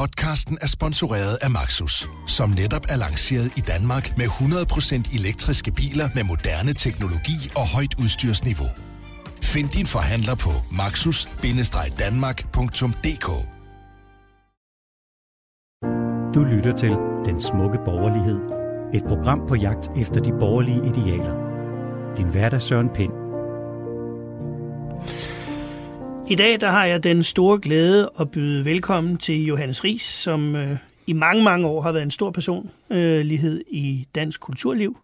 Podcasten 0.00 0.58
er 0.60 0.66
sponsoreret 0.66 1.38
af 1.42 1.50
Maxus, 1.50 2.08
som 2.26 2.50
netop 2.50 2.86
er 2.88 2.96
lanceret 2.96 3.52
i 3.56 3.60
Danmark 3.60 4.16
med 4.16 4.26
100% 4.26 5.18
elektriske 5.18 5.72
biler 5.72 6.08
med 6.14 6.24
moderne 6.24 6.72
teknologi 6.72 7.50
og 7.56 7.68
højt 7.74 7.94
udstyrsniveau. 8.02 8.68
Find 9.42 9.68
din 9.68 9.86
forhandler 9.86 10.34
på 10.34 10.50
maxus-danmark.dk 10.80 13.28
Du 16.34 16.42
lytter 16.42 16.76
til 16.76 16.90
Den 17.24 17.40
Smukke 17.40 17.78
Borgerlighed. 17.84 18.38
Et 18.94 19.04
program 19.08 19.40
på 19.48 19.54
jagt 19.54 19.90
efter 19.96 20.20
de 20.20 20.30
borgerlige 20.30 20.82
idealer. 20.90 21.34
Din 22.16 22.28
hverdag 22.28 22.62
Søren 22.62 22.88
Pind. 22.94 23.12
I 26.30 26.34
dag 26.34 26.60
der 26.60 26.70
har 26.70 26.84
jeg 26.84 27.04
den 27.04 27.22
store 27.22 27.58
glæde 27.60 28.10
at 28.20 28.30
byde 28.30 28.64
velkommen 28.64 29.16
til 29.16 29.44
Johannes 29.44 29.84
Ries, 29.84 30.02
som 30.02 30.56
øh, 30.56 30.76
i 31.06 31.12
mange, 31.12 31.44
mange 31.44 31.66
år 31.66 31.82
har 31.82 31.92
været 31.92 32.02
en 32.02 32.10
stor 32.10 32.30
personlighed 32.30 33.56
øh, 33.56 33.64
i 33.70 34.06
dansk 34.14 34.40
kulturliv, 34.40 34.98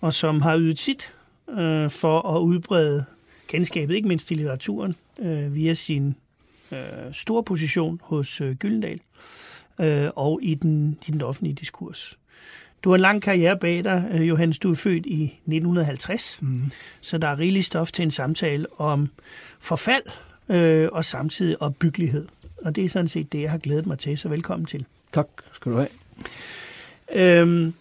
og 0.00 0.14
som 0.14 0.42
har 0.42 0.58
ydet 0.58 0.78
sit 0.78 1.14
øh, 1.50 1.90
for 1.90 2.36
at 2.36 2.40
udbrede 2.40 3.04
kendskabet, 3.48 3.94
ikke 3.94 4.08
mindst 4.08 4.30
i 4.30 4.34
litteraturen, 4.34 4.94
øh, 5.18 5.54
via 5.54 5.74
sin 5.74 6.16
øh, 6.72 6.78
store 7.12 7.42
position 7.42 8.00
hos 8.02 8.40
øh, 8.40 8.54
Gyldendal 8.54 9.00
øh, 9.80 10.10
og 10.16 10.40
i 10.42 10.54
den, 10.54 10.98
i 11.06 11.10
den 11.10 11.22
offentlige 11.22 11.54
diskurs. 11.54 12.18
Du 12.84 12.90
har 12.90 12.94
en 12.94 13.00
lang 13.00 13.22
karriere 13.22 13.58
bag 13.58 13.84
dig, 13.84 14.10
øh, 14.12 14.28
Johannes. 14.28 14.58
Du 14.58 14.70
er 14.70 14.74
født 14.74 15.06
i 15.06 15.24
1950, 15.24 16.38
mm. 16.42 16.70
så 17.00 17.18
der 17.18 17.28
er 17.28 17.38
rigeligt 17.38 17.66
stof 17.66 17.92
til 17.92 18.02
en 18.02 18.10
samtale 18.10 18.66
om 18.80 19.08
forfald 19.60 20.02
øh, 20.52 20.88
og 20.92 21.04
samtidig 21.04 21.62
opbyggelighed. 21.62 22.28
Og 22.64 22.76
det 22.76 22.84
er 22.84 22.88
sådan 22.88 23.08
set 23.08 23.32
det, 23.32 23.40
jeg 23.40 23.50
har 23.50 23.58
glædet 23.58 23.86
mig 23.86 23.98
til, 23.98 24.18
så 24.18 24.28
velkommen 24.28 24.66
til. 24.66 24.84
Tak 25.12 25.28
skal 25.52 25.72
du 25.72 25.76
have. 25.76 25.88
Øhm, 27.14 27.74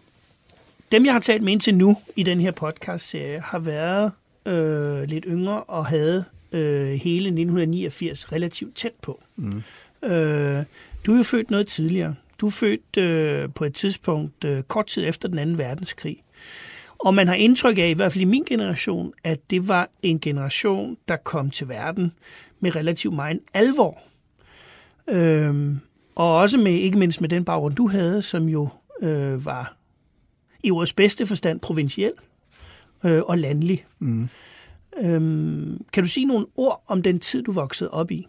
dem, 0.91 1.05
jeg 1.05 1.13
har 1.13 1.19
talt 1.19 1.43
med 1.43 1.51
indtil 1.51 1.75
nu 1.75 1.97
i 2.15 2.23
den 2.23 2.41
her 2.41 2.51
podcast-serie, 2.51 3.39
har 3.39 3.59
været 3.59 4.11
øh, 4.45 5.03
lidt 5.03 5.25
yngre 5.27 5.63
og 5.63 5.85
havde 5.85 6.25
øh, 6.51 6.87
hele 6.87 7.27
1989 7.27 8.31
relativt 8.31 8.75
tæt 8.75 8.93
på. 9.01 9.21
Mm. 9.35 9.63
Øh, 10.03 10.63
du 11.05 11.13
er 11.13 11.17
jo 11.17 11.23
født 11.23 11.51
noget 11.51 11.67
tidligere. 11.67 12.15
Du 12.39 12.47
er 12.47 12.51
født 12.51 12.97
øh, 12.97 13.49
på 13.55 13.65
et 13.65 13.73
tidspunkt 13.73 14.43
øh, 14.43 14.63
kort 14.63 14.87
tid 14.87 15.07
efter 15.07 15.27
den 15.29 15.39
anden 15.39 15.57
verdenskrig. 15.57 16.23
Og 17.05 17.13
man 17.13 17.27
har 17.27 17.35
indtryk 17.35 17.77
af, 17.77 17.89
i 17.89 17.93
hvert 17.93 18.11
fald 18.13 18.21
i 18.21 18.25
min 18.25 18.43
generation, 18.43 19.13
at 19.23 19.49
det 19.49 19.67
var 19.67 19.89
en 20.03 20.19
generation, 20.19 20.97
der 21.07 21.15
kom 21.15 21.49
til 21.49 21.69
verden 21.69 22.11
med 22.59 22.75
relativt 22.75 23.15
meget 23.15 23.39
alvor. 23.53 23.99
Øhm, 25.07 25.79
og 26.15 26.37
også 26.37 26.57
med, 26.57 26.71
ikke 26.71 26.97
mindst 26.97 27.21
med 27.21 27.29
den 27.29 27.45
baggrund, 27.45 27.75
du 27.75 27.87
havde, 27.87 28.21
som 28.21 28.49
jo 28.49 28.69
øh, 29.01 29.45
var 29.45 29.75
i 30.63 30.71
ordets 30.71 30.93
bedste 30.93 31.25
forstand 31.25 31.59
provinciel 31.59 32.11
øh, 33.05 33.21
og 33.21 33.37
landlig. 33.37 33.85
Mm. 33.99 34.29
Øhm, 34.97 35.85
kan 35.93 36.03
du 36.03 36.09
sige 36.09 36.25
nogle 36.25 36.45
ord 36.55 36.83
om 36.87 37.01
den 37.01 37.19
tid, 37.19 37.43
du 37.43 37.51
voksede 37.51 37.91
op 37.91 38.11
i? 38.11 38.27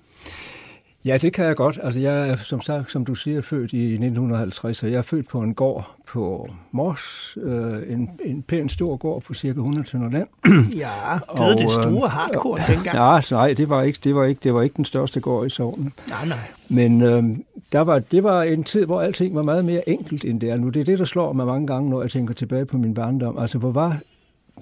Ja, 1.05 1.19
det 1.19 1.33
kan 1.33 1.45
jeg 1.45 1.57
godt. 1.57 1.79
Altså, 1.83 2.01
jeg 2.01 2.29
er, 2.29 2.37
som 2.37 2.61
sagt, 2.61 2.93
som 2.93 3.05
du 3.05 3.15
siger, 3.15 3.41
født 3.41 3.73
i 3.73 3.85
1950, 3.85 4.83
og 4.83 4.91
jeg 4.91 4.99
er 4.99 5.03
født 5.03 5.29
på 5.29 5.41
en 5.41 5.55
gård 5.55 5.95
på 6.07 6.49
Mors, 6.71 7.39
øh, 7.43 7.93
en, 7.93 8.11
en 8.25 8.43
pæn 8.43 8.69
stor 8.69 8.97
gård 8.97 9.23
på 9.23 9.35
cirka 9.35 9.59
100 9.59 9.87
tønder 9.87 10.11
land. 10.11 10.29
Ja, 10.77 11.19
det 11.33 11.41
var 11.41 11.55
det 11.57 11.71
store 11.71 12.09
hardcore 12.09 12.61
øh, 12.61 12.69
dengang. 12.69 12.97
Ja, 12.97 13.21
nej, 13.37 13.53
det 13.53 13.69
var, 13.69 13.83
ikke, 13.83 13.99
det, 14.05 14.15
var 14.15 14.25
ikke, 14.25 14.41
det 14.45 14.55
var 14.55 14.63
ikke 14.63 14.77
den 14.77 14.85
største 14.85 15.21
gård 15.21 15.47
i 15.47 15.51
sovnen. 15.51 15.93
Nej, 16.09 16.27
nej. 16.27 16.39
Men 16.69 17.03
øh, 17.03 17.25
der 17.73 17.81
var, 17.81 17.99
det 17.99 18.25
var 18.25 18.43
en 18.43 18.65
tid, 18.65 18.85
hvor 18.85 19.01
alting 19.01 19.35
var 19.35 19.43
meget 19.43 19.65
mere 19.65 19.89
enkelt, 19.89 20.25
end 20.25 20.41
det 20.41 20.51
er 20.51 20.57
nu. 20.57 20.69
Det 20.69 20.81
er 20.81 20.85
det, 20.85 20.99
der 20.99 21.05
slår 21.05 21.33
mig 21.33 21.47
mange 21.47 21.67
gange, 21.67 21.91
når 21.91 22.03
jeg 22.03 22.11
tænker 22.11 22.35
tilbage 22.35 22.65
på 22.65 22.77
min 22.77 22.95
barndom. 22.95 23.39
Altså, 23.39 23.59
hvor 23.59 23.71
var 23.71 23.99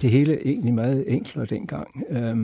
det 0.02 0.10
hele 0.10 0.46
egentlig 0.46 0.74
meget 0.74 1.04
enklere 1.08 1.46
dengang. 1.46 2.04
Øh, 2.10 2.36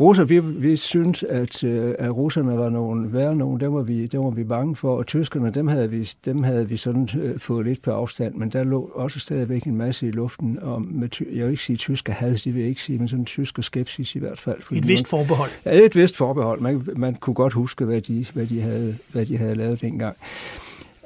Russer, 0.00 0.24
vi, 0.24 0.38
vi 0.38 0.76
synes, 0.76 1.22
at, 1.22 1.64
øh, 1.64 1.94
at 1.98 2.16
russerne 2.16 2.58
var 2.58 2.70
nogle 2.70 3.12
værre 3.12 3.36
nogen, 3.36 3.60
dem 3.60 3.74
var, 3.74 3.82
vi, 3.82 4.06
dem 4.06 4.24
var 4.24 4.30
vi 4.30 4.44
bange 4.44 4.76
for, 4.76 4.96
og 4.96 5.06
tyskerne, 5.06 5.50
dem 5.50 5.68
havde 5.68 5.90
vi, 5.90 6.10
dem 6.24 6.42
havde 6.42 6.68
vi 6.68 6.76
sådan 6.76 7.08
uh, 7.14 7.38
fået 7.40 7.66
lidt 7.66 7.82
på 7.82 7.90
afstand, 7.90 8.34
men 8.34 8.50
der 8.50 8.64
lå 8.64 8.90
også 8.94 9.20
stadigvæk 9.20 9.64
en 9.64 9.76
masse 9.76 10.08
i 10.08 10.10
luften, 10.10 10.58
og 10.62 10.82
med, 10.82 11.08
jeg 11.32 11.44
vil 11.44 11.50
ikke 11.50 11.62
sige 11.62 11.76
tysker 11.76 12.12
had, 12.12 12.34
det 12.34 12.54
vil 12.54 12.60
jeg 12.60 12.68
ikke 12.68 12.82
sige, 12.82 12.98
men 12.98 13.08
sådan 13.08 13.24
tysker 13.24 13.62
skepsis 13.62 14.14
i 14.14 14.18
hvert 14.18 14.38
fald. 14.38 14.58
Et 14.72 14.88
vist 14.88 15.08
forbehold. 15.08 15.50
Ja, 15.64 15.84
et 15.84 15.96
vist 15.96 16.16
forbehold. 16.16 16.60
Man, 16.60 16.82
man 16.96 17.14
kunne 17.14 17.34
godt 17.34 17.52
huske, 17.52 17.84
hvad 17.84 18.00
de, 18.00 18.26
hvad 18.32 18.46
de, 18.46 18.60
havde, 18.60 18.96
hvad 19.12 19.26
de 19.26 19.36
havde 19.36 19.54
lavet 19.54 19.80
dengang. 19.80 20.16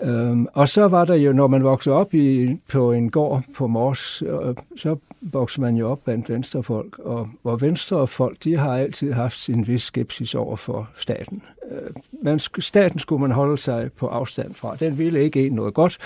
Øhm, 0.02 0.46
og 0.52 0.68
så 0.68 0.88
var 0.88 1.04
der 1.04 1.14
jo, 1.14 1.32
når 1.32 1.46
man 1.46 1.64
voksede 1.64 1.94
op 1.94 2.14
i, 2.14 2.56
på 2.68 2.92
en 2.92 3.10
gård 3.10 3.42
på 3.54 3.66
Mors, 3.66 4.22
øh, 4.22 4.54
så 4.76 4.96
voksede 5.20 5.60
man 5.60 5.76
jo 5.76 5.90
op 5.90 6.04
blandt 6.04 6.30
venstrefolk, 6.30 6.98
og, 6.98 7.28
og 7.44 7.60
venstrefolk, 7.60 8.44
de 8.44 8.56
har 8.56 8.76
altid 8.76 9.12
haft 9.12 9.38
sin 9.38 9.66
vis 9.66 9.82
skepsis 9.82 10.34
over 10.34 10.56
for 10.56 10.88
staten. 10.96 11.42
Øh, 11.70 11.90
men 12.22 12.38
staten 12.58 12.98
skulle 12.98 13.20
man 13.20 13.30
holde 13.30 13.58
sig 13.58 13.92
på 13.92 14.06
afstand 14.06 14.54
fra. 14.54 14.76
Den 14.76 14.98
ville 14.98 15.22
ikke 15.22 15.46
en 15.46 15.52
noget 15.52 15.74
godt, 15.74 15.98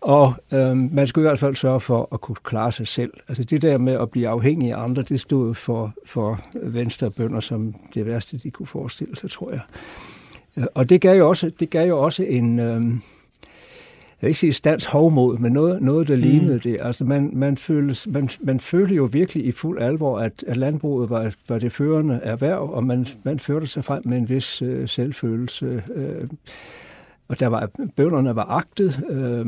og 0.00 0.34
øh, 0.52 0.76
man 0.76 1.06
skulle 1.06 1.26
i 1.26 1.28
hvert 1.28 1.38
fald 1.38 1.54
sørge 1.54 1.80
for 1.80 2.08
at 2.12 2.20
kunne 2.20 2.36
klare 2.44 2.72
sig 2.72 2.86
selv. 2.86 3.12
Altså 3.28 3.44
det 3.44 3.62
der 3.62 3.78
med 3.78 3.92
at 3.92 4.10
blive 4.10 4.28
afhængig 4.28 4.72
af 4.72 4.82
andre, 4.82 5.02
det 5.02 5.20
stod 5.20 5.54
for, 5.54 5.92
for 6.04 6.40
venstrebønder 6.54 7.40
som 7.40 7.74
det 7.94 8.06
værste, 8.06 8.38
de 8.38 8.50
kunne 8.50 8.66
forestille 8.66 9.16
sig, 9.16 9.30
tror 9.30 9.50
jeg. 9.50 9.60
Øh, 10.56 10.64
og 10.74 10.90
det 10.90 11.00
gav 11.00 11.18
jo 11.18 11.28
også, 11.28 11.50
det 11.60 11.70
gav 11.70 11.88
jo 11.88 11.98
også 11.98 12.22
en... 12.22 12.58
Øh, 12.58 12.82
vil 14.20 14.28
ikke 14.28 14.40
sige 14.40 14.52
stands 14.52 14.84
hovmod, 14.84 15.38
men 15.38 15.52
noget, 15.52 15.82
noget 15.82 16.08
der 16.08 16.16
mm. 16.16 16.22
lignede 16.22 16.58
det. 16.58 16.78
Altså 16.80 17.04
man, 17.04 17.30
man, 17.32 17.56
føles, 17.56 18.06
man, 18.06 18.28
man 18.40 18.60
følte 18.60 18.94
jo 18.94 19.08
virkelig 19.12 19.46
i 19.46 19.52
fuld 19.52 19.82
alvor, 19.82 20.18
at, 20.18 20.44
at 20.46 20.56
landbruget 20.56 21.10
var, 21.10 21.34
var 21.48 21.58
det 21.58 21.72
førende 21.72 22.20
erhverv, 22.22 22.70
og 22.72 22.84
man, 22.84 23.06
man 23.22 23.38
førte 23.38 23.66
sig 23.66 23.84
frem 23.84 24.02
med 24.06 24.18
en 24.18 24.28
vis 24.28 24.62
øh, 24.62 24.88
selvfølelse. 24.88 25.82
Øh, 25.94 26.28
og 27.28 27.40
der 27.40 27.46
var, 27.46 27.70
bønderne 27.96 28.36
var 28.36 28.44
agtet. 28.44 29.00
Øh, 29.10 29.46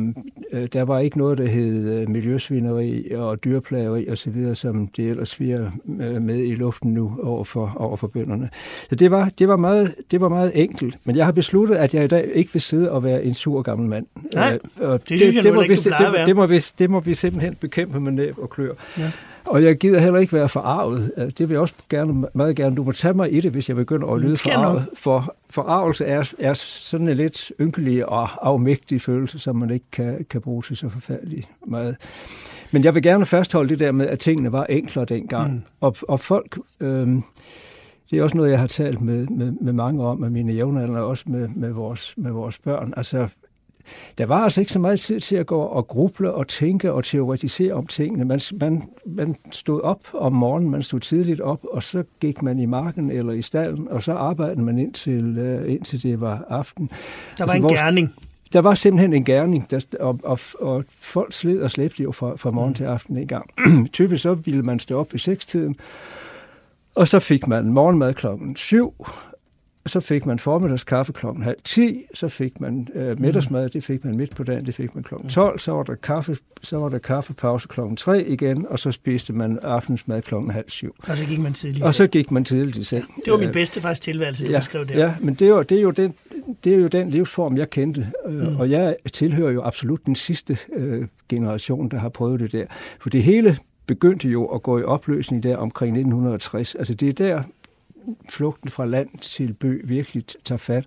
øh, 0.53 0.69
der 0.73 0.83
var 0.83 0.99
ikke 0.99 1.19
noget, 1.19 1.39
der 1.39 1.47
hed 1.47 2.01
øh, 2.01 2.09
miljøsvineri 2.09 3.11
og 3.15 3.45
dyrplageri 3.45 4.11
osv., 4.11 4.55
som 4.55 4.87
det 4.87 5.09
ellers 5.09 5.29
sviger 5.29 5.71
øh, 6.01 6.23
med 6.23 6.39
i 6.39 6.55
luften 6.55 6.95
nu 6.95 7.13
over 7.23 7.45
for, 7.45 7.73
over 7.77 7.97
for 7.97 8.07
bønderne. 8.07 8.51
Så 8.89 8.95
det 8.95 9.11
var, 9.11 9.31
det, 9.39 9.49
var 9.49 9.57
meget, 9.57 9.95
det 10.11 10.21
var 10.21 10.29
meget 10.29 10.53
enkelt. 10.55 10.97
Men 11.05 11.17
jeg 11.17 11.25
har 11.25 11.33
besluttet, 11.33 11.75
at 11.75 11.95
jeg 11.95 12.05
i 12.05 12.09
dag 12.09 12.31
ikke 12.35 12.53
vil 12.53 12.63
sidde 12.63 12.91
og 12.91 13.05
være 13.05 13.25
en 13.25 13.35
sur 13.35 13.63
gammel 13.63 13.89
mand. 13.89 14.07
Nej, 14.35 14.59
øh, 14.81 14.89
og 14.91 15.01
det, 15.01 15.09
det 15.09 15.19
synes 15.19 15.35
jeg 15.37 15.45
det, 15.45 15.49
det 15.49 15.55
må 15.55 15.63
ikke, 15.63 15.75
vi, 15.75 15.91
det, 15.91 15.95
det, 15.99 16.27
det, 16.27 16.37
må 16.37 16.47
vi, 16.47 16.59
det 16.79 16.91
må 16.91 17.01
vi 17.01 17.15
simpelthen 17.15 17.55
bekæmpe 17.55 18.01
med 18.01 18.13
næb 18.13 18.39
og 18.39 18.51
klør. 18.51 18.73
Ja. 18.99 19.11
Og 19.51 19.65
jeg 19.65 19.77
gider 19.77 20.01
heller 20.01 20.19
ikke 20.19 20.33
være 20.33 20.49
forarvet. 20.49 21.13
Det 21.17 21.49
vil 21.49 21.55
jeg 21.55 21.61
også 21.61 21.75
gerne, 21.89 22.27
meget 22.35 22.57
gerne. 22.57 22.77
Du 22.77 22.85
må 22.85 22.93
tage 22.93 23.15
mig 23.15 23.33
i 23.33 23.41
det, 23.41 23.53
hvis 23.53 23.69
jeg 23.69 23.77
begynder 23.77 24.09
at 24.09 24.21
lyde 24.21 24.37
forarvet. 24.37 24.87
For 24.95 25.37
forarvelse 25.51 26.05
er, 26.05 26.33
er 26.39 26.55
sådan 26.55 27.09
en 27.09 27.17
lidt 27.17 27.53
ynkelig 27.61 28.09
og 28.09 28.49
afmægtig 28.49 29.01
følelse, 29.01 29.39
som 29.39 29.57
man 29.57 29.71
ikke 29.71 29.87
kan, 29.93 30.27
kan 30.31 30.41
bruge 30.41 30.63
til 30.63 30.77
så 30.77 30.89
forfærdeligt 30.89 31.49
meget. 31.67 31.97
Men 32.71 32.85
jeg 32.85 32.95
vil 32.95 33.03
gerne 33.03 33.27
fastholde 33.27 33.69
det 33.69 33.79
der 33.79 33.93
med, 33.93 34.07
at 34.07 34.19
tingene 34.19 34.53
var 34.53 34.65
enklere 34.65 35.05
dengang. 35.05 35.53
Mm. 35.53 35.63
Og, 35.81 35.97
og 36.09 36.21
folk... 36.21 36.59
Øh, 36.81 37.09
det 38.11 38.19
er 38.19 38.23
også 38.23 38.37
noget, 38.37 38.51
jeg 38.51 38.59
har 38.59 38.67
talt 38.67 39.01
med, 39.01 39.27
med, 39.27 39.53
med 39.61 39.73
mange 39.73 40.05
om, 40.05 40.19
med 40.19 40.31
mine 40.31 40.53
jævnaldrende, 40.53 41.01
og 41.01 41.07
også 41.07 41.25
med, 41.27 41.49
med, 41.49 41.71
vores, 41.71 42.15
med 42.17 42.31
vores 42.31 42.59
børn. 42.59 42.95
Altså, 42.97 43.29
der 44.19 44.27
var 44.27 44.45
altså 44.45 44.61
ikke 44.61 44.73
så 44.73 44.79
meget 44.79 45.01
tid 45.01 45.21
til 45.21 45.37
at 45.37 45.47
gå 45.47 45.61
og 45.61 45.89
gruble 45.89 46.33
og 46.33 46.49
tænke 46.49 46.93
og 46.93 47.05
teoretisere 47.05 47.73
om 47.73 47.87
tingene. 47.87 48.25
Man, 48.25 48.41
man, 48.61 48.83
man 49.07 49.37
stod 49.53 49.81
op 49.81 50.01
om 50.13 50.33
morgenen, 50.33 50.71
man 50.71 50.83
stod 50.83 51.01
tidligt 51.01 51.41
op, 51.41 51.61
og 51.73 51.83
så 51.83 52.05
gik 52.21 52.43
man 52.43 52.59
i 52.59 52.67
marken 52.67 53.11
eller 53.11 53.33
i 53.33 53.43
stallen, 53.43 53.89
og 53.89 54.03
så 54.03 54.13
arbejdede 54.13 54.63
man 54.63 54.79
indtil, 54.79 55.39
uh, 55.39 55.73
indtil 55.73 56.03
det 56.03 56.21
var 56.21 56.45
aften. 56.49 56.91
Der 57.39 57.45
var 57.45 57.53
altså, 57.53 57.57
en 57.57 57.63
vores, 57.63 57.81
gerning. 57.81 58.15
Der 58.53 58.61
var 58.61 58.75
simpelthen 58.75 59.13
en 59.13 59.25
gerning, 59.25 59.71
der, 59.71 59.85
og, 60.01 60.21
og, 60.23 60.39
og 60.61 60.85
folk 61.01 61.33
sled 61.33 61.63
og 61.63 61.71
slæbte 61.71 62.03
jo 62.03 62.13
fra, 62.13 62.37
fra 62.37 62.51
morgen 62.51 62.71
mm. 62.71 62.75
til 62.75 62.85
aften 62.85 63.17
en 63.17 63.27
gang. 63.27 63.51
Typisk 63.93 64.23
så 64.23 64.35
ville 64.35 64.63
man 64.63 64.79
stå 64.79 65.01
op 65.01 65.13
ved 65.13 65.19
sekstiden, 65.19 65.77
og 66.95 67.09
så 67.09 67.19
fik 67.19 67.47
man 67.47 67.65
morgenmad 67.65 68.15
klokken 68.15 68.57
syv, 68.57 68.95
så 69.91 70.01
fik 70.01 70.27
man 70.27 70.39
kaffe 70.87 71.13
klokken 71.13 71.43
halv 71.43 71.57
10, 71.65 72.05
så 72.15 72.29
fik 72.29 72.61
man 72.61 72.89
øh, 72.95 73.21
middagsmad, 73.21 73.69
det 73.69 73.85
fik 73.85 74.05
man 74.05 74.17
midt 74.17 74.35
på 74.37 74.43
dagen, 74.43 74.67
det 74.67 74.75
fik 74.75 74.95
man 74.95 75.05
klokken 75.05 75.31
12, 75.31 75.59
så 75.59 75.73
var 75.73 75.83
der, 75.83 75.95
kaffe, 75.95 76.37
så 76.63 76.79
var 76.79 76.89
der 76.89 76.99
kaffepause 76.99 77.69
klokken 77.69 77.97
3 77.97 78.25
igen, 78.25 78.67
og 78.69 78.79
så 78.79 78.93
spiste 78.93 79.33
man 79.33 79.59
aftensmad 79.63 80.23
klokken 80.23 80.51
halv 80.51 80.69
7. 80.69 80.97
Og 81.09 81.17
så 81.17 81.27
gik 81.27 81.39
man 81.39 81.53
tidligt 81.53 81.85
Og 81.85 81.95
så 81.95 82.07
gik 82.07 82.31
man 82.31 82.45
tidligt 82.45 82.77
i 82.77 82.85
seng. 82.85 83.05
Det 83.25 83.33
var 83.33 83.39
min 83.39 83.53
bedste 83.53 83.81
faktisk 83.81 84.03
tilværelse, 84.03 84.47
ja, 84.47 84.61
skrev 84.61 84.87
det. 84.87 84.95
Ja, 84.95 85.15
men 85.21 85.35
det 85.35 85.43
er, 85.43 85.49
jo, 85.49 85.63
det, 85.63 85.79
er 85.79 85.83
jo 85.83 85.91
den, 85.91 86.15
det 86.65 86.73
er 86.73 86.77
jo 86.77 86.87
den 86.87 87.11
livsform, 87.11 87.57
jeg 87.57 87.71
kendte, 87.71 88.11
mm. 88.29 88.57
og 88.57 88.71
jeg 88.71 88.97
tilhører 89.13 89.53
jo 89.53 89.63
absolut 89.63 90.07
den 90.07 90.15
sidste 90.15 90.59
øh, 90.73 91.07
generation, 91.29 91.89
der 91.89 91.99
har 91.99 92.09
prøvet 92.09 92.41
det 92.41 92.53
der. 92.53 92.65
For 93.01 93.11
det 93.11 93.23
hele 93.23 93.57
begyndte 93.87 94.29
jo 94.29 94.45
at 94.47 94.63
gå 94.63 94.79
i 94.79 94.83
opløsning 94.83 95.43
der 95.43 95.57
omkring 95.57 95.97
1960. 95.97 96.75
Altså 96.75 96.95
det 96.95 97.09
er 97.09 97.13
der, 97.13 97.43
flugten 98.31 98.71
fra 98.71 98.87
land 98.87 99.09
til 99.21 99.53
by 99.53 99.89
virkelig 99.89 100.25
tager 100.45 100.57
fat, 100.57 100.85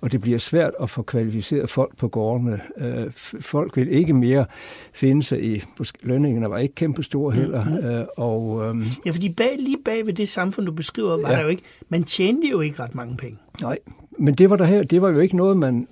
og 0.00 0.12
det 0.12 0.20
bliver 0.20 0.38
svært 0.38 0.72
at 0.80 0.90
få 0.90 1.02
kvalificeret 1.02 1.70
folk 1.70 1.96
på 1.96 2.08
gårdene. 2.08 2.60
Øh, 2.78 3.12
folk 3.40 3.76
vil 3.76 3.88
ikke 3.88 4.12
mere 4.12 4.46
finde 4.92 5.22
sig 5.22 5.44
i, 5.44 5.62
lønningerne 6.02 6.50
var 6.50 6.58
ikke 6.58 6.74
kæmpe 6.74 7.02
store 7.02 7.32
heller. 7.32 7.64
Mm-hmm. 7.64 8.06
Og, 8.16 8.64
øhm, 8.64 8.84
ja, 9.06 9.10
fordi 9.10 9.28
bag, 9.28 9.56
lige 9.58 9.78
bag 9.84 10.06
ved 10.06 10.12
det 10.12 10.28
samfund, 10.28 10.66
du 10.66 10.72
beskriver, 10.72 11.16
var 11.16 11.30
ja. 11.30 11.36
der 11.36 11.42
jo 11.42 11.48
ikke, 11.48 11.62
man 11.88 12.04
tjente 12.04 12.48
jo 12.48 12.60
ikke 12.60 12.82
ret 12.82 12.94
mange 12.94 13.16
penge. 13.16 13.38
Nej, 13.60 13.78
men 14.18 14.34
det 14.34 14.50
var 14.50 14.56
der 14.56 14.64
her, 14.64 14.82
det 14.82 15.02
var 15.02 15.08
jo 15.08 15.18
ikke 15.18 15.36
noget, 15.36 15.56
man, 15.56 15.88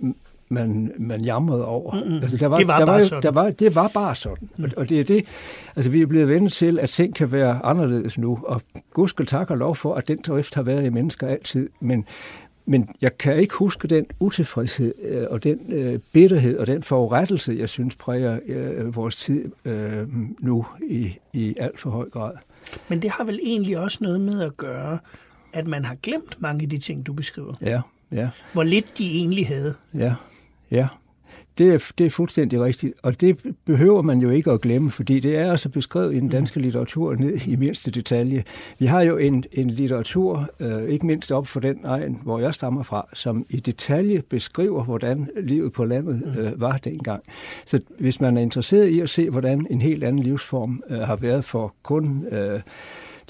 man, 0.54 0.92
man 0.98 1.20
jamrede 1.20 1.64
over. 1.64 1.94
Mm-hmm. 1.94 2.14
Altså, 2.22 2.36
der 2.36 2.46
var, 2.46 2.58
det 2.58 2.68
var 2.68 2.78
der 2.78 2.86
bare 2.86 2.94
var, 2.94 3.02
sådan. 3.02 3.22
Der 3.22 3.30
var, 3.30 3.50
det 3.50 3.74
var 3.74 3.88
bare 3.88 4.14
sådan. 4.14 4.48
Mm. 4.56 4.70
Og 4.76 4.90
det 4.90 5.00
er 5.00 5.04
det, 5.04 5.24
altså 5.76 5.90
vi 5.90 6.02
er 6.02 6.06
blevet 6.06 6.28
vendt 6.28 6.52
til, 6.52 6.78
at 6.78 6.88
ting 6.88 7.14
kan 7.14 7.32
være 7.32 7.60
anderledes 7.64 8.18
nu, 8.18 8.38
og 8.42 8.62
Gud 8.92 9.08
skal 9.08 9.26
takke 9.26 9.52
og 9.52 9.58
lov 9.58 9.76
for, 9.76 9.94
at 9.94 10.08
den 10.08 10.18
drift 10.26 10.54
har 10.54 10.62
været 10.62 10.86
i 10.86 10.88
mennesker 10.88 11.26
altid, 11.26 11.68
men, 11.80 12.04
men 12.66 12.88
jeg 13.00 13.18
kan 13.18 13.36
ikke 13.36 13.54
huske 13.54 13.88
den 13.88 14.06
utilfredshed 14.20 14.94
øh, 15.02 15.26
og 15.30 15.44
den 15.44 15.58
øh, 15.68 15.98
bitterhed 16.12 16.58
og 16.58 16.66
den 16.66 16.82
forurettelse, 16.82 17.56
jeg 17.58 17.68
synes 17.68 17.96
præger 17.96 18.38
øh, 18.46 18.96
vores 18.96 19.16
tid 19.16 19.44
øh, 19.64 20.06
nu 20.40 20.66
i, 20.88 21.18
i 21.32 21.54
alt 21.58 21.80
for 21.80 21.90
høj 21.90 22.10
grad. 22.10 22.32
Men 22.88 23.02
det 23.02 23.10
har 23.10 23.24
vel 23.24 23.40
egentlig 23.42 23.78
også 23.78 23.98
noget 24.00 24.20
med 24.20 24.42
at 24.42 24.56
gøre, 24.56 24.98
at 25.52 25.66
man 25.66 25.84
har 25.84 25.94
glemt 26.02 26.36
mange 26.38 26.62
af 26.62 26.68
de 26.68 26.78
ting, 26.78 27.06
du 27.06 27.12
beskriver. 27.12 27.54
Ja, 27.60 27.80
ja. 28.12 28.28
Hvor 28.52 28.62
lidt 28.62 28.98
de 28.98 29.10
egentlig 29.10 29.46
havde. 29.46 29.74
Ja, 29.94 30.14
ja. 30.74 30.86
Det 31.58 31.74
er, 31.74 31.92
det 31.98 32.06
er 32.06 32.10
fuldstændig 32.10 32.60
rigtigt, 32.60 32.94
og 33.02 33.20
det 33.20 33.38
behøver 33.64 34.02
man 34.02 34.18
jo 34.18 34.30
ikke 34.30 34.50
at 34.50 34.60
glemme, 34.60 34.90
fordi 34.90 35.20
det 35.20 35.36
er 35.36 35.50
altså 35.50 35.68
beskrevet 35.68 36.14
i 36.14 36.20
den 36.20 36.28
danske 36.28 36.60
litteratur 36.60 37.14
ned 37.14 37.46
i 37.46 37.56
mindste 37.56 37.90
detalje. 37.90 38.44
Vi 38.78 38.86
har 38.86 39.02
jo 39.02 39.16
en, 39.16 39.44
en 39.52 39.70
litteratur, 39.70 40.48
øh, 40.60 40.84
ikke 40.84 41.06
mindst 41.06 41.32
op 41.32 41.46
for 41.46 41.60
den 41.60 41.80
egen, 41.84 42.20
hvor 42.22 42.38
jeg 42.38 42.54
stammer 42.54 42.82
fra, 42.82 43.08
som 43.12 43.46
i 43.48 43.60
detalje 43.60 44.22
beskriver, 44.22 44.84
hvordan 44.84 45.28
livet 45.40 45.72
på 45.72 45.84
landet 45.84 46.36
øh, 46.38 46.60
var 46.60 46.76
dengang. 46.76 47.22
Så 47.66 47.80
hvis 47.98 48.20
man 48.20 48.36
er 48.36 48.40
interesseret 48.40 48.86
i 48.86 49.00
at 49.00 49.10
se, 49.10 49.30
hvordan 49.30 49.66
en 49.70 49.82
helt 49.82 50.04
anden 50.04 50.22
livsform 50.22 50.82
øh, 50.90 50.98
har 50.98 51.16
været 51.16 51.44
for 51.44 51.74
kun... 51.82 52.24
Øh, 52.32 52.60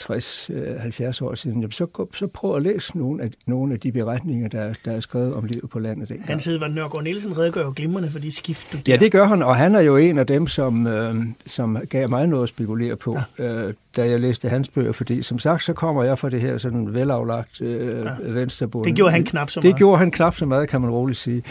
60-70 0.00 1.24
år 1.24 1.34
siden, 1.34 1.60
jamen 1.60 1.72
så, 1.72 2.06
så 2.14 2.26
prøv 2.26 2.56
at 2.56 2.62
læse 2.62 2.98
nogle 2.98 3.22
af, 3.22 3.30
nogle 3.46 3.74
af 3.74 3.80
de 3.80 3.92
beretninger, 3.92 4.48
der, 4.48 4.74
der 4.84 4.92
er 4.92 5.00
skrevet 5.00 5.34
om 5.34 5.44
livet 5.44 5.70
på 5.70 5.78
landet 5.78 6.08
dengang. 6.08 6.28
Hans 6.28 6.46
Edvard 6.46 6.70
Nørgaard 6.70 7.04
Nielsen 7.04 7.38
redegør 7.38 7.64
jo 7.64 7.72
glimrende 7.76 8.10
for 8.10 8.18
de 8.18 8.30
skift, 8.30 8.72
du 8.72 8.78
Ja, 8.88 8.96
det 8.96 9.12
gør 9.12 9.28
han, 9.28 9.42
og 9.42 9.56
han 9.56 9.74
er 9.74 9.80
jo 9.80 9.96
en 9.96 10.18
af 10.18 10.26
dem, 10.26 10.46
som, 10.46 10.86
øh, 10.86 11.16
som 11.46 11.78
gav 11.88 12.10
mig 12.10 12.26
noget 12.26 12.42
at 12.42 12.48
spekulere 12.48 12.96
på, 12.96 13.18
ja. 13.38 13.44
øh, 13.44 13.74
da 13.96 14.08
jeg 14.08 14.20
læste 14.20 14.48
hans 14.48 14.68
bøger, 14.68 14.92
fordi 14.92 15.22
som 15.22 15.38
sagt, 15.38 15.62
så 15.62 15.72
kommer 15.72 16.02
jeg 16.02 16.18
fra 16.18 16.30
det 16.30 16.40
her 16.40 16.58
sådan 16.58 16.94
velaflagt 16.94 17.60
øh, 17.60 18.04
ja. 18.04 18.30
venstrebund. 18.30 18.84
Det 18.84 18.94
gjorde 18.94 19.12
han 19.12 19.24
knap 19.24 19.50
så 19.50 19.60
meget. 19.60 19.72
Det 19.72 19.78
gjorde 19.78 19.98
han 19.98 20.10
knap 20.10 20.34
så 20.34 20.46
meget, 20.46 20.68
kan 20.68 20.80
man 20.80 20.90
roligt 20.90 21.18
sige. 21.18 21.42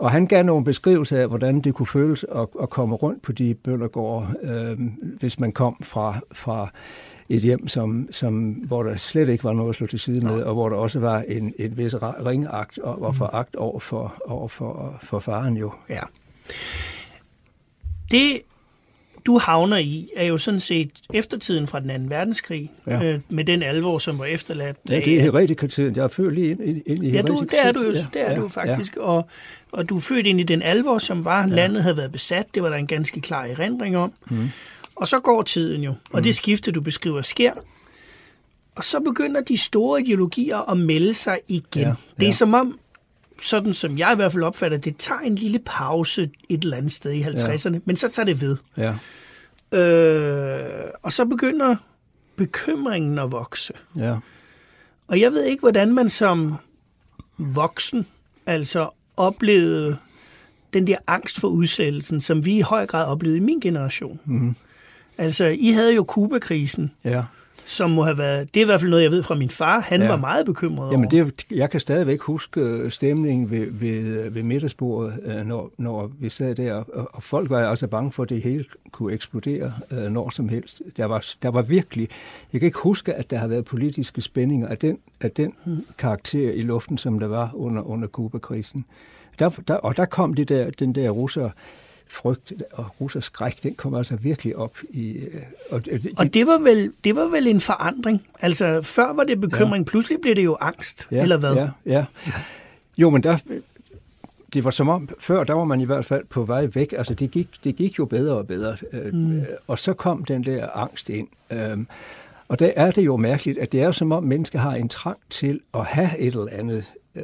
Og 0.00 0.10
han 0.10 0.26
gav 0.26 0.42
nogle 0.42 0.64
beskrivelser 0.64 1.20
af, 1.20 1.28
hvordan 1.28 1.60
det 1.60 1.74
kunne 1.74 1.86
føles 1.86 2.24
at, 2.34 2.46
at 2.62 2.70
komme 2.70 2.96
rundt 2.96 3.22
på 3.22 3.32
de 3.32 3.54
bøllergårde, 3.54 4.26
øh, 4.42 4.78
hvis 5.18 5.40
man 5.40 5.52
kom 5.52 5.76
fra, 5.82 6.20
fra 6.32 6.68
et 7.30 7.42
hjem, 7.42 7.68
som, 7.68 8.08
som, 8.10 8.50
hvor 8.50 8.82
der 8.82 8.96
slet 8.96 9.28
ikke 9.28 9.44
var 9.44 9.52
noget 9.52 9.68
at 9.68 9.74
slå 9.74 9.86
til 9.86 9.98
side 9.98 10.20
med, 10.20 10.42
og 10.42 10.54
hvor 10.54 10.68
der 10.68 10.76
også 10.76 10.98
var 10.98 11.24
en, 11.28 11.54
en 11.58 11.76
vis 11.76 11.94
ringagt 12.02 12.78
og, 12.78 13.02
og 13.02 13.14
foragt 13.14 13.56
over 13.56 13.80
for, 13.80 14.22
over 14.26 14.48
for, 14.48 14.98
for 15.02 15.18
faren 15.18 15.56
jo. 15.56 15.72
Ja. 15.88 16.00
Det, 18.10 18.40
du 19.26 19.38
havner 19.38 19.76
i, 19.76 20.10
er 20.16 20.24
jo 20.24 20.38
sådan 20.38 20.60
set 20.60 20.90
eftertiden 21.14 21.66
fra 21.66 21.80
den 21.80 21.90
anden 21.90 22.10
verdenskrig, 22.10 22.72
ja. 22.86 23.04
øh, 23.04 23.20
med 23.28 23.44
den 23.44 23.62
alvor, 23.62 23.98
som 23.98 24.18
var 24.18 24.24
efterladt. 24.24 24.76
Ja, 24.88 25.00
det 25.04 25.16
er 25.16 25.22
heretikatiden. 25.22 25.96
Jeg 25.96 26.04
er 26.04 26.08
født 26.08 26.34
lige 26.34 26.50
ind, 26.50 26.60
ind, 26.60 26.82
ind 26.86 27.04
i 27.04 27.10
ja, 27.10 27.22
du, 27.22 27.46
det 27.50 27.66
er 27.66 27.72
du 27.72 27.82
jo, 27.82 27.92
ja, 27.92 28.06
det 28.12 28.22
er 28.22 28.32
ja, 28.32 28.40
du 28.40 28.48
faktisk. 28.48 28.96
Ja. 28.96 29.00
Og, 29.00 29.28
og 29.72 29.88
du 29.88 29.96
er 29.96 30.00
født 30.00 30.26
ind 30.26 30.40
i 30.40 30.42
den 30.42 30.62
alvor, 30.62 30.98
som 30.98 31.24
var, 31.24 31.40
ja. 31.40 31.46
landet 31.54 31.82
havde 31.82 31.96
været 31.96 32.12
besat. 32.12 32.46
Det 32.54 32.62
var 32.62 32.68
der 32.68 32.76
en 32.76 32.86
ganske 32.86 33.20
klar 33.20 33.44
erindring 33.44 33.96
om. 33.96 34.12
Mm. 34.30 34.48
Og 35.00 35.08
så 35.08 35.20
går 35.20 35.42
tiden 35.42 35.82
jo, 35.82 35.94
og 36.10 36.24
det 36.24 36.28
mm. 36.28 36.32
skifte, 36.32 36.72
du 36.72 36.80
beskriver, 36.80 37.22
sker. 37.22 37.52
Og 38.74 38.84
så 38.84 39.00
begynder 39.00 39.40
de 39.40 39.58
store 39.58 40.00
ideologier 40.02 40.70
at 40.70 40.76
melde 40.76 41.14
sig 41.14 41.38
igen. 41.48 41.82
Ja, 41.82 41.88
ja. 41.88 41.94
Det 42.20 42.28
er 42.28 42.32
som 42.32 42.54
om, 42.54 42.78
sådan 43.42 43.74
som 43.74 43.98
jeg 43.98 44.12
i 44.12 44.16
hvert 44.16 44.32
fald 44.32 44.44
opfatter, 44.44 44.78
det 44.78 44.96
tager 44.96 45.20
en 45.20 45.34
lille 45.34 45.58
pause 45.58 46.30
et 46.48 46.62
eller 46.64 46.76
andet 46.76 46.92
sted 46.92 47.12
i 47.12 47.22
50'erne, 47.22 47.72
ja. 47.72 47.78
men 47.84 47.96
så 47.96 48.08
tager 48.08 48.26
det 48.26 48.40
ved. 48.40 48.56
Ja. 48.76 48.94
Øh, 49.78 50.90
og 51.02 51.12
så 51.12 51.24
begynder 51.24 51.76
bekymringen 52.36 53.18
at 53.18 53.32
vokse. 53.32 53.72
Ja. 53.96 54.16
Og 55.08 55.20
jeg 55.20 55.32
ved 55.32 55.44
ikke, 55.44 55.60
hvordan 55.60 55.94
man 55.94 56.10
som 56.10 56.54
voksen 57.38 58.06
altså 58.46 58.90
oplevede 59.16 59.96
den 60.72 60.86
der 60.86 60.96
angst 61.06 61.40
for 61.40 61.48
udsættelsen, 61.48 62.20
som 62.20 62.44
vi 62.44 62.56
i 62.56 62.60
høj 62.60 62.86
grad 62.86 63.06
oplevede 63.06 63.36
i 63.36 63.40
min 63.40 63.60
generation. 63.60 64.20
Mm. 64.24 64.56
Altså, 65.20 65.44
I 65.44 65.70
havde 65.70 65.94
jo 65.94 66.02
Kuba-krisen. 66.02 66.90
Ja 67.04 67.22
som 67.70 67.90
må 67.90 68.02
have 68.02 68.18
været, 68.18 68.54
det 68.54 68.60
er 68.60 68.64
i 68.64 68.66
hvert 68.66 68.80
fald 68.80 68.90
noget, 68.90 69.02
jeg 69.02 69.10
ved 69.10 69.22
fra 69.22 69.34
min 69.34 69.50
far, 69.50 69.80
han 69.80 70.02
ja. 70.02 70.08
var 70.08 70.16
meget 70.16 70.46
bekymret 70.46 70.92
Jamen, 70.92 71.10
det, 71.10 71.46
jeg 71.50 71.70
kan 71.70 71.80
stadigvæk 71.80 72.20
huske 72.20 72.60
øh, 72.60 72.90
stemningen 72.90 73.50
ved, 73.50 73.66
ved, 73.70 74.30
ved 74.30 74.42
middagsbordet, 74.42 75.20
øh, 75.24 75.46
når, 75.46 75.70
når 75.78 76.10
vi 76.18 76.28
sad 76.28 76.54
der, 76.54 76.74
og, 76.74 77.10
og 77.12 77.22
folk 77.22 77.50
var 77.50 77.66
også 77.66 77.86
bange 77.86 78.12
for, 78.12 78.22
at 78.22 78.28
det 78.28 78.42
hele 78.42 78.64
kunne 78.92 79.12
eksplodere 79.12 79.72
øh, 79.90 80.02
når 80.02 80.30
som 80.30 80.48
helst. 80.48 80.82
Der 80.96 81.04
var, 81.04 81.26
der 81.42 81.48
var 81.48 81.62
virkelig, 81.62 82.08
jeg 82.52 82.60
kan 82.60 82.66
ikke 82.66 82.78
huske, 82.78 83.14
at 83.14 83.30
der 83.30 83.38
har 83.38 83.46
været 83.46 83.64
politiske 83.64 84.20
spændinger 84.20 84.68
af 84.68 84.78
den, 84.78 84.98
af 85.20 85.30
den 85.30 85.52
hmm. 85.64 85.86
karakter 85.98 86.52
i 86.52 86.62
luften, 86.62 86.98
som 86.98 87.18
der 87.18 87.26
var 87.26 87.50
under, 87.54 87.82
under 87.82 88.08
Kuba-krisen. 88.08 88.84
Der, 89.38 89.48
der, 89.68 89.74
og 89.74 89.96
der 89.96 90.04
kom 90.04 90.34
det 90.34 90.48
der, 90.48 90.70
den 90.70 90.94
der 90.94 91.10
russer, 91.10 91.50
frygt 92.10 92.52
og 92.72 92.86
russers 93.00 93.24
skræk, 93.24 93.62
den 93.62 93.74
kom 93.74 93.94
altså 93.94 94.16
virkelig 94.16 94.56
op 94.56 94.76
i... 94.90 95.12
Øh, 95.12 95.42
og, 95.70 95.84
det, 95.84 96.10
og 96.16 96.34
det, 96.34 96.46
var 96.46 96.58
vel, 96.58 96.92
det 97.04 97.16
var 97.16 97.26
vel 97.26 97.46
en 97.46 97.60
forandring? 97.60 98.26
Altså, 98.40 98.82
før 98.82 99.12
var 99.12 99.24
det 99.24 99.40
bekymring, 99.40 99.84
ja. 99.84 99.90
pludselig 99.90 100.18
blev 100.20 100.36
det 100.36 100.44
jo 100.44 100.56
angst, 100.60 101.08
ja, 101.10 101.22
eller 101.22 101.36
hvad? 101.36 101.54
Ja, 101.54 101.68
ja. 101.86 102.04
Jo, 102.98 103.10
men 103.10 103.22
der, 103.22 103.38
det 104.54 104.64
var 104.64 104.70
som 104.70 104.88
om, 104.88 105.08
før 105.18 105.44
der 105.44 105.54
var 105.54 105.64
man 105.64 105.80
i 105.80 105.84
hvert 105.84 106.04
fald 106.04 106.24
på 106.24 106.44
vej 106.44 106.68
væk. 106.74 106.92
Altså, 106.98 107.14
det 107.14 107.30
gik, 107.30 107.48
det 107.64 107.76
gik 107.76 107.98
jo 107.98 108.04
bedre 108.04 108.36
og 108.36 108.46
bedre. 108.46 108.76
Øh, 108.92 109.14
mm. 109.14 109.42
Og 109.66 109.78
så 109.78 109.92
kom 109.92 110.24
den 110.24 110.44
der 110.44 110.68
angst 110.68 111.10
ind. 111.10 111.28
Øhm, 111.50 111.86
og 112.48 112.58
der 112.58 112.72
er 112.76 112.90
det 112.90 113.04
jo 113.04 113.16
mærkeligt, 113.16 113.58
at 113.58 113.72
det 113.72 113.82
er 113.82 113.92
som 113.92 114.12
om 114.12 114.24
mennesker 114.24 114.58
har 114.58 114.74
en 114.74 114.88
trang 114.88 115.18
til 115.30 115.60
at 115.74 115.84
have 115.84 116.18
et 116.18 116.26
eller 116.26 116.48
andet... 116.52 116.84
Øh, 117.14 117.22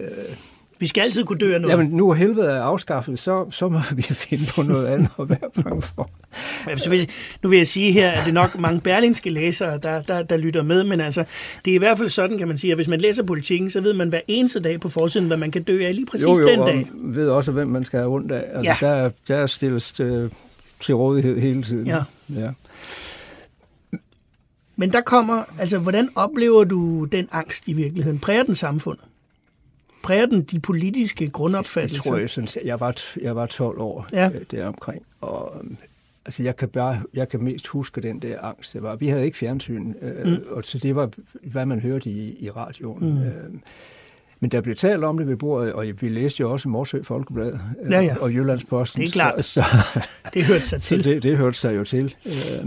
vi 0.79 0.87
skal 0.87 1.01
altid 1.01 1.25
kunne 1.25 1.39
dø 1.39 1.55
af 1.55 1.61
noget. 1.61 1.73
Jamen, 1.73 1.87
nu 1.87 2.11
er 2.11 2.15
helvede 2.15 2.51
er 2.51 2.63
afskaffet, 2.63 3.19
så, 3.19 3.51
så 3.51 3.69
må 3.69 3.79
vi 3.95 4.03
finde 4.29 4.47
på 4.55 4.63
noget 4.63 4.87
andet 4.87 5.11
at 5.21 5.29
være 5.29 5.65
bange 5.65 5.83
for. 5.83 6.11
Så 6.77 6.91
vil, 6.91 7.11
nu 7.43 7.49
vil 7.49 7.57
jeg 7.57 7.67
sige 7.67 7.93
her, 7.93 8.11
at 8.11 8.19
det 8.25 8.29
er 8.29 8.35
nok 8.35 8.59
mange 8.59 8.81
berlingske 8.81 9.31
læsere, 9.31 9.79
der, 9.79 10.03
der, 10.03 10.23
der 10.23 10.37
lytter 10.37 10.63
med, 10.63 10.85
men 10.85 11.01
altså, 11.01 11.25
det 11.65 11.71
er 11.71 11.75
i 11.75 11.79
hvert 11.79 11.99
fald 11.99 12.09
sådan, 12.09 12.39
kan 12.39 12.49
man 12.49 12.59
sige, 12.59 12.71
at 12.71 12.79
hvis 12.79 12.89
man 12.89 13.01
læser 13.01 13.23
politikken, 13.23 13.71
så 13.71 13.81
ved 13.81 13.93
man 13.93 14.09
hver 14.09 14.21
eneste 14.29 14.61
dag 14.61 14.81
på 14.81 14.89
forsiden, 14.89 15.27
hvad 15.27 15.37
man 15.37 15.51
kan 15.51 15.63
dø 15.63 15.85
af 15.85 15.95
lige 15.95 16.07
præcis 16.07 16.25
jo, 16.25 16.41
jo, 16.41 16.49
den 16.49 16.61
dag. 16.61 16.89
Jo, 16.93 16.99
ved 17.03 17.29
også, 17.29 17.53
hvem 17.53 17.69
man 17.69 17.85
skal 17.85 17.99
have 17.99 18.11
rundt 18.11 18.33
af. 18.33 18.45
Altså, 18.55 18.87
ja. 18.87 18.93
der, 18.93 19.11
der 19.29 19.47
stilles 19.47 19.93
til, 19.93 20.31
til 20.81 20.95
rådighed 20.95 21.41
hele 21.41 21.63
tiden. 21.63 21.87
Ja. 21.87 22.03
ja. 22.35 22.51
Men 24.77 24.93
der 24.93 25.01
kommer, 25.01 25.43
altså, 25.59 25.79
hvordan 25.79 26.09
oplever 26.15 26.65
du 26.65 27.05
den 27.05 27.29
angst 27.33 27.69
i 27.69 27.73
virkeligheden? 27.73 28.19
Præger 28.19 28.43
den 28.43 28.55
samfundet? 28.55 29.05
Præger 30.07 30.27
den 30.27 30.43
de 30.43 30.61
politiske 30.61 31.29
grundopfattelser? 31.29 32.03
Det 32.03 32.09
tror 32.09 32.17
jeg, 32.17 32.31
synes, 32.31 32.59
jeg 32.65 32.81
var, 32.81 32.97
jeg 33.23 33.37
var 33.37 33.47
12 33.47 33.81
år 33.81 34.07
ja. 34.13 34.31
Øh, 34.35 34.41
deromkring, 34.51 35.03
og 35.21 35.57
øhm, 35.61 35.77
altså 36.27 36.43
jeg 36.43 36.57
kan 36.57 36.69
bare, 36.69 37.03
jeg 37.15 37.29
kan 37.29 37.43
mest 37.43 37.67
huske 37.67 38.01
den 38.01 38.19
der 38.23 38.41
angst, 38.41 38.73
det 38.73 38.83
var. 38.83 38.97
Vi 38.97 39.09
havde 39.09 39.25
ikke 39.25 39.39
fjernsyn, 39.39 39.95
øh, 40.03 40.27
mm. 40.27 40.43
og 40.51 40.65
så 40.65 40.79
det 40.79 40.97
var, 40.97 41.11
hvad 41.43 41.67
man 41.67 41.81
hørte 41.81 42.11
i, 42.11 42.37
i 42.41 42.51
radioen. 42.51 43.11
Mm. 43.11 43.23
Øh, 43.23 43.51
men 44.41 44.51
der 44.51 44.61
blev 44.61 44.77
talt 44.77 45.05
om 45.05 45.19
det 45.19 45.29
ved 45.29 45.37
bordet, 45.37 45.73
og 45.73 45.87
vi 46.01 46.09
læste 46.09 46.41
jo 46.41 46.53
også 46.53 46.69
Morsø 46.69 47.03
Folkeblad 47.03 47.53
øh, 47.53 47.93
ja, 47.93 48.01
ja. 48.01 48.17
og 48.21 48.33
Jyllandsposten. 48.33 49.03
Det 49.03 49.09
er 49.09 49.13
klart. 49.13 49.45
Så, 49.45 49.63
så, 49.63 50.09
det 50.35 50.45
hørte 50.45 50.65
sig 50.67 50.83
til. 50.83 51.03
Så 51.05 51.11
det, 51.11 51.23
det 51.23 51.37
hørte 51.37 51.59
sig 51.59 51.77
jo 51.77 51.85
til. 51.85 52.15
Øh, 52.27 52.67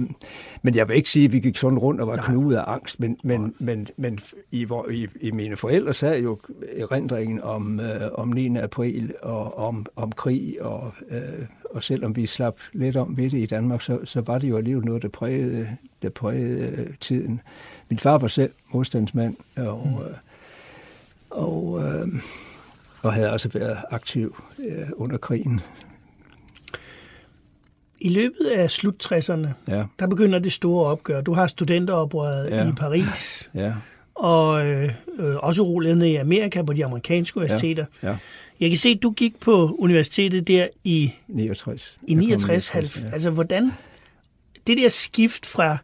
men 0.62 0.76
jeg 0.76 0.88
vil 0.88 0.96
ikke 0.96 1.10
sige, 1.10 1.26
at 1.26 1.34
vi 1.34 1.40
gik 1.40 1.58
sådan 1.58 1.80
rundt 1.80 2.02
og 2.02 2.08
var 2.08 2.18
knudet 2.18 2.58
af 2.58 2.64
angst, 2.68 3.00
men, 3.00 3.18
men, 3.24 3.54
men, 3.60 3.88
men 3.98 4.20
i, 4.52 4.64
hvor, 4.64 4.90
i, 4.90 5.08
i 5.22 5.32
mine 5.32 5.58
forældre 5.58 5.94
sad 5.94 6.20
jo 6.20 6.40
erindringen 6.78 7.42
om, 7.42 7.80
øh, 7.80 8.12
om 8.14 8.28
9. 8.28 8.58
april 8.58 9.14
og 9.22 9.58
om, 9.58 9.86
om 9.96 10.12
krig, 10.12 10.62
og, 10.62 10.94
øh, 11.12 11.46
og 11.70 11.84
selvom 11.84 12.16
vi 12.16 12.26
slap 12.26 12.58
lidt 12.74 12.98
om 12.98 13.18
ved 13.18 13.30
det 13.30 13.38
i 13.38 13.46
Danmark, 13.46 13.82
så, 13.82 14.00
så 14.04 14.22
var 14.22 14.38
det 14.38 14.50
jo 14.50 14.58
alligevel 14.58 14.86
noget, 14.86 15.02
der 15.02 15.10
prægede, 15.10 15.68
der 16.02 16.10
prægede 16.10 16.68
øh, 16.78 16.88
tiden. 17.02 17.42
Min 17.90 18.00
far 18.00 18.18
var 18.18 18.28
selv 18.28 18.52
modstandsmand, 18.74 19.36
og... 19.58 19.88
Mm. 19.88 20.16
Og, 21.30 21.82
øh, 21.84 22.08
og 23.02 23.14
havde 23.14 23.32
også 23.32 23.50
været 23.50 23.78
aktiv 23.92 24.44
øh, 24.60 24.88
under 24.96 25.18
krigen. 25.18 25.62
I 28.02 28.10
løbet 28.10 28.46
af 28.46 28.72
slut 28.72 29.12
60'erne, 29.12 29.48
ja. 29.68 29.84
der 30.00 30.08
begynder 30.08 30.40
det 30.40 30.54
store 30.54 30.86
opgør. 30.86 31.22
Du 31.22 31.34
har 31.34 31.48
studenteroprøret 31.48 32.50
ja. 32.50 32.70
i 32.70 32.72
Paris. 32.72 33.50
Ja. 33.56 33.74
og 34.16 34.68
øh, 34.68 34.92
også 35.36 35.62
urolighederne 35.62 36.12
i 36.12 36.16
Amerika 36.16 36.62
på 36.62 36.74
de 36.74 36.86
amerikanske 36.86 37.38
universiteter. 37.38 37.86
Ja, 38.04 38.10
ja. 38.10 38.18
Jeg 38.60 38.70
kan 38.70 38.78
se, 38.78 38.90
at 38.90 39.04
du 39.04 39.12
gik 39.12 39.40
på 39.40 39.76
universitetet 39.80 40.48
der 40.48 40.68
i 40.84 41.14
69. 41.28 41.98
i 42.08 42.14
69, 42.14 42.74
69 42.74 43.04
ja. 43.04 43.10
altså 43.14 43.30
hvordan 43.30 43.72
det 44.68 44.78
der 44.78 44.90
skift 44.90 45.46
fra 45.46 45.78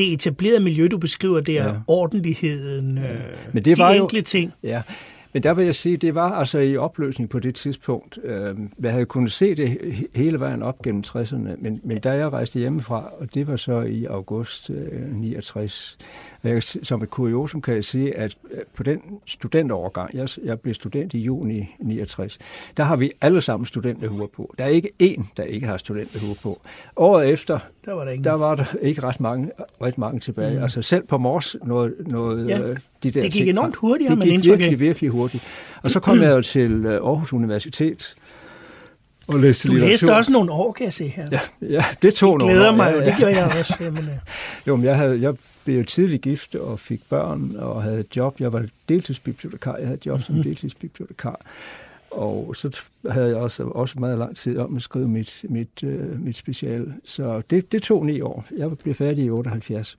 det 0.00 0.12
etablerede 0.12 0.60
miljø, 0.60 0.88
du 0.90 0.98
beskriver 0.98 1.40
der, 1.40 1.52
ja. 1.64 1.72
ordentligheden, 1.86 2.98
øh, 2.98 3.04
Men 3.52 3.64
det 3.64 3.76
de 3.76 3.82
var 3.82 3.94
jo- 3.94 4.02
enkle 4.02 4.22
ting. 4.22 4.52
Ja, 4.62 4.82
men 5.32 5.42
der 5.42 5.54
vil 5.54 5.64
jeg 5.64 5.74
sige, 5.74 5.96
det 5.96 6.14
var 6.14 6.32
altså 6.32 6.58
i 6.58 6.76
opløsning 6.76 7.30
på 7.30 7.38
det 7.38 7.54
tidspunkt. 7.54 8.18
Øh, 8.24 8.54
jeg 8.82 8.92
havde 8.92 9.06
kunnet 9.06 9.32
se 9.32 9.54
det 9.54 9.68
he- 9.68 10.06
hele 10.14 10.40
vejen 10.40 10.62
op 10.62 10.82
gennem 10.82 11.02
60'erne, 11.06 11.36
men, 11.58 11.80
men 11.84 12.00
da 12.00 12.10
jeg 12.12 12.32
rejste 12.32 12.58
hjemmefra, 12.58 13.12
og 13.18 13.34
det 13.34 13.46
var 13.48 13.56
så 13.56 13.80
i 13.80 14.04
august 14.04 14.70
øh, 14.70 15.12
69, 15.14 15.98
og 16.42 16.48
jeg, 16.48 16.62
som 16.62 17.02
et 17.02 17.10
kuriosum 17.10 17.62
kan 17.62 17.74
jeg 17.74 17.84
sige, 17.84 18.16
at 18.16 18.36
øh, 18.50 18.58
på 18.74 18.82
den 18.82 19.00
studenterovergang, 19.26 20.14
jeg, 20.14 20.28
jeg 20.44 20.60
blev 20.60 20.74
student 20.74 21.14
i 21.14 21.18
juni 21.18 21.74
69, 21.78 22.38
der 22.76 22.84
har 22.84 22.96
vi 22.96 23.10
alle 23.20 23.40
sammen 23.40 23.66
studenterhuer 23.66 24.26
på. 24.26 24.54
Der 24.58 24.64
er 24.64 24.68
ikke 24.68 24.90
én, 25.02 25.24
der 25.36 25.42
ikke 25.42 25.66
har 25.66 25.76
studenterhuer 25.76 26.34
på. 26.42 26.60
Året 26.96 27.28
efter, 27.28 27.58
Der 27.84 27.92
var 27.92 28.04
der 28.04 28.10
ingen. 28.10 28.24
der 28.24 28.32
var 28.32 28.54
der 28.54 28.64
ikke 28.82 29.02
ret 29.02 29.20
mange, 29.20 29.50
ret 29.82 29.98
mange 29.98 30.18
tilbage. 30.20 30.56
Mm. 30.56 30.62
Altså 30.62 30.82
selv 30.82 31.06
på 31.06 31.18
Mors 31.18 31.56
noget, 31.64 31.94
noget 32.06 32.48
Ja. 32.48 32.74
De 33.02 33.10
der 33.10 33.22
Det 33.22 33.32
gik 33.32 33.40
ting 33.40 33.48
enormt 33.50 33.76
hurtigt, 33.76 34.10
Det 34.10 34.20
gik 34.22 34.32
indtryk 34.32 34.58
virkelig, 34.58 34.80
virkelig 34.80 35.10
hurtigt. 35.10 35.42
Og 35.82 35.90
så 35.90 36.00
kom 36.00 36.22
jeg 36.22 36.30
jo 36.30 36.42
til 36.42 36.70
øh, 36.86 36.92
Aarhus 36.92 37.32
Universitet 37.32 38.14
og 39.28 39.38
læste 39.40 39.68
Du 39.68 39.72
litteratur. 39.72 39.90
læste 39.92 40.14
også 40.16 40.32
nogle 40.32 40.52
år, 40.52 40.72
kan 40.72 40.84
jeg 40.84 40.92
se 40.92 41.06
her. 41.08 41.28
Ja, 41.32 41.40
ja, 41.62 41.84
det 42.02 42.14
tog 42.14 42.38
nogle 42.38 42.54
Glæder 42.54 42.72
år. 42.72 42.76
mig 42.76 42.90
ja, 42.92 42.98
ja. 42.98 43.04
det 43.04 43.14
gjorde 43.16 43.36
jeg 43.36 43.52
også. 43.58 43.74
Jamen, 43.84 44.04
øh, 44.04 44.10
Jo, 44.66 44.76
men 44.76 44.84
jeg, 44.84 44.96
havde, 44.96 45.20
jeg 45.20 45.34
blev 45.64 45.76
jo 45.78 45.84
tidligt 45.84 46.22
gift 46.22 46.54
og 46.54 46.78
fik 46.80 47.00
børn 47.08 47.52
og 47.58 47.82
havde 47.82 48.00
et 48.00 48.16
job. 48.16 48.40
Jeg 48.40 48.52
var 48.52 48.64
deltidsbibliotekar. 48.88 49.76
Jeg 49.76 49.86
havde 49.86 49.98
job 50.06 50.22
som 50.22 50.34
Mhm. 50.34 50.44
deltidsbibliotekar. 50.44 51.40
Og 52.10 52.56
så 52.56 52.80
havde 53.10 53.26
jeg 53.28 53.36
også, 53.36 53.62
også 53.62 53.98
meget 53.98 54.18
lang 54.18 54.36
tid 54.36 54.58
om 54.58 54.76
at 54.76 54.82
skrive 54.82 55.08
mit, 55.08 55.44
mit, 55.48 55.84
øh, 55.84 56.20
mit 56.24 56.36
speciale. 56.36 56.94
Så 57.04 57.42
det, 57.50 57.72
det 57.72 57.82
tog 57.82 58.06
ni 58.06 58.20
år. 58.20 58.44
Jeg 58.56 58.78
blev 58.78 58.94
færdig 58.94 59.24
i 59.24 59.30
78. 59.30 59.98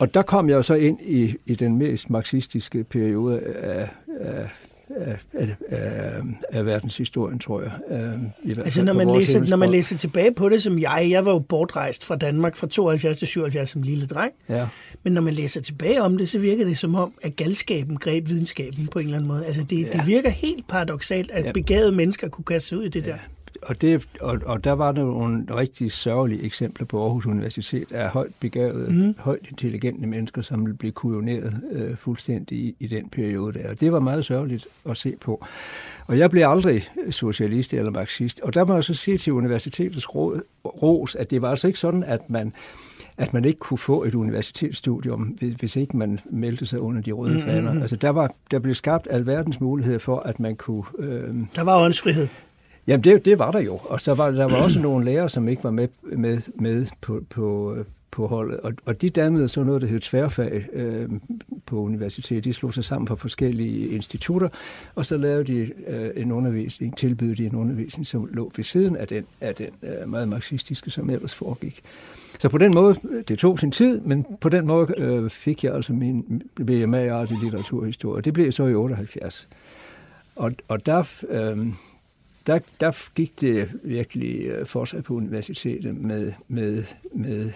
Og 0.00 0.14
der 0.14 0.22
kom 0.22 0.48
jeg 0.48 0.54
jo 0.54 0.62
så 0.62 0.74
ind 0.74 0.98
i, 1.02 1.34
i 1.46 1.54
den 1.54 1.78
mest 1.78 2.10
marxistiske 2.10 2.84
periode 2.84 3.40
af, 3.40 3.88
af, 4.20 4.48
af, 4.96 5.18
af, 5.34 5.48
af, 5.68 6.22
af 6.52 6.66
verdenshistorien, 6.66 7.38
tror 7.38 7.62
jeg. 7.62 7.70
Øh, 7.90 8.14
i 8.44 8.58
altså, 8.58 8.84
når 8.84 8.92
man, 8.92 9.10
læser, 9.10 9.40
når 9.48 9.56
man 9.56 9.70
læser 9.70 9.96
tilbage 9.96 10.34
på 10.34 10.48
det 10.48 10.62
som 10.62 10.78
jeg, 10.78 11.06
jeg 11.10 11.26
var 11.26 11.32
jo 11.32 11.38
bortrejst 11.38 12.04
fra 12.04 12.16
Danmark 12.16 12.56
fra 12.56 12.66
72 12.66 13.18
til 13.18 13.28
77 13.28 13.68
som 13.70 13.82
lille 13.82 14.06
dreng, 14.06 14.32
Ja. 14.48 14.66
men 15.02 15.12
når 15.12 15.20
man 15.22 15.34
læser 15.34 15.60
tilbage 15.60 16.02
om 16.02 16.18
det, 16.18 16.28
så 16.28 16.38
virker 16.38 16.64
det 16.64 16.78
som 16.78 16.94
om, 16.94 17.12
at 17.22 17.36
galskaben 17.36 17.96
greb 17.96 18.28
videnskaben 18.28 18.86
på 18.86 18.98
en 18.98 19.04
eller 19.04 19.16
anden 19.16 19.28
måde. 19.28 19.46
Altså, 19.46 19.62
det, 19.62 19.82
ja. 19.82 19.98
det 19.98 20.06
virker 20.06 20.30
helt 20.30 20.68
paradoxalt, 20.68 21.30
at 21.30 21.44
Ja. 21.44 21.52
begavede 21.52 21.92
mennesker 21.92 22.28
kunne 22.28 22.44
kaste 22.44 22.68
sig 22.68 22.78
ud 22.78 22.84
i 22.84 22.88
det 22.88 23.04
der. 23.04 23.16
Og, 23.62 23.80
det, 23.80 24.08
og, 24.20 24.38
og 24.46 24.64
der 24.64 24.72
var 24.72 24.92
der 24.92 25.02
nogle 25.04 25.44
rigtig 25.50 25.92
sørgelige 25.92 26.42
eksempler 26.42 26.86
på 26.86 27.02
Aarhus 27.02 27.26
Universitet 27.26 27.92
af 27.92 28.08
højt 28.08 28.32
begavede, 28.40 28.92
mm. 28.92 29.14
højt 29.18 29.46
intelligente 29.50 30.06
mennesker, 30.06 30.42
som 30.42 30.66
ville 30.66 30.76
blive 30.76 30.92
kujoneret 30.92 31.62
øh, 31.72 31.96
fuldstændig 31.96 32.58
i, 32.58 32.76
i 32.80 32.86
den 32.86 33.08
periode 33.08 33.58
der. 33.58 33.68
Og 33.70 33.80
det 33.80 33.92
var 33.92 34.00
meget 34.00 34.24
sørgeligt 34.24 34.66
at 34.88 34.96
se 34.96 35.14
på. 35.20 35.46
Og 36.06 36.18
jeg 36.18 36.30
blev 36.30 36.48
aldrig 36.48 36.88
socialist 37.10 37.74
eller 37.74 37.90
marxist. 37.90 38.40
Og 38.40 38.54
der 38.54 38.64
må 38.64 38.74
jeg 38.74 38.84
så 38.84 38.94
sige 38.94 39.18
til 39.18 39.32
universitetets 39.32 40.14
råd, 40.14 40.40
ros, 40.64 41.14
at 41.14 41.30
det 41.30 41.42
var 41.42 41.50
altså 41.50 41.66
ikke 41.66 41.78
sådan, 41.78 42.02
at 42.02 42.30
man 42.30 42.52
at 43.20 43.32
man 43.32 43.44
ikke 43.44 43.58
kunne 43.58 43.78
få 43.78 44.04
et 44.04 44.14
universitetsstudium, 44.14 45.22
hvis, 45.58 45.76
ikke 45.76 45.96
man 45.96 46.20
meldte 46.30 46.66
sig 46.66 46.80
under 46.80 47.02
de 47.02 47.12
røde 47.12 47.40
faner. 47.40 47.72
mm. 47.72 47.82
Altså 47.82 47.96
der, 47.96 48.10
var, 48.10 48.34
der 48.50 48.58
blev 48.58 48.74
skabt 48.74 49.08
alverdens 49.10 49.60
muligheder 49.60 49.98
for, 49.98 50.18
at 50.18 50.40
man 50.40 50.56
kunne 50.56 50.84
øh, 50.98 51.34
Der 51.56 51.62
var 51.62 51.84
åndsfrihed. 51.84 52.28
Jamen, 52.90 53.04
det, 53.04 53.24
det 53.24 53.38
var 53.38 53.50
der 53.50 53.60
jo. 53.60 53.80
Og 53.84 54.00
så 54.00 54.14
var 54.14 54.30
der 54.30 54.48
var 54.48 54.62
også 54.62 54.80
nogle 54.88 55.04
lærere, 55.04 55.28
som 55.28 55.48
ikke 55.48 55.64
var 55.64 55.70
med, 55.70 55.88
med, 56.02 56.40
med 56.54 56.86
på, 57.00 57.22
på, 57.30 57.76
på 58.10 58.26
holdet. 58.26 58.60
Og, 58.60 58.72
og 58.84 59.02
de 59.02 59.10
dannede 59.10 59.48
så 59.48 59.62
noget, 59.62 59.82
der 59.82 59.88
hed 59.88 60.00
tværfag 60.00 60.66
øh, 60.72 61.08
på 61.66 61.76
universitetet. 61.76 62.44
De 62.44 62.52
slog 62.52 62.74
sig 62.74 62.84
sammen 62.84 63.06
fra 63.06 63.14
forskellige 63.14 63.88
institutter, 63.88 64.48
og 64.94 65.06
så 65.06 65.16
lavede 65.16 65.44
de 65.44 65.70
øh, 65.86 66.10
en 66.16 66.32
undervisning, 66.32 66.96
tilbød 66.96 67.36
de 67.36 67.46
en 67.46 67.54
undervisning, 67.54 68.06
som 68.06 68.28
lå 68.32 68.52
ved 68.56 68.64
siden 68.64 68.96
af 68.96 69.08
den, 69.08 69.24
af 69.40 69.54
den 69.54 69.68
øh, 69.82 70.08
meget 70.08 70.28
marxistiske, 70.28 70.90
som 70.90 71.10
ellers 71.10 71.34
foregik. 71.34 71.82
Så 72.38 72.48
på 72.48 72.58
den 72.58 72.72
måde, 72.74 72.96
øh, 73.10 73.24
det 73.28 73.38
tog 73.38 73.58
sin 73.58 73.70
tid, 73.70 74.00
men 74.00 74.26
på 74.40 74.48
den 74.48 74.66
måde 74.66 74.94
øh, 74.98 75.30
fik 75.30 75.64
jeg 75.64 75.74
altså 75.74 75.92
min 75.92 76.42
BMA-art 76.54 77.30
i 77.30 77.34
litteraturhistorie. 77.42 78.22
Det 78.22 78.34
blev 78.34 78.52
så 78.52 78.66
i 78.66 78.74
78. 78.74 79.48
Og, 80.36 80.52
og 80.68 80.86
der, 80.86 81.22
øh, 81.28 81.66
der, 82.50 82.58
der 82.80 82.92
gik 83.14 83.40
det 83.40 83.68
virkelig 83.82 84.40
øh, 84.46 84.66
for 84.66 84.84
sig 84.84 85.04
på 85.04 85.14
universitetet 85.14 85.96
med, 85.96 86.32
med, 86.48 86.84
med 87.12 87.50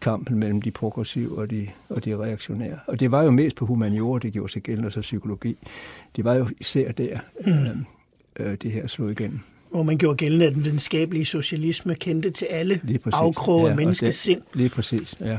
kampen 0.00 0.38
mellem 0.38 0.62
de 0.62 0.70
progressive 0.70 1.38
og 1.38 1.50
de, 1.50 1.68
og 1.88 2.04
de 2.04 2.16
reaktionære. 2.16 2.78
Og 2.86 3.00
det 3.00 3.10
var 3.10 3.22
jo 3.22 3.30
mest 3.30 3.56
på 3.56 3.66
humaniora, 3.66 4.18
det 4.18 4.32
gjorde 4.32 4.52
sig 4.52 4.62
gældende, 4.62 4.86
og 4.86 4.92
så 4.92 5.00
psykologi. 5.00 5.56
Det 6.16 6.24
var 6.24 6.34
jo 6.34 6.48
især 6.60 6.92
der, 6.92 7.18
øh, 7.46 7.66
øh, 8.36 8.56
det 8.62 8.72
her 8.72 8.86
slog 8.86 9.10
igennem. 9.10 9.40
hvor 9.70 9.82
man 9.82 9.98
gjorde 9.98 10.16
gældende, 10.16 10.46
at 10.46 10.54
den 10.54 10.64
videnskabelige 10.64 11.24
socialisme 11.24 11.94
kendte 11.94 12.30
til 12.30 12.46
alle 12.50 12.80
afkroge 13.12 13.66
af 13.66 13.70
og 13.70 13.76
menneskets 13.76 14.16
det- 14.16 14.24
sind. 14.24 14.42
Lige 14.54 14.68
præcis, 14.68 15.14
ja. 15.20 15.38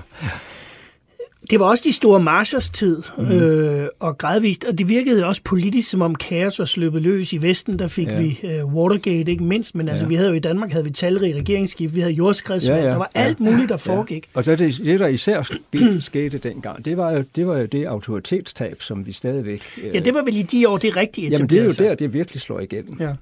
Det 1.52 1.60
var 1.60 1.66
også 1.66 1.84
de 1.88 1.92
store 1.94 2.20
marchers 2.20 2.70
tid, 2.70 3.02
mm. 3.18 3.24
øh, 3.32 3.88
og 4.00 4.18
gradvist, 4.18 4.64
og 4.64 4.78
det 4.78 4.90
virkede 4.90 5.26
også 5.26 5.42
politisk, 5.44 5.90
som 5.90 6.02
om 6.02 6.16
kaos 6.16 6.60
var 6.60 6.66
sluppet 6.66 7.02
løs. 7.02 7.34
I 7.34 7.42
Vesten, 7.42 7.80
der 7.80 7.88
fik 7.88 8.08
Ja. 8.08 8.14
ja. 8.14 8.22
vi 8.22 8.40
øh, 8.44 8.66
Watergate, 8.66 9.32
ikke 9.32 9.44
mindst, 9.44 9.76
men 9.76 9.90
altså, 9.90 10.06
Ja. 10.06 10.10
vi 10.10 10.16
havde 10.16 10.30
jo 10.30 10.36
i 10.36 10.40
Danmark, 10.40 10.72
havde 10.72 10.86
vi 10.86 10.92
talrige 10.92 11.36
regeringsskift, 11.36 11.96
vi 11.96 12.00
havde 12.02 12.14
jordskredsvalg, 12.14 12.80
Ja, 12.80 12.86
ja. 12.86 12.92
der 12.92 12.98
var 12.98 13.12
Ja. 13.16 13.22
alt 13.22 13.40
muligt, 13.40 13.70
der 13.70 13.78
foregik. 13.78 14.30
Og 14.34 14.46
så 14.46 14.56
det, 14.56 14.78
det, 14.86 15.00
der 15.00 15.08
især 15.08 15.52
skete, 16.00 16.38
dengang, 16.38 16.86
det 16.86 16.98
var, 16.98 17.12
jo, 17.12 17.24
det 17.36 17.48
var 17.48 17.58
jo 17.58 17.66
det 17.66 17.86
autoritetstab, 17.86 18.82
som 18.82 19.08
vi 19.08 19.12
stadigvæk... 19.12 19.62
øh, 19.84 19.96
Ja, 19.96 20.00
det 20.00 20.14
var 20.14 20.22
vel 20.24 20.38
i 20.38 20.42
de 20.42 20.70
år, 20.70 20.78
det 20.78 20.98
rigtige 20.98 21.30
Jamen, 21.30 21.50
det 21.50 21.60
er 21.60 21.64
jo 21.64 21.72
der, 21.72 21.96
det 21.96 22.14
virkelig 22.14 22.42
slår 22.42 22.60
igennem. 22.60 22.98
Ja. 23.00 23.14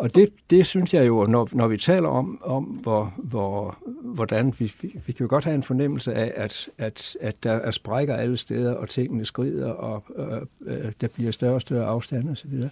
Og 0.00 0.14
det, 0.14 0.28
det 0.50 0.66
synes 0.66 0.94
jeg 0.94 1.06
jo, 1.06 1.26
når, 1.26 1.48
når 1.52 1.68
vi 1.68 1.76
taler 1.76 2.08
om, 2.08 2.38
om 2.44 2.64
hvor, 2.64 3.14
hvor, 3.16 3.78
hvordan 4.02 4.54
vi, 4.58 4.72
vi, 4.82 5.00
vi 5.06 5.12
kan 5.12 5.24
jo 5.24 5.26
godt 5.30 5.44
have 5.44 5.54
en 5.54 5.62
fornemmelse 5.62 6.14
af, 6.14 6.32
at, 6.36 6.68
at, 6.78 7.16
at 7.20 7.44
der 7.44 7.52
er 7.52 7.70
sprækker 7.70 8.16
alle 8.16 8.36
steder, 8.36 8.74
og 8.74 8.88
tingene 8.88 9.24
skrider, 9.24 9.70
og 9.70 10.04
øh, 10.16 10.42
øh, 10.66 10.92
der 11.00 11.08
bliver 11.08 11.30
større 11.30 11.54
og 11.54 11.60
større 11.60 11.86
afstand 11.86 12.30
osv. 12.30 12.62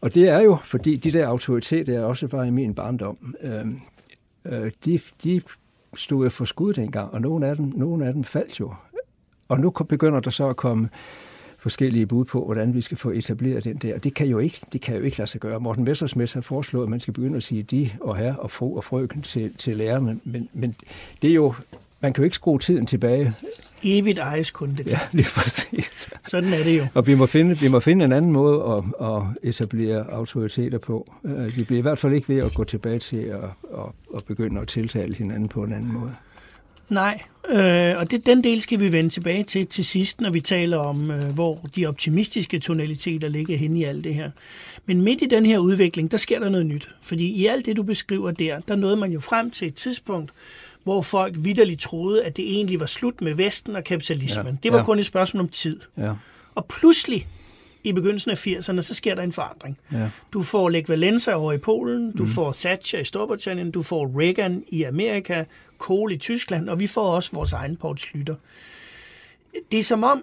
Og 0.00 0.14
det 0.14 0.28
er 0.28 0.40
jo, 0.40 0.56
fordi 0.64 0.96
de 0.96 1.10
der 1.10 1.26
autoriteter 1.26 2.02
også 2.02 2.26
var 2.26 2.44
i 2.44 2.50
min 2.50 2.74
barndom, 2.74 3.34
øh, 3.40 3.66
øh, 4.44 4.72
de, 4.84 5.00
de 5.24 5.42
stod 5.96 6.24
jo 6.24 6.30
for 6.30 6.44
skud 6.44 6.72
dengang, 6.72 7.12
og 7.12 7.20
nogle 7.20 7.46
af 7.46 7.56
dem, 7.56 7.72
nogle 7.76 8.06
af 8.06 8.12
dem 8.12 8.24
faldt 8.24 8.60
jo. 8.60 8.74
Og 9.48 9.60
nu 9.60 9.70
begynder 9.70 10.20
der 10.20 10.30
så 10.30 10.48
at 10.48 10.56
komme 10.56 10.88
forskellige 11.64 12.06
bud 12.06 12.24
på, 12.24 12.44
hvordan 12.44 12.74
vi 12.74 12.80
skal 12.80 12.96
få 12.96 13.10
etableret 13.10 13.64
den 13.64 13.76
der. 13.76 13.98
Det 13.98 14.14
kan 14.14 14.26
jo 14.26 14.38
ikke, 14.38 14.60
det 14.72 14.80
kan 14.80 14.96
jo 14.96 15.02
ikke 15.02 15.18
lade 15.18 15.30
sig 15.30 15.40
gøre. 15.40 15.60
Morten 15.60 15.84
Messersmith 15.84 16.34
har 16.34 16.40
foreslået, 16.40 16.84
at 16.84 16.90
man 16.90 17.00
skal 17.00 17.14
begynde 17.14 17.36
at 17.36 17.42
sige 17.42 17.62
de 17.62 17.90
og 18.00 18.16
herre 18.16 18.36
og 18.38 18.50
fru 18.50 18.76
og 18.76 18.84
frøken 18.84 19.22
til, 19.22 19.54
til 19.58 19.76
lærerne, 19.76 20.20
men, 20.24 20.48
men 20.52 20.74
det 21.22 21.30
er 21.30 21.34
jo, 21.34 21.54
man 22.00 22.12
kan 22.12 22.22
jo 22.22 22.24
ikke 22.24 22.34
skrue 22.34 22.58
tiden 22.58 22.86
tilbage. 22.86 23.32
Evigt 23.82 24.18
ejes 24.18 24.50
kun 24.50 24.74
det. 24.78 24.92
Ja, 24.92 24.98
lige 25.12 25.28
præcis. 25.34 26.08
Sådan 26.26 26.52
er 26.52 26.62
det 26.64 26.78
jo. 26.78 26.86
Og 26.94 27.06
vi 27.06 27.14
må 27.14 27.26
finde, 27.26 27.58
vi 27.58 27.68
må 27.68 27.80
finde 27.80 28.04
en 28.04 28.12
anden 28.12 28.32
måde 28.32 28.62
at, 28.64 29.06
at 29.06 29.22
etablere 29.48 30.10
autoriteter 30.12 30.78
på. 30.78 31.12
Øh, 31.24 31.56
Vi 31.56 31.64
bliver 31.64 31.78
i 31.78 31.82
hvert 31.82 31.98
fald 31.98 32.12
ikke 32.12 32.28
ved 32.28 32.38
at 32.44 32.54
gå 32.54 32.64
tilbage 32.64 32.98
til 32.98 33.16
at, 33.16 33.44
at, 33.78 33.86
at 34.16 34.24
begynde 34.24 34.60
at 34.60 34.68
tiltale 34.68 35.14
hinanden 35.14 35.48
på 35.48 35.62
en 35.64 35.72
anden 35.72 35.92
måde. 35.92 36.14
Nej, 36.94 37.22
øh, 37.48 37.98
og 37.98 38.10
det, 38.10 38.26
den 38.26 38.44
del 38.44 38.62
skal 38.62 38.80
vi 38.80 38.92
vende 38.92 39.10
tilbage 39.10 39.44
til 39.44 39.66
til 39.66 39.84
sidst, 39.84 40.20
når 40.20 40.30
vi 40.30 40.40
taler 40.40 40.76
om, 40.76 41.10
øh, 41.10 41.34
hvor 41.34 41.66
de 41.76 41.86
optimistiske 41.86 42.58
tonaliteter 42.58 43.28
ligger 43.28 43.56
henne 43.56 43.78
i 43.80 43.84
alt 43.84 44.04
det 44.04 44.14
her. 44.14 44.30
Men 44.86 45.02
midt 45.02 45.22
i 45.22 45.26
den 45.26 45.46
her 45.46 45.58
udvikling, 45.58 46.10
der 46.10 46.16
sker 46.16 46.38
der 46.38 46.48
noget 46.48 46.66
nyt. 46.66 46.88
Fordi 47.02 47.26
i 47.26 47.46
alt 47.46 47.66
det, 47.66 47.76
du 47.76 47.82
beskriver 47.82 48.30
der, 48.30 48.60
der 48.60 48.76
nåede 48.76 48.96
man 48.96 49.12
jo 49.12 49.20
frem 49.20 49.50
til 49.50 49.68
et 49.68 49.74
tidspunkt, 49.74 50.32
hvor 50.84 51.02
folk 51.02 51.34
vidderligt 51.38 51.80
troede, 51.80 52.24
at 52.24 52.36
det 52.36 52.44
egentlig 52.54 52.80
var 52.80 52.86
slut 52.86 53.20
med 53.20 53.34
Vesten 53.34 53.76
og 53.76 53.84
kapitalismen. 53.84 54.46
Ja, 54.46 54.56
Det 54.62 54.72
var 54.72 54.78
ja. 54.78 54.84
kun 54.84 54.98
et 54.98 55.06
spørgsmål 55.06 55.40
om 55.40 55.48
tid. 55.48 55.80
Ja, 55.98 56.12
Og 56.54 56.66
pludselig, 56.66 57.26
i 57.84 57.92
begyndelsen 57.92 58.30
af 58.30 58.46
80'erne, 58.46 58.80
så 58.82 58.94
sker 58.94 59.14
der 59.14 59.22
en 59.22 59.32
forandring. 59.32 59.78
ja, 59.92 60.08
Du 60.32 60.42
får 60.42 60.68
Lech 60.68 60.90
Walesa 60.90 61.32
over 61.32 61.52
i 61.52 61.58
Polen, 61.58 62.12
du 62.12 62.22
mm. 62.22 62.28
får 62.28 62.52
Thatcher 62.52 62.98
i 62.98 63.04
Storbritannien, 63.04 63.70
du 63.70 63.82
får 63.82 64.20
Reagan 64.20 64.64
i 64.68 64.82
Amerika, 64.82 65.44
Kohl 65.78 66.12
i 66.12 66.16
Tyskland, 66.16 66.68
og 66.68 66.80
vi 66.80 66.86
får 66.86 67.10
også 67.10 67.30
vores 67.32 67.52
egen 67.52 67.76
Poul 67.76 67.98
Slytter. 67.98 68.34
Det 69.72 69.78
er 69.78 69.82
som 69.84 70.04
om, 70.04 70.22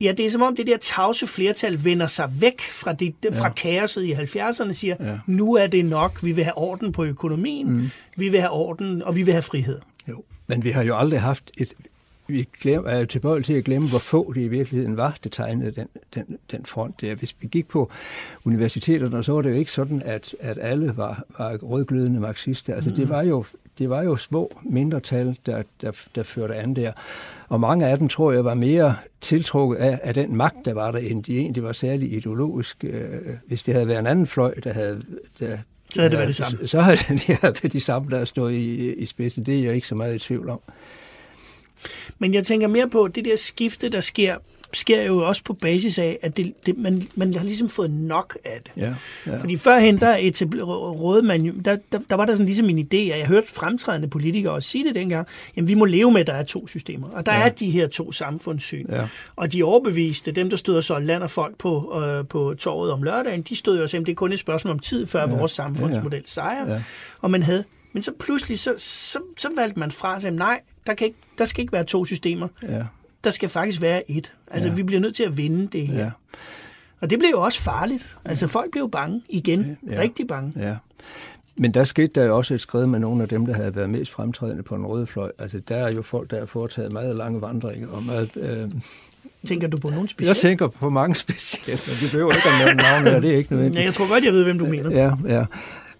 ja, 0.00 0.12
det 0.12 0.26
er 0.26 0.30
som 0.30 0.42
om 0.42 0.56
det 0.56 0.66
der 0.66 0.76
tavse 0.76 1.26
flertal 1.26 1.84
vender 1.84 2.06
sig 2.06 2.32
væk 2.40 2.60
fra, 2.60 2.92
det, 2.92 3.14
fra 3.32 3.48
kaoset 3.48 4.04
i 4.04 4.12
70'erne 4.12 4.68
og 4.68 4.74
siger, 4.74 4.96
Ja. 5.00 5.18
nu 5.26 5.54
er 5.54 5.66
det 5.66 5.84
nok, 5.84 6.22
vi 6.22 6.32
vil 6.32 6.44
have 6.44 6.58
orden 6.58 6.92
på 6.92 7.04
økonomien, 7.04 7.72
mm. 7.72 7.90
vi 8.16 8.28
vil 8.28 8.40
have 8.40 8.50
orden, 8.52 9.02
og 9.02 9.16
vi 9.16 9.22
vil 9.22 9.32
have 9.34 9.42
frihed. 9.42 9.80
jo. 10.08 10.24
Men 10.46 10.64
vi 10.64 10.70
har 10.70 10.82
jo 10.82 10.96
aldrig 10.96 11.20
haft 11.20 11.50
et, 11.56 11.74
vi 12.26 12.48
glem, 12.62 12.84
er 12.86 13.04
tilbøjelige 13.04 13.44
til 13.46 13.54
at 13.54 13.64
glemme, 13.64 13.88
hvor 13.88 13.98
få 13.98 14.32
det 14.32 14.40
i 14.40 14.48
virkeligheden 14.48 14.96
var, 14.96 15.16
det 15.24 15.32
tegnede 15.32 15.70
den, 15.70 15.88
den, 16.14 16.38
den 16.50 16.66
front 16.66 17.00
der. 17.00 17.14
Hvis 17.14 17.36
vi 17.40 17.46
gik 17.46 17.68
på 17.68 17.90
universiteterne, 18.44 19.24
så 19.24 19.32
var 19.32 19.42
det 19.42 19.50
jo 19.50 19.54
ikke 19.54 19.72
sådan, 19.72 20.02
at, 20.04 20.34
at 20.40 20.58
alle 20.60 20.96
var, 20.96 21.22
var 21.38 21.56
rødglødende 21.56 22.20
marxister. 22.20 22.74
Altså, 22.74 22.90
det 22.90 23.08
var 23.08 23.22
jo 23.22 23.44
det 23.78 23.90
var 23.90 24.02
jo 24.02 24.16
små 24.16 24.52
mindretal, 24.62 25.38
der, 25.46 25.62
der, 25.80 25.92
der 26.14 26.22
førte 26.22 26.54
an 26.54 26.76
der. 26.76 26.92
Og 27.48 27.60
mange 27.60 27.86
af 27.86 27.98
dem, 27.98 28.08
tror 28.08 28.32
jeg, 28.32 28.44
var 28.44 28.54
mere 28.54 28.96
tiltrukket 29.20 29.76
af, 29.76 30.00
af 30.02 30.14
den 30.14 30.36
magt, 30.36 30.56
der 30.64 30.74
var 30.74 30.90
der, 30.90 30.98
end 30.98 31.24
de 31.24 31.38
egentlig 31.38 31.62
var 31.62 31.72
særlig 31.72 32.12
ideologisk. 32.12 32.84
Øh, 32.84 33.06
hvis 33.46 33.62
det 33.62 33.74
havde 33.74 33.88
været 33.88 33.98
en 33.98 34.06
anden 34.06 34.26
fløj, 34.26 34.54
der 34.64 34.72
havde... 34.72 35.02
Der, 35.40 35.58
så 35.90 36.00
havde 36.00 36.10
det 36.10 36.18
været 36.18 36.28
det 36.28 36.36
samme. 36.36 36.66
Så 36.66 36.80
havde 36.80 36.96
det 37.26 37.42
været 37.42 37.72
de 37.72 37.80
samme, 37.80 38.10
der 38.10 38.24
stod 38.24 38.52
i, 38.52 38.92
i 38.92 39.06
spidsen. 39.06 39.46
Det 39.46 39.58
er 39.58 39.64
jeg 39.64 39.74
ikke 39.74 39.86
så 39.86 39.94
meget 39.94 40.14
i 40.14 40.18
tvivl 40.18 40.48
om. 40.48 40.60
Men 42.18 42.34
jeg 42.34 42.46
tænker 42.46 42.66
mere 42.66 42.88
på 42.88 43.08
det 43.08 43.24
der 43.24 43.36
skifte, 43.36 43.88
der 43.88 44.00
sker 44.00 44.36
sker 44.76 45.02
jo 45.02 45.18
også 45.18 45.44
på 45.44 45.52
basis 45.52 45.98
af, 45.98 46.18
at 46.22 46.36
det, 46.36 46.54
det, 46.66 46.78
man, 46.78 47.08
man 47.14 47.34
har 47.34 47.44
ligesom 47.44 47.68
fået 47.68 47.90
nok 47.90 48.38
af 48.44 48.60
det. 48.64 48.82
Ja, 48.82 48.94
ja. 49.26 49.36
Fordi 49.36 49.56
førhen, 49.56 50.00
der, 50.00 50.16
råd 50.92 51.22
man 51.22 51.64
der, 51.64 51.76
der, 51.92 51.98
der 52.10 52.16
var 52.16 52.26
der 52.26 52.32
sådan 52.32 52.46
ligesom 52.46 52.68
en 52.68 52.78
idé, 52.78 52.96
at 52.96 53.18
jeg 53.18 53.26
hørte 53.26 53.48
fremtrædende 53.48 54.08
politikere 54.08 54.52
også 54.52 54.68
sige 54.68 54.84
det 54.84 54.94
dengang, 54.94 55.26
jamen 55.56 55.68
vi 55.68 55.74
må 55.74 55.84
leve 55.84 56.12
med, 56.12 56.20
at 56.20 56.26
der 56.26 56.32
er 56.32 56.42
to 56.42 56.66
systemer, 56.66 57.08
og 57.08 57.26
der 57.26 57.34
ja. 57.34 57.44
er 57.44 57.48
de 57.48 57.70
her 57.70 57.86
to 57.86 58.12
samfundssyn. 58.12 58.86
Ja. 58.88 59.06
Og 59.36 59.52
de 59.52 59.62
overbeviste, 59.62 60.32
dem 60.32 60.50
der 60.50 60.56
stod 60.56 60.76
og 60.76 60.84
så 60.84 60.98
land 60.98 61.22
og 61.22 61.30
folk 61.30 61.58
på, 61.58 62.02
øh, 62.02 62.26
på 62.26 62.54
torvet 62.58 62.92
om 62.92 63.02
lørdagen, 63.02 63.42
de 63.42 63.56
stod 63.56 63.76
jo 63.76 63.82
og 63.82 63.90
sagde, 63.90 64.04
det 64.04 64.12
er 64.12 64.16
kun 64.16 64.32
et 64.32 64.38
spørgsmål 64.38 64.72
om 64.72 64.78
tid, 64.78 65.06
før 65.06 65.20
ja. 65.20 65.36
vores 65.36 65.52
samfundsmodel 65.52 66.22
sejrer. 66.24 66.72
Ja. 66.72 66.82
Og 67.20 67.30
man 67.30 67.42
havde 67.42 67.64
men 67.92 68.02
så 68.02 68.12
pludselig, 68.18 68.58
så, 68.58 68.74
så, 68.78 69.18
så 69.38 69.48
valgte 69.56 69.80
man 69.80 69.90
fra 69.90 70.20
sig, 70.20 70.30
nej, 70.30 70.60
der, 70.86 70.94
kan 70.94 71.06
ikke, 71.06 71.18
der 71.38 71.44
skal 71.44 71.62
ikke 71.62 71.72
være 71.72 71.84
to 71.84 72.04
systemer. 72.04 72.48
Ja 72.62 72.82
der 73.24 73.30
skal 73.30 73.48
faktisk 73.48 73.80
være 73.80 74.10
et. 74.10 74.32
Altså, 74.50 74.68
ja. 74.68 74.74
vi 74.74 74.82
bliver 74.82 75.00
nødt 75.00 75.16
til 75.16 75.22
at 75.22 75.36
vinde 75.36 75.66
det 75.66 75.86
her. 75.86 75.98
Ja. 75.98 76.10
Og 77.00 77.10
det 77.10 77.18
blev 77.18 77.30
jo 77.30 77.40
også 77.40 77.60
farligt. 77.60 78.16
Altså, 78.24 78.48
folk 78.48 78.70
blev 78.72 78.90
bange 78.90 79.22
igen. 79.28 79.78
Ja. 79.90 80.00
Rigtig 80.00 80.26
bange. 80.26 80.52
Ja. 80.56 80.74
Men 81.56 81.74
der 81.74 81.84
skete 81.84 82.06
der 82.06 82.24
jo 82.24 82.36
også 82.36 82.54
et 82.54 82.60
skridt 82.60 82.88
med 82.88 82.98
nogle 82.98 83.22
af 83.22 83.28
dem, 83.28 83.46
der 83.46 83.54
havde 83.54 83.76
været 83.76 83.90
mest 83.90 84.10
fremtrædende 84.10 84.62
på 84.62 84.76
den 84.76 84.86
røde 84.86 85.06
fløj. 85.06 85.30
Altså, 85.38 85.58
der 85.58 85.76
er 85.76 85.92
jo 85.92 86.02
folk, 86.02 86.30
der 86.30 86.38
har 86.38 86.46
foretaget 86.46 86.92
meget 86.92 87.16
lange 87.16 87.42
vandringer. 87.42 87.88
Og 87.88 88.02
meget, 88.02 88.36
øh, 88.36 88.70
Tænker 89.46 89.68
du 89.68 89.78
på 89.78 89.88
nogen 89.88 90.08
specielle? 90.08 90.28
Jeg 90.28 90.36
tænker 90.36 90.68
på 90.68 90.90
mange 90.90 91.14
specielle, 91.24 91.80
men 91.86 91.96
det 92.00 92.10
behøver 92.10 92.32
ikke 92.32 92.48
at 92.48 92.66
nævne 92.66 92.82
navne, 92.82 93.22
det 93.22 93.34
er 93.34 93.36
ikke 93.36 93.52
nødvendigt. 93.52 93.80
Ja, 93.80 93.84
jeg 93.84 93.94
tror 93.94 94.08
godt, 94.08 94.24
jeg 94.24 94.32
ved, 94.32 94.44
hvem 94.44 94.58
du 94.58 94.66
mener. 94.66 94.90
Ja, 94.90 95.34
ja. 95.36 95.44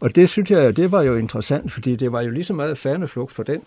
Og 0.01 0.17
det 0.17 0.29
synes 0.29 0.51
jeg, 0.51 0.77
det 0.77 0.93
var 0.93 1.03
jo 1.03 1.17
interessant, 1.17 1.73
fordi 1.73 1.97
det 1.97 2.13
var 2.13 2.21
jo 2.23 2.31
lige 2.31 2.45
så 2.45 2.55
meget 2.55 2.79
faneflugt 2.79 3.33
for 3.33 3.43
den 3.43 3.61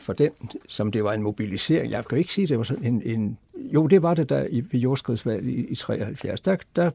for 0.00 0.12
den, 0.12 0.30
som 0.68 0.92
det 0.92 1.04
var 1.04 1.12
en 1.12 1.22
mobilisering. 1.22 1.90
Jeg 1.90 2.04
kan 2.04 2.16
jo 2.16 2.18
ikke 2.18 2.32
sige, 2.32 2.42
at 2.42 2.48
det 2.48 2.58
var 2.58 2.64
sådan 2.64 2.84
en, 2.84 3.02
en... 3.02 3.38
Jo, 3.56 3.86
det 3.86 4.02
var 4.02 4.14
det 4.14 4.28
der 4.28 4.46
i, 4.50 4.64
ved 4.70 4.80
jordskredsvalget 4.80 5.48
i, 5.48 5.66
i 5.66 5.74
73. 5.74 6.40
Der, 6.40 6.56
der 6.76 6.90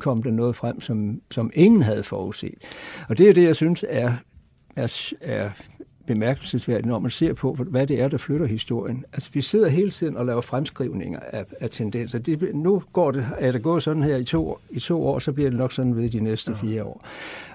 kom 0.00 0.22
der 0.22 0.30
noget 0.30 0.56
frem, 0.56 0.80
som, 0.80 1.22
som 1.30 1.50
ingen 1.54 1.82
havde 1.82 2.02
forudset. 2.02 2.54
Og 3.08 3.18
det 3.18 3.28
er 3.28 3.34
det, 3.34 3.44
jeg 3.44 3.56
synes 3.56 3.84
er, 3.88 4.12
er, 4.76 5.12
er 5.20 5.50
bemærkelsesværdigt, 6.14 6.86
når 6.86 6.98
man 6.98 7.10
ser 7.10 7.32
på, 7.32 7.52
hvad 7.52 7.86
det 7.86 8.00
er, 8.00 8.08
der 8.08 8.18
flytter 8.18 8.46
historien. 8.46 9.04
Altså, 9.12 9.30
vi 9.32 9.40
sidder 9.40 9.68
hele 9.68 9.90
tiden 9.90 10.16
og 10.16 10.26
laver 10.26 10.40
fremskrivninger 10.40 11.20
af, 11.32 11.44
af 11.60 11.70
tendenser. 11.70 12.18
Det, 12.18 12.54
nu 12.54 12.82
går 12.92 13.10
det, 13.10 13.28
er 13.38 13.52
det 13.52 13.62
gået 13.62 13.82
sådan 13.82 14.02
her 14.02 14.16
i 14.16 14.24
to, 14.24 14.58
i 14.70 14.80
to 14.80 15.06
år, 15.06 15.18
så 15.18 15.32
bliver 15.32 15.50
det 15.50 15.58
nok 15.58 15.72
sådan 15.72 15.96
ved 15.96 16.08
de 16.08 16.20
næste 16.20 16.56
fire 16.56 16.84
år. 16.84 17.04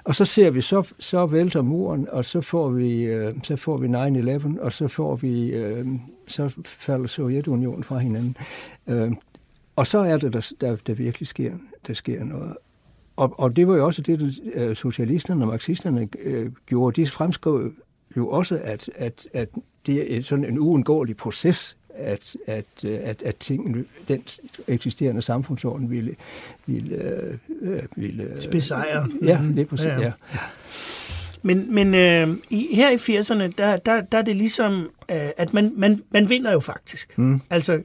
Og 0.04 0.16
så 0.16 0.26
ser 0.26 0.50
vi, 0.50 0.62
så, 0.62 0.94
så 1.00 1.26
vælter 1.26 1.62
muren, 1.62 2.08
og 2.12 2.26
så 2.26 2.42
får 2.42 2.70
vi, 2.70 3.04
øh, 3.04 3.32
så 3.44 3.56
får 3.56 3.78
vi 3.78 3.88
9-11, 3.88 4.62
og 4.62 4.74
så 4.74 4.88
får 4.88 5.16
vi, 5.16 5.50
øh, 5.50 5.88
så 6.28 6.56
falder 6.66 7.08
Sovjetunionen 7.08 7.84
fra 7.84 7.98
hinanden. 7.98 8.38
Øh, 8.88 9.12
og 9.76 9.88
så 9.88 10.00
er 10.00 10.18
det, 10.18 10.34
der, 10.34 10.52
der, 10.62 10.76
der 10.88 10.94
virkelig 10.94 11.28
sker, 11.28 11.54
der 11.88 11.94
sker 11.94 12.24
noget. 12.24 12.54
Og, 13.16 13.40
og 13.40 13.56
det 13.56 13.68
var 13.68 13.76
jo 13.76 13.86
også 13.86 14.02
det, 14.02 14.40
øh, 14.54 14.76
socialisterne 14.76 15.44
og 15.44 15.48
marxisterne 15.48 16.08
øh, 16.24 16.52
gjorde. 16.66 17.02
De 17.02 17.08
fremskrev 17.08 17.72
jo 18.18 18.30
også, 18.30 18.60
at, 18.64 18.90
at, 18.96 19.28
at 19.34 19.50
det 19.86 20.18
er 20.18 20.22
sådan 20.22 20.46
en 20.46 20.60
uundgåelig 20.60 21.18
proces, 21.18 21.78
at, 21.98 22.36
at, 22.48 22.86
at, 22.86 23.24
at 23.24 23.36
ting, 23.36 23.88
den 24.08 24.24
eksisterende 24.68 25.22
samfundsorden 25.22 25.92
ville... 25.92 26.16
ville, 26.66 26.96
øh, 27.62 27.84
ville 27.96 28.34
Besejre. 28.52 29.08
Ja, 29.22 29.42
det 29.56 29.68
præcis, 29.68 29.86
ja. 29.86 30.00
ja. 30.00 30.12
Men, 31.42 31.76
men 31.76 31.96
øh, 31.96 32.38
i, 32.50 32.76
her 32.76 32.90
i 32.90 32.96
80'erne, 32.96 33.54
der, 33.58 33.78
der, 33.78 34.02
der 34.02 34.18
er 34.18 34.22
det 34.22 34.36
ligesom, 34.36 34.90
øh, 35.12 35.18
at 35.38 35.54
man, 35.54 35.74
man, 35.76 36.02
man 36.10 36.30
vinder 36.30 36.52
jo 36.52 36.60
faktisk. 36.60 37.18
Mm. 37.18 37.42
Altså, 37.50 37.82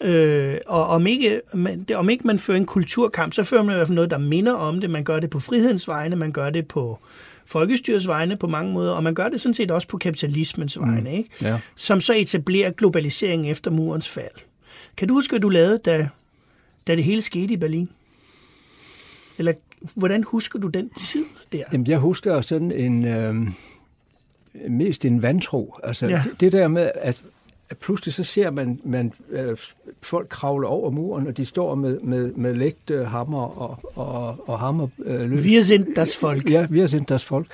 øh, 0.00 0.56
og 0.66 0.86
om 0.86 1.06
ikke, 1.06 1.40
man, 1.54 1.82
det, 1.82 1.96
om 1.96 2.10
ikke 2.10 2.26
man 2.26 2.38
fører 2.38 2.56
en 2.56 2.66
kulturkamp, 2.66 3.32
så 3.32 3.44
fører 3.44 3.62
man 3.62 3.74
i 3.74 3.76
hvert 3.76 3.86
fald 3.86 3.94
noget, 3.94 4.10
der 4.10 4.18
minder 4.18 4.52
om 4.52 4.80
det. 4.80 4.90
Man 4.90 5.04
gør 5.04 5.20
det 5.20 5.30
på 5.30 5.40
frihedens 5.40 5.88
vegne, 5.88 6.16
man 6.16 6.32
gør 6.32 6.50
det 6.50 6.68
på 6.68 6.98
folkestyrets 7.46 8.08
vegne 8.08 8.36
på 8.36 8.46
mange 8.46 8.72
måder, 8.72 8.92
og 8.92 9.02
man 9.02 9.14
gør 9.14 9.28
det 9.28 9.40
sådan 9.40 9.54
set 9.54 9.70
også 9.70 9.88
på 9.88 9.98
kapitalismens 9.98 10.78
mm. 10.78 10.86
vegne, 10.86 11.16
ikke? 11.16 11.30
Ja. 11.42 11.60
som 11.76 12.00
så 12.00 12.14
etablerer 12.14 12.70
globaliseringen 12.70 13.50
efter 13.50 13.70
murens 13.70 14.08
fald. 14.08 14.34
Kan 14.96 15.08
du 15.08 15.14
huske, 15.14 15.32
hvad 15.32 15.40
du 15.40 15.48
lavede, 15.48 15.78
da, 15.78 16.08
da 16.86 16.96
det 16.96 17.04
hele 17.04 17.22
skete 17.22 17.52
i 17.52 17.56
Berlin? 17.56 17.88
Eller 19.38 19.52
hvordan 19.96 20.24
husker 20.24 20.58
du 20.58 20.68
den 20.68 20.90
tid 20.90 21.24
der? 21.52 21.62
Jamen, 21.72 21.86
jeg 21.86 21.98
husker 21.98 22.40
sådan 22.40 22.72
en... 22.72 23.04
Øh, 23.06 23.34
mest 24.68 25.04
en 25.04 25.22
vantro. 25.22 25.78
Altså, 25.82 26.06
ja. 26.06 26.22
det, 26.24 26.40
det 26.40 26.52
der 26.52 26.68
med, 26.68 26.90
at 26.94 27.22
at 27.70 27.78
pludselig 27.78 28.14
så 28.14 28.24
ser 28.24 28.50
man, 28.50 28.80
man 28.84 29.12
øh, 29.30 29.56
folk 30.02 30.28
kravle 30.28 30.66
over 30.66 30.90
muren, 30.90 31.26
og 31.26 31.36
de 31.36 31.44
står 31.44 31.74
med, 31.74 32.00
med, 32.00 32.32
med 32.32 32.54
lægte 32.54 33.04
hammer 33.04 33.42
og, 33.42 33.78
og, 33.94 34.48
og 34.48 34.58
hammer 34.58 34.88
øh. 35.04 35.44
Vi 35.44 35.54
har 35.54 35.62
sendt 35.62 35.96
deres 35.96 36.16
folk. 36.16 36.50
Ja, 36.50 36.66
vi 36.70 36.88
sendt 36.88 37.08
deres 37.08 37.24
folk. 37.24 37.46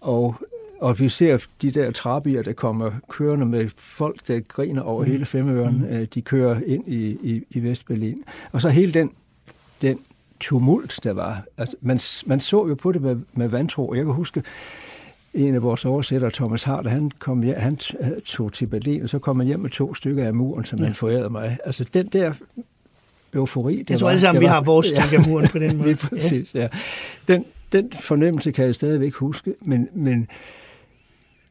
Og, 0.00 0.34
og 0.80 1.00
vi 1.00 1.08
ser 1.08 1.46
de 1.62 1.70
der 1.70 1.90
trabier, 1.90 2.42
der 2.42 2.52
kommer 2.52 2.90
kørende 3.08 3.46
med 3.46 3.68
folk, 3.76 4.28
der 4.28 4.40
griner 4.40 4.82
over 4.82 5.04
mm. 5.04 5.10
hele 5.10 5.24
femøren. 5.24 5.78
Mm. 5.78 5.96
Øh, 5.96 6.06
de 6.14 6.22
kører 6.22 6.60
ind 6.66 6.88
i, 6.88 7.18
i, 7.22 7.42
i 7.50 7.62
Vestberlin. 7.62 8.24
Og 8.52 8.60
så 8.60 8.68
hele 8.68 8.92
den, 8.92 9.10
den 9.82 9.98
tumult, 10.40 11.00
der 11.04 11.12
var. 11.12 11.44
Altså, 11.58 11.76
man, 11.80 12.00
man 12.26 12.40
så 12.40 12.66
jo 12.66 12.74
på 12.74 12.92
det 12.92 13.02
med, 13.02 13.16
med 13.32 13.48
vantro. 13.48 13.94
Jeg 13.94 14.04
kan 14.04 14.14
huske, 14.14 14.42
en 15.34 15.54
af 15.54 15.62
vores 15.62 15.84
oversættere, 15.84 16.30
Thomas 16.30 16.62
Hart, 16.62 16.86
han, 16.86 17.10
kom 17.18 17.42
hjem, 17.42 17.56
han 17.58 17.76
tog 18.24 18.52
til 18.52 18.66
Berlin, 18.66 19.02
og 19.02 19.08
så 19.08 19.18
kom 19.18 19.36
han 19.36 19.46
hjem 19.46 19.60
med 19.60 19.70
to 19.70 19.94
stykker 19.94 20.26
af 20.26 20.34
muren, 20.34 20.64
som 20.64 20.78
ja. 20.78 20.84
han 20.84 20.94
forærede 20.94 21.30
mig. 21.30 21.58
Altså 21.64 21.84
den 21.94 22.06
der 22.06 22.32
eufori... 23.34 23.76
Det 23.76 23.90
jeg 23.90 23.98
tror 23.98 24.08
alle 24.08 24.20
sammen, 24.20 24.40
vi 24.40 24.46
har 24.46 24.62
vores 24.62 24.86
stykke 24.86 25.16
af 25.16 25.28
muren 25.28 25.48
på 25.48 25.58
den 25.58 25.76
måde. 25.78 25.88
Lige 25.88 26.08
præcis, 26.08 26.54
ja. 26.54 26.60
ja. 26.60 26.68
Den, 27.28 27.44
den 27.72 27.92
fornemmelse 27.92 28.50
kan 28.50 28.64
jeg 28.64 28.74
stadigvæk 28.74 29.14
huske, 29.14 29.54
men, 29.60 29.88
men 29.94 30.28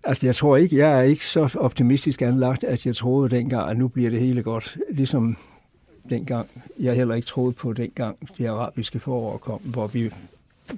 altså, 0.03 0.27
jeg 0.27 0.35
tror 0.35 0.57
ikke, 0.57 0.77
jeg 0.77 0.99
er 0.99 1.01
ikke 1.01 1.25
så 1.25 1.55
optimistisk 1.59 2.21
anlagt, 2.21 2.63
at 2.63 2.85
jeg 2.85 2.95
troede 2.95 3.29
dengang, 3.29 3.69
at 3.69 3.77
nu 3.77 3.87
bliver 3.87 4.09
det 4.09 4.19
hele 4.19 4.43
godt. 4.43 4.77
Ligesom 4.89 5.37
dengang, 6.09 6.47
jeg 6.79 6.95
heller 6.95 7.15
ikke 7.15 7.25
troede 7.25 7.53
på 7.53 7.73
dengang, 7.73 8.17
de 8.37 8.49
arabiske 8.49 8.99
forår 8.99 9.37
kom, 9.37 9.59
hvor 9.59 9.87
vi 9.87 10.11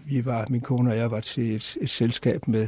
vi 0.06 0.26
var, 0.26 0.46
min 0.50 0.62
kone 0.62 0.92
og 0.92 0.98
jeg 0.98 1.12
var 1.12 1.20
til 1.20 1.56
et, 1.56 1.78
et 1.82 1.90
selskab 1.90 2.48
med, 2.48 2.68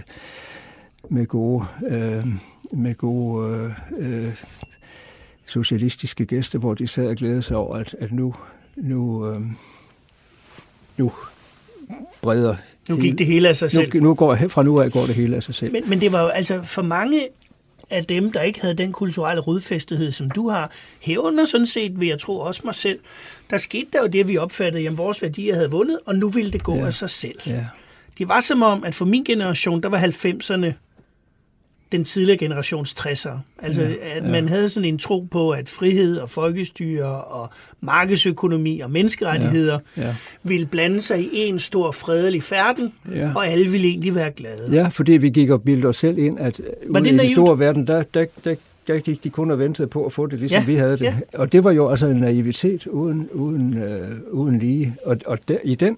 med 1.09 1.25
gode, 1.25 1.65
øh, 1.87 2.25
med 2.73 2.95
gode 2.95 3.49
øh, 3.49 3.71
øh, 3.97 4.33
socialistiske 5.45 6.25
gæster, 6.25 6.59
hvor 6.59 6.73
de 6.73 6.87
sad 6.87 7.07
og 7.07 7.15
glædede 7.15 7.41
sig 7.41 7.57
over, 7.57 7.75
at, 7.75 7.95
at 7.99 8.11
nu, 8.11 8.33
nu, 8.75 9.29
øh, 9.29 9.41
nu 10.97 11.11
breder 12.21 12.55
nu 12.89 12.97
gik 12.97 13.17
det 13.17 13.27
hele 13.27 13.49
af 13.49 13.57
sig 13.57 13.71
selv. 13.71 13.93
Nu, 13.93 13.99
nu 13.99 14.13
går, 14.13 14.37
fra 14.49 14.63
nu 14.63 14.81
af 14.81 14.91
går 14.91 15.05
det 15.05 15.15
hele 15.15 15.35
af 15.35 15.43
sig 15.43 15.55
selv. 15.55 15.71
Men, 15.71 15.89
men 15.89 16.01
det 16.01 16.11
var 16.11 16.21
jo 16.21 16.27
altså 16.27 16.61
for 16.63 16.81
mange 16.81 17.27
af 17.89 18.05
dem, 18.05 18.31
der 18.31 18.41
ikke 18.41 18.61
havde 18.61 18.73
den 18.73 18.91
kulturelle 18.91 19.41
rodfæstighed, 19.41 20.11
som 20.11 20.31
du 20.31 20.49
har, 20.49 20.71
herunder 20.99 21.45
sådan 21.45 21.67
set, 21.67 21.99
vil 21.99 22.07
jeg 22.07 22.19
tro 22.19 22.39
også 22.39 22.61
mig 22.63 22.75
selv, 22.75 22.99
der 23.49 23.57
skete 23.57 23.87
der 23.93 24.01
jo 24.01 24.07
det, 24.07 24.27
vi 24.27 24.37
opfattede, 24.37 24.87
at 24.87 24.97
vores 24.97 25.21
værdier 25.21 25.55
havde 25.55 25.71
vundet, 25.71 25.99
og 26.05 26.15
nu 26.15 26.29
ville 26.29 26.51
det 26.51 26.63
gå 26.63 26.75
ja. 26.75 26.85
af 26.85 26.93
sig 26.93 27.09
selv. 27.09 27.39
Ja. 27.45 27.65
Det 28.17 28.27
var 28.27 28.41
som 28.41 28.61
om, 28.61 28.83
at 28.83 28.95
for 28.95 29.05
min 29.05 29.23
generation, 29.23 29.83
der 29.83 29.89
var 29.89 29.99
90'erne 29.99 30.84
den 31.91 32.03
tidligere 32.03 32.37
generations 32.37 32.95
60'er. 32.99 33.29
Altså, 33.61 33.81
ja, 33.81 34.17
at 34.17 34.23
ja. 34.23 34.31
man 34.31 34.47
havde 34.47 34.69
sådan 34.69 34.89
en 34.89 34.97
tro 34.97 35.27
på, 35.31 35.51
at 35.51 35.69
frihed 35.69 36.17
og 36.17 36.29
folkestyre 36.29 37.21
og 37.23 37.49
markedsøkonomi 37.81 38.79
og 38.79 38.91
menneskerettigheder 38.91 39.79
ja, 39.97 40.01
ja. 40.01 40.15
ville 40.43 40.65
blande 40.65 41.01
sig 41.01 41.19
i 41.19 41.29
en 41.33 41.59
stor 41.59 41.91
fredelig 41.91 42.43
færden, 42.43 42.93
ja. 43.11 43.31
og 43.35 43.47
alle 43.47 43.69
ville 43.69 43.87
egentlig 43.87 44.15
være 44.15 44.31
glade. 44.31 44.69
Ja, 44.71 44.87
fordi 44.87 45.11
vi 45.11 45.29
gik 45.29 45.49
og 45.49 45.63
bildte 45.63 45.85
os 45.85 45.97
selv 45.97 46.17
ind, 46.17 46.39
at 46.39 46.61
ude 46.89 47.09
i 47.09 47.17
den 47.17 47.29
store 47.29 47.59
verden, 47.59 47.87
der, 47.87 48.03
der, 48.03 48.25
der, 48.45 48.55
der 48.87 48.99
gik 48.99 49.23
de 49.23 49.29
kun 49.29 49.51
og 49.51 49.59
ventede 49.59 49.87
på 49.87 50.05
at 50.05 50.11
få 50.11 50.27
det, 50.27 50.39
ligesom 50.39 50.59
ja, 50.59 50.65
vi 50.65 50.75
havde 50.75 50.91
det. 50.91 51.01
Ja. 51.01 51.15
Og 51.33 51.51
det 51.51 51.63
var 51.63 51.71
jo 51.71 51.89
altså 51.89 52.07
en 52.07 52.17
naivitet 52.17 52.87
uden, 52.87 53.29
uden, 53.33 53.77
øh, 53.77 54.11
uden 54.31 54.59
lige. 54.59 54.95
Og, 55.05 55.17
og 55.25 55.39
der, 55.47 55.57
i 55.63 55.75
den 55.75 55.97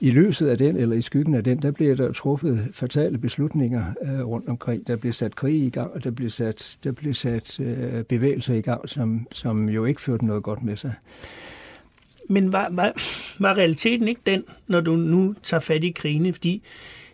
i 0.00 0.10
løset 0.10 0.48
af 0.48 0.58
den, 0.58 0.76
eller 0.76 0.96
i 0.96 1.02
skyggen 1.02 1.34
af 1.34 1.44
den, 1.44 1.62
der 1.62 1.70
bliver 1.70 1.94
der 1.94 2.12
truffet 2.12 2.68
fatale 2.72 3.18
beslutninger 3.18 3.84
øh, 4.02 4.20
rundt 4.26 4.48
omkring. 4.48 4.86
Der 4.86 4.96
bliver 4.96 5.12
sat 5.12 5.36
krig 5.36 5.54
i 5.54 5.70
gang, 5.70 5.90
og 5.92 6.04
der 6.04 6.10
bliver 6.10 6.30
sat, 6.30 6.78
der 6.84 6.92
bliver 6.92 7.14
sat 7.14 7.60
øh, 7.60 8.02
bevægelser 8.04 8.54
i 8.54 8.60
gang, 8.60 8.88
som, 8.88 9.26
som 9.32 9.68
jo 9.68 9.84
ikke 9.84 10.02
førte 10.02 10.26
noget 10.26 10.42
godt 10.42 10.62
med 10.62 10.76
sig. 10.76 10.92
Men 12.28 12.52
var, 12.52 12.68
var, 12.72 12.92
var 13.38 13.54
realiteten 13.58 14.08
ikke 14.08 14.20
den, 14.26 14.44
når 14.66 14.80
du 14.80 14.96
nu 14.96 15.34
tager 15.42 15.60
fat 15.60 15.84
i 15.84 15.90
krigene? 15.90 16.32
Fordi 16.32 16.62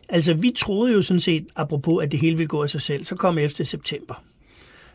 altså, 0.08 0.34
vi 0.34 0.52
troede 0.56 0.92
jo 0.92 1.02
sådan 1.02 1.20
set, 1.20 1.46
apropos 1.56 2.04
at 2.04 2.12
det 2.12 2.20
hele 2.20 2.36
ville 2.36 2.48
gå 2.48 2.62
af 2.62 2.68
sig 2.70 2.80
selv, 2.82 3.04
så 3.04 3.14
kom 3.16 3.38
efter 3.38 3.64
september, 3.64 4.22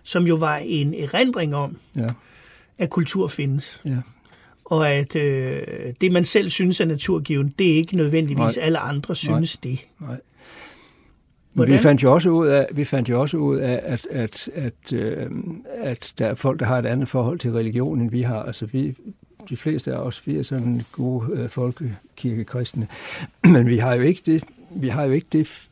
som 0.04 0.28
jo 0.28 0.36
var 0.36 0.58
en 0.58 0.94
erindring 0.94 1.56
om, 1.56 1.78
Ja, 1.96 2.08
at 2.78 2.90
kultur 2.90 3.28
findes. 3.28 3.82
ja. 3.86 3.98
Og 4.66 4.90
at 4.90 5.16
øh, 5.16 5.62
det, 6.02 6.12
man 6.12 6.26
selv 6.26 6.50
synes 6.50 6.80
er 6.80 6.86
naturgiven, 6.86 7.54
det 7.60 7.72
er 7.72 7.76
ikke 7.76 7.96
nødvendigvis 7.96 8.58
Nej. 8.58 8.66
alle 8.66 8.80
andre 8.80 9.16
synes 9.16 9.58
det. 9.58 9.86
Nej. 10.00 10.10
Men 11.54 11.58
Hvordan? 11.58 11.74
vi 11.74 11.80
fandt 11.80 12.04
jo 12.04 12.14
også 12.14 12.30
ud 12.30 12.48
af, 12.48 12.68
vi 12.72 12.84
fandt 12.84 13.10
jo 13.10 13.22
også 13.22 13.38
ud 13.38 13.58
af 13.58 13.80
at, 13.84 14.08
at, 14.12 14.50
at, 14.54 14.94
øh, 14.94 15.30
at 15.78 16.14
der 16.18 16.28
er 16.28 16.36
folk, 16.36 16.60
der 16.60 16.66
har 16.66 16.80
et 16.80 16.86
andet 16.86 17.08
forhold 17.08 17.40
til 17.40 17.52
religion, 17.52 18.02
end 18.02 18.12
vi 18.12 18.22
har. 18.22 18.44
Altså 18.44 18.66
vi, 18.66 18.96
de 19.50 19.58
fleste 19.58 19.94
af 19.94 19.98
os, 19.98 20.28
vi 20.28 20.38
er 20.38 20.44
sådan 20.44 20.82
gode 20.92 21.32
øh, 21.34 21.50
folkekirkekristne. 21.50 22.88
Men 23.54 23.68
vi 23.68 23.78
har 23.78 23.94
jo 23.94 24.02
ikke 24.02 24.22
det, 24.26 24.44
vi 24.70 24.88
har 24.88 25.04
jo 25.04 25.12
ikke 25.12 25.28
det 25.32 25.68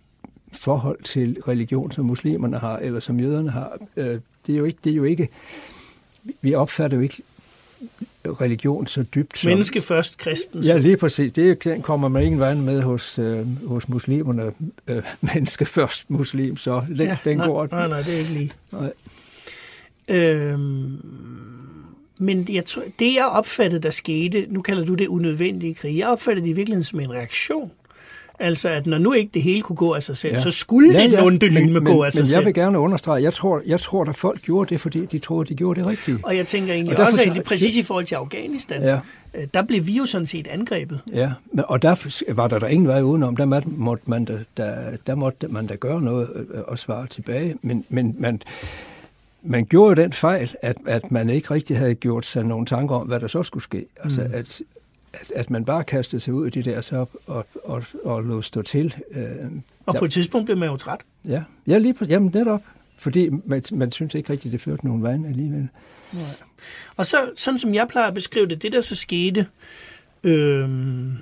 forhold 0.51 1.03
til 1.03 1.37
religion, 1.47 1.91
som 1.91 2.05
muslimerne 2.05 2.57
har, 2.57 2.77
eller 2.77 2.99
som 2.99 3.19
jøderne 3.19 3.49
har. 3.51 3.77
Øh, 3.97 4.19
det 4.47 4.53
er 4.53 4.57
jo 4.57 4.65
ikke, 4.65 4.79
det 4.83 4.91
er 4.91 4.95
jo 4.95 5.03
ikke, 5.03 5.29
vi 6.41 6.53
opfatter 6.53 6.97
jo 6.97 7.03
ikke 7.03 7.23
religion 8.25 8.87
så 8.87 9.03
dybt 9.03 9.37
som... 9.37 9.49
Menneske 9.49 9.81
først, 9.81 10.17
kristen. 10.17 10.63
Ja, 10.63 10.77
lige 10.77 10.97
præcis. 10.97 11.31
Det 11.31 11.63
den 11.63 11.81
kommer 11.81 12.07
man 12.07 12.23
ingen 12.23 12.39
vej 12.39 12.53
med 12.53 12.81
hos, 12.81 13.19
øh, 13.19 13.67
hos 13.67 13.89
muslimerne. 13.89 14.51
Øh, 14.87 15.03
menneske 15.33 15.65
først 15.65 16.09
muslim, 16.09 16.57
så 16.57 16.83
den, 16.87 16.97
ja, 16.97 17.17
den 17.25 17.37
nej, 17.37 17.47
går... 17.47 17.67
Nej, 17.71 17.87
nej, 17.87 18.01
det 18.01 18.13
er 18.13 18.17
ikke 18.17 18.31
lige. 18.31 18.51
Nej. 18.71 18.93
Øhm, 20.07 20.97
men 22.17 22.47
jeg 22.49 22.65
tror, 22.65 22.83
det, 22.99 23.13
jeg 23.13 23.25
opfattede, 23.25 23.81
der 23.81 23.89
skete, 23.89 24.45
nu 24.49 24.61
kalder 24.61 24.85
du 24.85 24.93
det 24.93 25.07
unødvendige 25.07 25.73
krig, 25.73 25.97
jeg 25.97 26.07
opfattede 26.07 26.45
det 26.45 26.51
i 26.51 26.53
virkeligheden 26.53 26.83
som 26.83 26.99
en 26.99 27.11
reaktion. 27.11 27.71
Altså, 28.41 28.69
at 28.69 28.87
når 28.87 28.97
nu 28.97 29.13
ikke 29.13 29.31
det 29.33 29.41
hele 29.41 29.61
kunne 29.61 29.75
gå 29.75 29.93
af 29.93 30.03
sig 30.03 30.17
selv, 30.17 30.33
ja. 30.33 30.41
så 30.41 30.51
skulle 30.51 30.99
ja, 31.01 31.07
det 31.07 31.21
onde 31.21 31.45
men, 31.49 31.53
lyme 31.63 31.73
men, 31.73 31.85
gå 31.85 32.03
af 32.03 32.11
sig 32.11 32.21
men 32.21 32.27
selv. 32.27 32.37
jeg 32.37 32.45
vil 32.45 32.53
gerne 32.53 32.79
understrege, 32.79 33.23
jeg 33.23 33.33
tror, 33.33 33.61
jeg 33.67 33.79
tror, 33.79 34.03
at 34.05 34.15
folk 34.15 34.41
gjorde 34.41 34.69
det, 34.69 34.81
fordi 34.81 35.05
de 35.05 35.19
troede, 35.19 35.49
de 35.49 35.55
gjorde 35.55 35.79
det 35.81 35.89
rigtige. 35.89 36.17
Og 36.23 36.37
jeg 36.37 36.47
tænker 36.47 36.73
egentlig 36.73 36.91
Og 36.93 36.97
derfor 36.97 37.07
også, 37.07 37.23
så- 37.23 37.29
at 37.29 37.35
det 37.35 37.43
præcis 37.43 37.77
i 37.77 37.81
forhold 37.83 38.05
til 38.05 38.15
Afghanistan, 38.15 38.81
Ja, 38.81 38.99
øh, 39.33 39.47
der 39.53 39.61
blev 39.61 39.87
vi 39.87 39.91
jo 39.91 40.05
sådan 40.05 40.27
set 40.27 40.47
angrebet. 40.47 40.99
ja. 41.13 41.31
Men, 41.51 41.65
og 41.67 41.81
der 41.81 42.21
var 42.33 42.47
der, 42.47 42.59
der 42.59 42.67
ingen 42.67 42.87
vej 42.87 43.01
udenom. 43.01 43.35
Der 43.35 43.61
måtte, 43.65 44.03
man 44.05 44.25
da, 44.25 44.39
der, 44.57 44.75
der 45.07 45.15
måtte 45.15 45.47
man 45.47 45.67
da 45.67 45.75
gøre 45.75 46.01
noget 46.01 46.29
øh, 46.35 46.61
og 46.67 46.79
svare 46.79 47.07
tilbage. 47.07 47.55
Men, 47.61 47.85
men 47.89 48.15
man, 48.19 48.41
man 49.43 49.65
gjorde 49.65 49.89
jo 49.89 50.03
den 50.03 50.13
fejl, 50.13 50.51
at, 50.61 50.77
at 50.87 51.11
man 51.11 51.29
ikke 51.29 51.53
rigtig 51.53 51.77
havde 51.77 51.95
gjort 51.95 52.25
sig 52.25 52.43
nogle 52.45 52.65
tanker 52.65 52.95
om, 52.95 53.07
hvad 53.07 53.19
der 53.19 53.27
så 53.27 53.43
skulle 53.43 53.63
ske. 53.63 53.85
Altså, 54.03 54.21
mm. 54.21 54.33
at, 54.33 54.61
at, 55.13 55.31
at 55.35 55.49
man 55.49 55.65
bare 55.65 55.83
kastede 55.83 56.19
sig 56.19 56.33
ud 56.33 56.47
i 56.47 56.49
det 56.49 56.65
der 56.65 56.81
så 56.81 57.05
og, 57.27 57.45
og, 57.63 57.83
og 58.03 58.23
lå 58.23 58.41
stå 58.41 58.61
til. 58.61 58.95
Øh, 59.11 59.25
Og 59.85 59.93
Ja. 59.93 59.99
på 59.99 60.05
et 60.05 60.11
tidspunkt 60.11 60.45
blev 60.45 60.57
man 60.57 60.69
jo 60.69 60.77
træt. 60.77 60.99
ja, 61.25 61.43
ja 61.67 61.77
lige 61.77 61.93
på, 61.93 62.05
jamen 62.05 62.31
netop. 62.33 62.61
Fordi 62.97 63.29
man, 63.45 63.63
man 63.71 63.91
synes 63.91 64.15
ikke 64.15 64.33
rigtigt, 64.33 64.51
det 64.51 64.61
førte 64.61 64.85
nogen 64.85 65.03
vejen 65.03 65.25
alligevel. 65.25 65.67
Og 66.97 67.05
så, 67.05 67.17
sådan 67.35 67.57
som 67.57 67.73
jeg 67.73 67.87
plejer 67.87 68.07
at 68.07 68.13
beskrive 68.13 68.47
det, 68.47 68.61
det 68.61 68.71
der 68.71 68.81
så 68.81 68.95
skete, 68.95 69.45
øhm, 70.23 71.13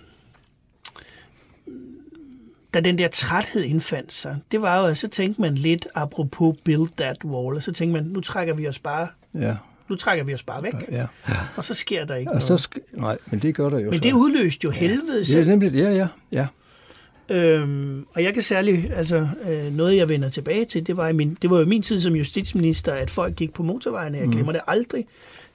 da 2.74 2.80
den 2.80 2.98
der 2.98 3.08
træthed 3.08 3.64
indfandt 3.64 4.14
sig, 4.14 4.38
det 4.52 4.62
var 4.62 4.80
jo, 4.80 4.86
at 4.86 4.98
så 4.98 5.08
tænkte 5.08 5.42
man 5.42 5.56
lidt 5.56 5.88
apropos 5.96 6.56
build 6.64 6.90
that 6.98 7.26
wall, 7.26 7.56
og 7.56 7.64
så 7.64 7.72
tænkte 7.72 8.02
man, 8.02 8.12
nu 8.12 8.22
trækker 8.22 8.54
vi 8.54 8.68
os 8.68 8.80
bare, 8.80 9.08
Ja, 9.34 9.56
nu 9.90 9.96
trækker 9.96 10.24
vi 10.24 10.34
os 10.34 10.44
bare 10.44 10.64
væk, 10.64 10.74
ja. 10.92 11.06
og 11.56 11.64
så 11.64 11.74
sker 11.74 12.06
der 12.06 12.16
ikke 12.16 12.32
Og 12.32 12.42
noget. 12.42 12.62
så, 12.62 12.68
sk- 12.76 13.00
nej, 13.02 13.18
men 13.26 13.40
det 13.40 13.56
gør 13.56 13.70
der 13.70 13.80
jo 13.80 13.86
Men 13.90 13.94
så. 13.94 14.00
det 14.00 14.14
udløste 14.14 14.60
jo 14.66 14.70
helvede 14.72 15.18
Ja, 15.20 15.24
selv. 15.24 15.48
nemlig, 15.48 15.74
ja, 15.74 15.90
ja, 15.92 16.08
ja. 16.32 16.48
Øhm, 17.30 18.06
og 18.16 18.24
jeg 18.24 18.34
kan 18.34 18.44
særligt, 18.44 18.94
altså 18.94 19.28
øh, 19.50 19.76
noget 19.78 19.96
jeg 19.98 20.10
vender 20.10 20.30
tilbage 20.30 20.66
til, 20.66 20.88
det 20.88 20.98
var, 20.98 21.08
i 21.08 21.14
min, 21.14 21.38
det 21.42 21.50
var 21.50 21.60
jo 21.60 21.66
min 21.66 21.82
tid 21.82 22.02
som 22.02 22.16
justitsminister, 22.16 22.94
at 22.94 23.10
folk 23.10 23.36
gik 23.36 23.54
på 23.54 23.64
motorvejene, 23.64 24.18
jeg 24.18 24.28
glemmer 24.30 24.52
det 24.52 24.62
aldrig. 24.68 25.06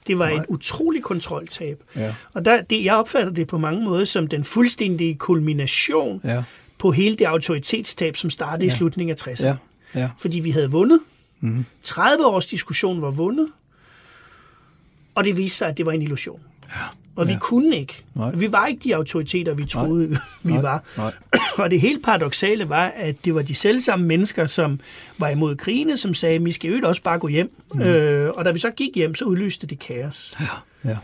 Det 0.07 0.19
var 0.19 0.29
Nej. 0.29 0.35
et 0.35 0.45
utroligt 0.47 1.03
kontroltab. 1.03 1.83
Ja, 1.95 2.15
Og 2.33 2.45
der, 2.45 2.61
det, 2.61 2.83
jeg 2.85 2.95
opfatter 2.95 3.31
det 3.33 3.47
på 3.47 3.57
mange 3.57 3.83
måder 3.83 4.05
som 4.05 4.27
den 4.27 4.43
fuldstændige 4.43 5.15
kulmination 5.15 6.21
ja, 6.23 6.43
på 6.77 6.91
hele 6.91 7.15
det 7.15 7.25
autoritetstab, 7.25 8.15
som 8.17 8.29
startede 8.29 8.65
ja. 8.65 8.69
Ja. 8.71 8.75
i 8.75 8.77
slutningen 8.77 9.17
af 9.19 9.27
60'erne. 9.27 9.45
ja, 9.45 9.55
ja. 9.95 10.09
Fordi 10.17 10.39
vi 10.39 10.51
havde 10.51 10.71
vundet. 10.71 10.99
Mm. 11.39 11.65
30 11.83 12.25
års 12.27 12.45
diskussion 12.47 13.01
var 13.01 13.11
vundet. 13.11 13.47
Og 15.15 15.23
det 15.23 15.37
viste 15.37 15.57
sig, 15.57 15.67
at 15.67 15.77
det 15.77 15.85
var 15.85 15.91
en 15.91 16.01
illusion. 16.01 16.39
Ja. 16.69 16.81
Og 17.15 17.27
vi 17.27 17.33
Ja. 17.33 17.39
kunne 17.39 17.77
ikke. 17.77 18.03
Nej. 18.15 18.31
Vi 18.35 18.51
var 18.51 18.65
ikke 18.65 18.81
de 18.83 18.95
autoriteter, 18.95 19.53
vi 19.53 19.65
troede, 19.65 20.07
vi 20.43 20.51
Nej, 20.53 20.61
var. 20.61 20.83
Nej, 20.97 21.13
Og 21.63 21.71
det 21.71 21.81
helt 21.81 22.03
paradoxale 22.05 22.69
var, 22.69 22.85
at 22.95 23.15
det 23.25 23.35
var 23.35 23.41
de 23.41 23.55
selvsamme 23.55 24.05
mennesker, 24.05 24.45
som 24.45 24.79
var 25.17 25.29
imod 25.29 25.55
krigene, 25.55 25.97
som 25.97 26.13
sagde, 26.13 26.35
at 26.35 26.45
vi 26.45 26.51
skal 26.51 26.71
jo 26.71 26.87
også 26.87 27.01
bare 27.01 27.19
gå 27.19 27.27
hjem. 27.27 27.51
Mm. 27.73 27.81
Øh, 27.81 28.31
og 28.33 28.45
da 28.45 28.51
vi 28.51 28.59
så 28.59 28.71
gik 28.71 28.95
hjem, 28.95 29.15
så 29.15 29.25
udløste 29.25 29.67
det 29.67 29.79
kaos. 29.79 30.37
ja. 30.85 30.97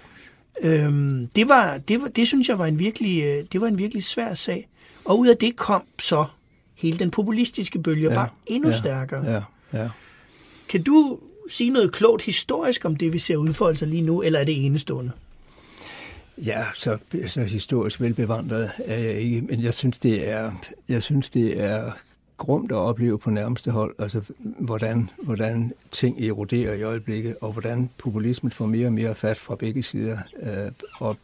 Øhm, 0.62 1.28
det, 1.36 1.48
var, 1.50 1.78
det, 1.78 2.02
var, 2.02 2.08
det 2.08 2.28
synes 2.28 2.50
jeg 2.50 2.60
var 2.60 2.66
en 2.66 2.80
virkelig, 2.80 3.24
øh, 3.24 3.44
det 3.54 3.62
var 3.62 3.68
en 3.68 3.78
virkelig 3.78 4.04
svær 4.04 4.34
sag. 4.34 4.68
Og 5.06 5.20
ud 5.20 5.28
af 5.28 5.38
det 5.38 5.56
kom 5.56 5.84
så 6.00 6.26
hele 6.76 7.00
den 7.00 7.12
populistiske 7.12 7.80
bølge, 7.80 8.04
ja. 8.04 8.10
Ja, 8.10 8.16
bare 8.16 8.30
endnu 8.46 8.70
ja, 8.70 8.78
stærkere. 8.78 9.32
Ja, 9.32 9.42
ja. 9.84 9.90
Kan 10.70 10.84
du 10.84 11.20
sige 11.50 11.70
noget 11.70 11.92
klogt 11.92 12.22
historisk 12.22 12.86
om 12.86 12.96
det, 12.96 13.14
vi 13.14 13.20
ser 13.20 13.36
udfolde 13.36 13.78
sig 13.78 13.88
lige 13.88 14.02
nu, 14.02 14.22
eller 14.22 14.40
er 14.40 14.44
det 14.44 14.66
enestående? 14.66 15.12
Ja, 16.38 16.66
så, 16.74 16.98
så 17.28 17.44
historisk 17.44 18.02
velbevandret 18.02 18.72
er 18.86 18.98
jeg 18.98 19.14
ikke, 19.14 19.42
men 19.42 19.64
jeg 19.64 19.74
synes, 19.74 19.98
det 19.98 20.30
er, 20.30 20.52
jeg 20.90 21.04
synes, 21.04 21.30
det 21.30 21.62
er 21.62 21.92
grumt 22.38 22.72
at 22.72 22.76
opleve 22.76 23.20
på 23.20 23.30
nærmeste 23.30 23.72
hold, 23.72 23.96
altså 24.00 24.22
hvordan, 24.40 25.10
hvordan 25.24 25.74
ting 25.92 26.22
eroderer 26.22 26.74
i 26.74 26.84
øjeblikket, 26.84 27.36
og 27.42 27.52
hvordan 27.52 27.90
populismen 27.98 28.52
får 28.52 28.66
mere 28.66 28.88
og 28.88 28.94
mere 28.94 29.16
fat 29.16 29.38
fra 29.38 29.56
begge 29.56 29.84
sider, 29.84 30.18
øh, 30.42 30.72
og 31.00 31.18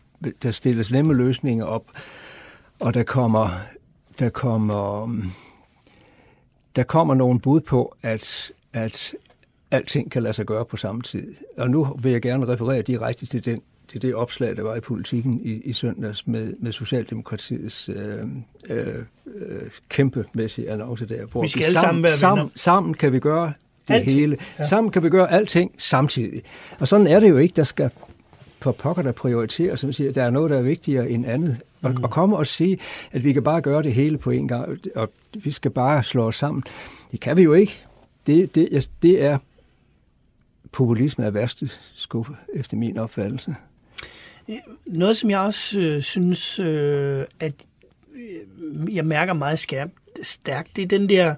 der 0.43 0.51
stilles 0.51 0.91
nemme 0.91 1.13
løsninger 1.13 1.65
op, 1.65 1.83
og 2.79 2.93
der 2.93 3.03
kommer, 3.03 3.49
der 4.19 4.29
kommer, 4.29 5.11
der 6.75 6.83
kommer 6.83 7.15
nogle 7.15 7.39
bud 7.39 7.61
på, 7.61 7.95
at, 8.01 8.51
at 8.73 9.13
alting 9.71 10.11
kan 10.11 10.23
lade 10.23 10.33
sig 10.33 10.45
gøre 10.45 10.65
på 10.65 10.77
samme 10.77 11.01
tid. 11.01 11.33
Og 11.57 11.69
nu 11.69 11.97
vil 12.01 12.11
jeg 12.11 12.21
gerne 12.21 12.47
referere 12.47 12.81
direkte 12.81 13.25
til 13.25 13.45
den 13.45 13.61
til 13.87 14.01
det 14.01 14.15
opslag, 14.15 14.57
der 14.57 14.63
var 14.63 14.75
i 14.75 14.79
politikken 14.79 15.41
i, 15.43 15.51
i 15.51 15.73
søndags 15.73 16.27
med, 16.27 16.53
med 16.59 16.71
Socialdemokratiets 16.71 17.89
øh, 17.89 18.19
øh, 18.69 18.87
øh, 19.35 19.61
kæmpemæssige 19.89 20.71
annonce 20.71 21.05
der. 21.05 21.25
Hvor 21.25 21.41
Vi 21.41 21.47
skal 21.47 21.63
alle 21.63 21.79
sammen 21.79 22.03
være 22.03 22.11
sammen, 22.11 22.51
sammen 22.55 22.93
kan 22.93 23.13
vi 23.13 23.19
gøre 23.19 23.53
det 23.87 23.93
Alting. 23.93 24.17
hele. 24.17 24.37
Ja. 24.59 24.67
Sammen 24.67 24.91
kan 24.91 25.03
vi 25.03 25.09
gøre 25.09 25.31
alting 25.31 25.71
samtidig. 25.77 26.41
Og 26.79 26.87
sådan 26.87 27.07
er 27.07 27.19
det 27.19 27.29
jo 27.29 27.37
ikke. 27.37 27.53
Der 27.55 27.63
skal 27.63 27.89
for 28.61 28.71
pokker, 28.71 29.03
der 29.03 29.11
prioriterer, 29.11 29.75
som 29.75 29.91
siger, 29.93 30.11
der 30.11 30.23
er 30.23 30.29
noget, 30.29 30.51
der 30.51 30.57
er 30.57 30.61
vigtigere 30.61 31.09
end 31.09 31.25
andet. 31.25 31.57
Og, 31.81 31.91
mm. 31.91 32.03
og 32.03 32.09
komme 32.09 32.37
og 32.37 32.47
sige, 32.47 32.77
at 33.11 33.23
vi 33.23 33.33
kan 33.33 33.43
bare 33.43 33.61
gøre 33.61 33.83
det 33.83 33.93
hele 33.93 34.17
på 34.17 34.31
en 34.31 34.47
gang, 34.47 34.79
og 34.95 35.11
vi 35.33 35.51
skal 35.51 35.71
bare 35.71 36.03
slå 36.03 36.27
os 36.27 36.35
sammen. 36.35 36.63
Det 37.11 37.19
kan 37.19 37.37
vi 37.37 37.41
jo 37.41 37.53
ikke. 37.53 37.81
Det, 38.27 38.55
det, 38.55 38.89
det 39.01 39.23
er 39.23 39.37
populisme 40.71 41.25
af 41.25 41.33
værste 41.33 41.69
skuffe, 41.95 42.33
efter 42.53 42.77
min 42.77 42.97
opfattelse. 42.97 43.55
Noget, 44.85 45.17
som 45.17 45.29
jeg 45.29 45.39
også 45.39 45.79
øh, 45.79 46.01
synes, 46.01 46.59
øh, 46.59 47.23
at 47.39 47.53
øh, 48.15 48.95
jeg 48.95 49.05
mærker 49.05 49.33
meget 49.33 49.59
skærpt, 49.59 49.93
stærkt, 50.23 50.75
det 50.75 50.81
er 50.81 50.87
den 50.87 51.09
der 51.09 51.35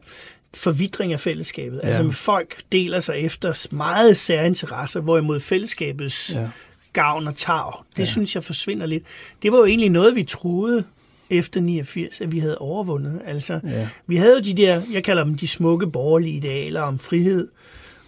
forvidring 0.53 1.13
af 1.13 1.19
fællesskabet. 1.19 1.79
Ja. 1.83 1.89
Ja. 1.89 1.97
Altså 1.97 2.11
folk 2.23 2.61
deler 2.71 2.99
sig 2.99 3.17
efter 3.17 3.67
meget 3.71 4.17
særinteresser, 4.17 4.99
hvorimod 4.99 5.39
fællesskabets 5.39 6.31
ja. 6.35 6.47
Gavn 6.93 7.27
og 7.27 7.35
tag, 7.35 7.71
det. 7.91 7.99
Ja. 7.99 8.05
synes 8.05 8.35
jeg 8.35 8.43
forsvinder 8.43 8.85
lidt. 8.85 9.03
Det 9.41 9.51
var 9.51 9.57
jo 9.57 9.65
egentlig 9.65 9.89
noget, 9.89 10.15
vi 10.15 10.23
troede 10.23 10.83
efter 11.29 11.61
89, 11.61 12.21
at 12.21 12.31
vi 12.31 12.39
havde 12.39 12.57
overvundet. 12.57 13.21
Altså, 13.25 13.59
Ja. 13.63 13.87
vi 14.07 14.15
havde 14.15 14.33
jo 14.33 14.39
de 14.39 14.53
der, 14.53 14.81
jeg 14.93 15.03
kalder 15.03 15.23
dem 15.23 15.37
de 15.37 15.47
smukke 15.47 15.87
borgerlige 15.87 16.35
idealer 16.37 16.81
om 16.81 16.99
frihed, 16.99 17.47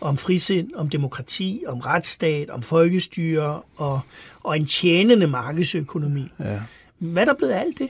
om 0.02 0.18
frisind, 0.18 0.76
om 0.76 0.90
demokrati, 0.90 1.64
om 1.68 1.80
retsstat, 1.80 2.50
om 2.50 2.62
folkestyre 2.62 3.62
og, 3.78 4.00
og 4.44 4.58
en 4.58 4.66
tjenende 4.66 5.28
markedsøkonomi. 5.28 6.32
Ja. 6.40 6.60
Hvad 6.98 7.24
er 7.24 7.26
der 7.26 7.34
blevet 7.34 7.52
af 7.52 7.60
alt 7.60 7.80
det? 7.80 7.90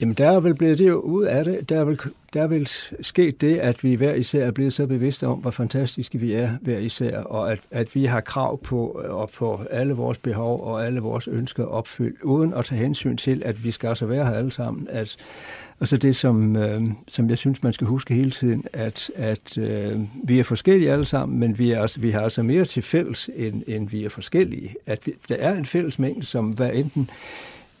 Jamen, 0.00 0.14
der 0.14 0.30
er 0.30 0.40
vel 0.40 0.54
blevet 0.54 0.78
det 0.78 0.90
ud 0.92 1.24
af 1.24 1.44
det. 1.44 1.68
Der 1.68 1.80
er, 1.80 1.84
vel, 1.84 2.00
der 2.34 2.42
er 2.42 2.46
vel 2.46 2.68
sket 3.00 3.40
det, 3.40 3.58
at 3.58 3.84
vi 3.84 3.94
hver 3.94 4.14
især 4.14 4.46
er 4.46 4.50
blevet 4.50 4.72
så 4.72 4.86
bevidste 4.86 5.26
om, 5.26 5.38
hvor 5.38 5.50
fantastiske 5.50 6.18
vi 6.18 6.32
er 6.32 6.50
hver 6.60 6.78
især, 6.78 7.20
og 7.20 7.52
at, 7.52 7.58
at 7.70 7.94
vi 7.94 8.04
har 8.04 8.20
krav 8.20 8.62
på 8.62 9.02
øh, 9.04 9.22
at 9.22 9.30
få 9.30 9.60
alle 9.70 9.94
vores 9.94 10.18
behov 10.18 10.64
og 10.64 10.86
alle 10.86 11.00
vores 11.00 11.28
ønsker 11.28 11.64
opfyldt, 11.64 12.22
uden 12.22 12.54
at 12.54 12.64
tage 12.64 12.80
hensyn 12.80 13.16
til, 13.16 13.42
at 13.44 13.64
vi 13.64 13.70
skal 13.70 13.88
altså 13.88 14.06
være 14.06 14.26
her 14.26 14.32
alle 14.32 14.50
sammen. 14.50 14.88
At, 14.90 15.16
og 15.80 15.88
så 15.88 15.96
det, 15.96 16.16
som, 16.16 16.56
øh, 16.56 16.82
som 17.08 17.30
jeg 17.30 17.38
synes, 17.38 17.62
man 17.62 17.72
skal 17.72 17.86
huske 17.86 18.14
hele 18.14 18.30
tiden, 18.30 18.64
at, 18.72 19.10
at 19.16 19.58
øh, 19.58 20.00
vi 20.24 20.38
er 20.38 20.44
forskellige 20.44 20.92
alle 20.92 21.04
sammen, 21.04 21.38
men 21.38 21.58
vi, 21.58 21.72
er 21.72 21.80
altså, 21.80 22.00
vi 22.00 22.10
har 22.10 22.20
altså 22.20 22.42
mere 22.42 22.64
til 22.64 22.82
fælles, 22.82 23.30
end, 23.36 23.62
end 23.66 23.88
vi 23.88 24.04
er 24.04 24.08
forskellige. 24.08 24.74
At 24.86 25.06
vi, 25.06 25.14
der 25.28 25.36
er 25.36 25.54
en 25.54 25.64
fælles 25.64 25.98
mængde, 25.98 26.26
som 26.26 26.50
hvad 26.50 26.70
enten 26.74 27.10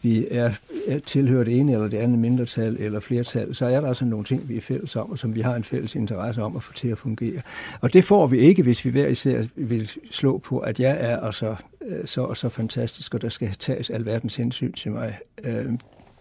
vi 0.02 0.26
er, 0.30 0.52
er 0.86 0.98
tilhører 0.98 1.44
det 1.44 1.58
ene 1.58 1.72
eller 1.72 1.88
det 1.88 1.96
andet 1.96 2.18
mindretal 2.18 2.76
eller 2.78 3.00
flertal, 3.00 3.54
så 3.54 3.66
er 3.66 3.80
der 3.80 3.88
altså 3.88 4.04
nogle 4.04 4.24
ting, 4.24 4.48
vi 4.48 4.56
er 4.56 4.60
fælles 4.60 4.96
om, 4.96 5.10
og 5.10 5.18
som 5.18 5.34
vi 5.34 5.40
har 5.40 5.54
en 5.54 5.64
fælles 5.64 5.94
interesse 5.94 6.42
om 6.42 6.56
at 6.56 6.62
få 6.62 6.72
til 6.72 6.88
at 6.88 6.98
fungere. 6.98 7.40
Og 7.80 7.92
det 7.92 8.04
får 8.04 8.26
vi 8.26 8.38
ikke, 8.38 8.62
hvis 8.62 8.84
vi 8.84 8.90
hver 8.90 9.06
især 9.06 9.44
vil 9.56 9.90
slå 10.10 10.38
på, 10.38 10.58
at 10.58 10.80
jeg 10.80 10.96
er 11.00 11.20
altså 11.20 11.56
så 12.04 12.22
og 12.22 12.36
så 12.36 12.48
fantastisk, 12.48 13.14
og 13.14 13.22
der 13.22 13.28
skal 13.28 13.50
tages 13.58 13.90
alverdens 13.90 14.36
hensyn 14.36 14.72
til 14.72 14.90
mig. 14.90 15.18
Øh, 15.44 15.66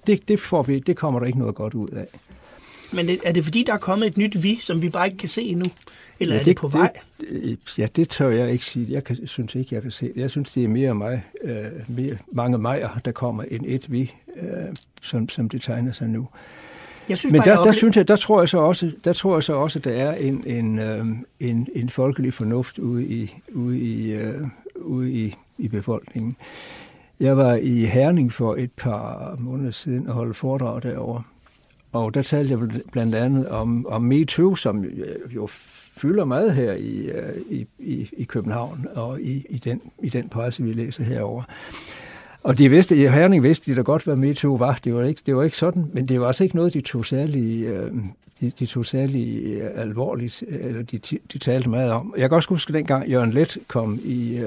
det, 0.08 0.28
det, 0.28 0.40
får 0.40 0.64
vi, 0.64 0.80
det 0.80 0.98
kommer 0.98 1.20
der 1.20 1.28
ikke 1.28 1.40
noget 1.40 1.56
godt 1.56 1.74
ud 1.74 1.90
af. 1.90 2.08
Men 2.94 3.10
er 3.24 3.32
det 3.32 3.44
fordi, 3.44 3.64
der 3.64 3.74
er 3.74 3.78
kommet 3.78 4.08
et 4.08 4.18
nyt 4.18 4.44
vi, 4.44 4.60
som 4.62 4.82
vi 4.82 4.90
bare 4.90 5.06
ikke 5.06 5.18
kan 5.18 5.30
se 5.30 5.42
endnu? 5.42 5.66
Eller 6.20 6.36
ja, 6.36 6.40
er 6.40 6.44
det, 6.44 6.46
det 6.46 6.58
på 6.58 6.68
vej? 6.68 6.92
Det, 7.20 7.60
ja, 7.78 7.88
det 7.96 8.10
tør 8.10 8.30
jeg 8.30 8.52
ikke 8.52 8.66
sige. 8.66 8.94
Jeg 8.94 9.04
kan, 9.04 9.28
synes 9.28 9.56
ikke, 9.56 9.76
jeg 9.76 9.82
kan 9.82 9.92
se 9.92 10.06
det. 10.06 10.18
Jeg 10.18 10.30
synes, 10.30 10.52
det 10.52 10.64
er 10.64 10.68
mere 10.68 10.96
mig, 10.96 11.24
øh, 11.44 11.66
mere, 11.88 12.18
mange 12.32 12.58
mejer, 12.58 13.00
der 13.06 13.12
kommer 13.12 13.44
end 13.44 13.66
et 13.68 13.92
vi, 13.92 14.14
øh, 14.36 14.76
som, 15.02 15.30
som 15.30 15.50
det 15.50 15.62
tegner 15.62 15.92
sig 15.92 16.08
nu. 16.08 16.28
Jeg 17.10 17.18
synes 17.18 17.32
Men 17.32 17.42
bare, 17.42 17.56
der, 17.56 17.64
der, 17.64 17.72
synes 17.72 17.98
jeg, 17.98 18.08
der 18.08 18.16
tror 18.16 18.42
jeg 18.42 18.50
så 18.50 18.58
også, 18.58 18.92
der 19.06 19.14
tror 19.14 19.36
jeg 19.36 19.44
så 19.44 19.54
også, 19.54 19.80
at 19.80 19.86
der 19.86 19.92
er 19.92 20.16
en, 20.16 20.44
en, 20.48 20.80
øh, 20.80 21.06
en, 21.40 21.68
en 21.76 21.90
folkelig 21.90 22.34
fornuft 22.34 22.80
ude 22.80 23.08
i, 23.08 23.36
ude 23.54 23.80
i, 23.80 24.12
øh, 24.12 24.48
ude 24.76 25.12
i, 25.12 25.36
i 25.58 25.68
befolkningen. 25.68 26.36
Jeg 27.20 27.38
var 27.38 27.56
i 27.56 27.86
Herning 27.86 28.34
for 28.34 28.56
et 28.56 28.72
par 28.72 29.36
måneder 29.40 29.72
siden 29.72 30.08
og 30.08 30.14
holdt 30.14 30.36
foredrag 30.36 30.84
derovre. 30.84 31.24
Og 31.98 32.14
der 32.14 32.22
talte 32.22 32.52
jeg 32.52 32.82
blandt 32.92 33.16
andet 33.16 33.48
om, 33.48 33.86
om 33.88 34.02
MeToo, 34.02 34.56
som 34.56 34.86
jo 35.36 35.48
fylder 35.98 36.26
meget 36.26 36.56
her 36.56 36.74
i, 36.74 36.98
øh, 36.98 37.42
i, 37.50 37.68
i, 37.80 38.10
i 38.18 38.24
København 38.24 38.86
og 38.96 39.22
i, 39.22 39.46
i, 39.50 39.58
den, 39.58 39.82
i 40.04 40.10
den 40.10 40.30
presse, 40.30 40.64
vi 40.64 40.74
læser 40.74 41.04
herover. 41.04 41.44
Og 42.44 42.58
de 42.58 42.70
vidste, 42.70 42.96
i 42.96 43.08
Herning 43.08 43.44
vidste 43.44 43.72
de 43.72 43.78
da 43.78 43.82
godt, 43.82 44.04
hvad 44.04 44.16
MeToo 44.16 44.56
var. 44.56 44.80
Det 44.84 44.94
var, 44.94 45.04
ikke, 45.04 45.22
det 45.26 45.36
var 45.36 45.44
ikke 45.44 45.58
sådan, 45.58 45.86
men 45.94 46.08
det 46.08 46.22
var 46.22 46.28
altså 46.28 46.44
ikke 46.44 46.56
noget, 46.56 46.74
de 46.74 46.82
tog 46.82 47.06
særlig, 47.06 47.64
øh, 47.64 47.92
de, 48.42 48.50
de 48.50 48.66
tog 48.66 48.86
særlig 48.86 49.44
øh, 49.44 49.70
alvorligt, 49.76 50.44
eller 50.48 50.82
de, 50.82 50.98
de 51.34 51.38
talte 51.38 51.70
meget 51.70 51.92
om. 51.92 52.14
Jeg 52.18 52.30
kan 52.30 52.36
også 52.36 52.50
huske, 52.50 52.74
dengang 52.74 53.10
Jørgen 53.10 53.32
Let 53.32 53.58
kom 53.68 54.00
i, 54.04 54.44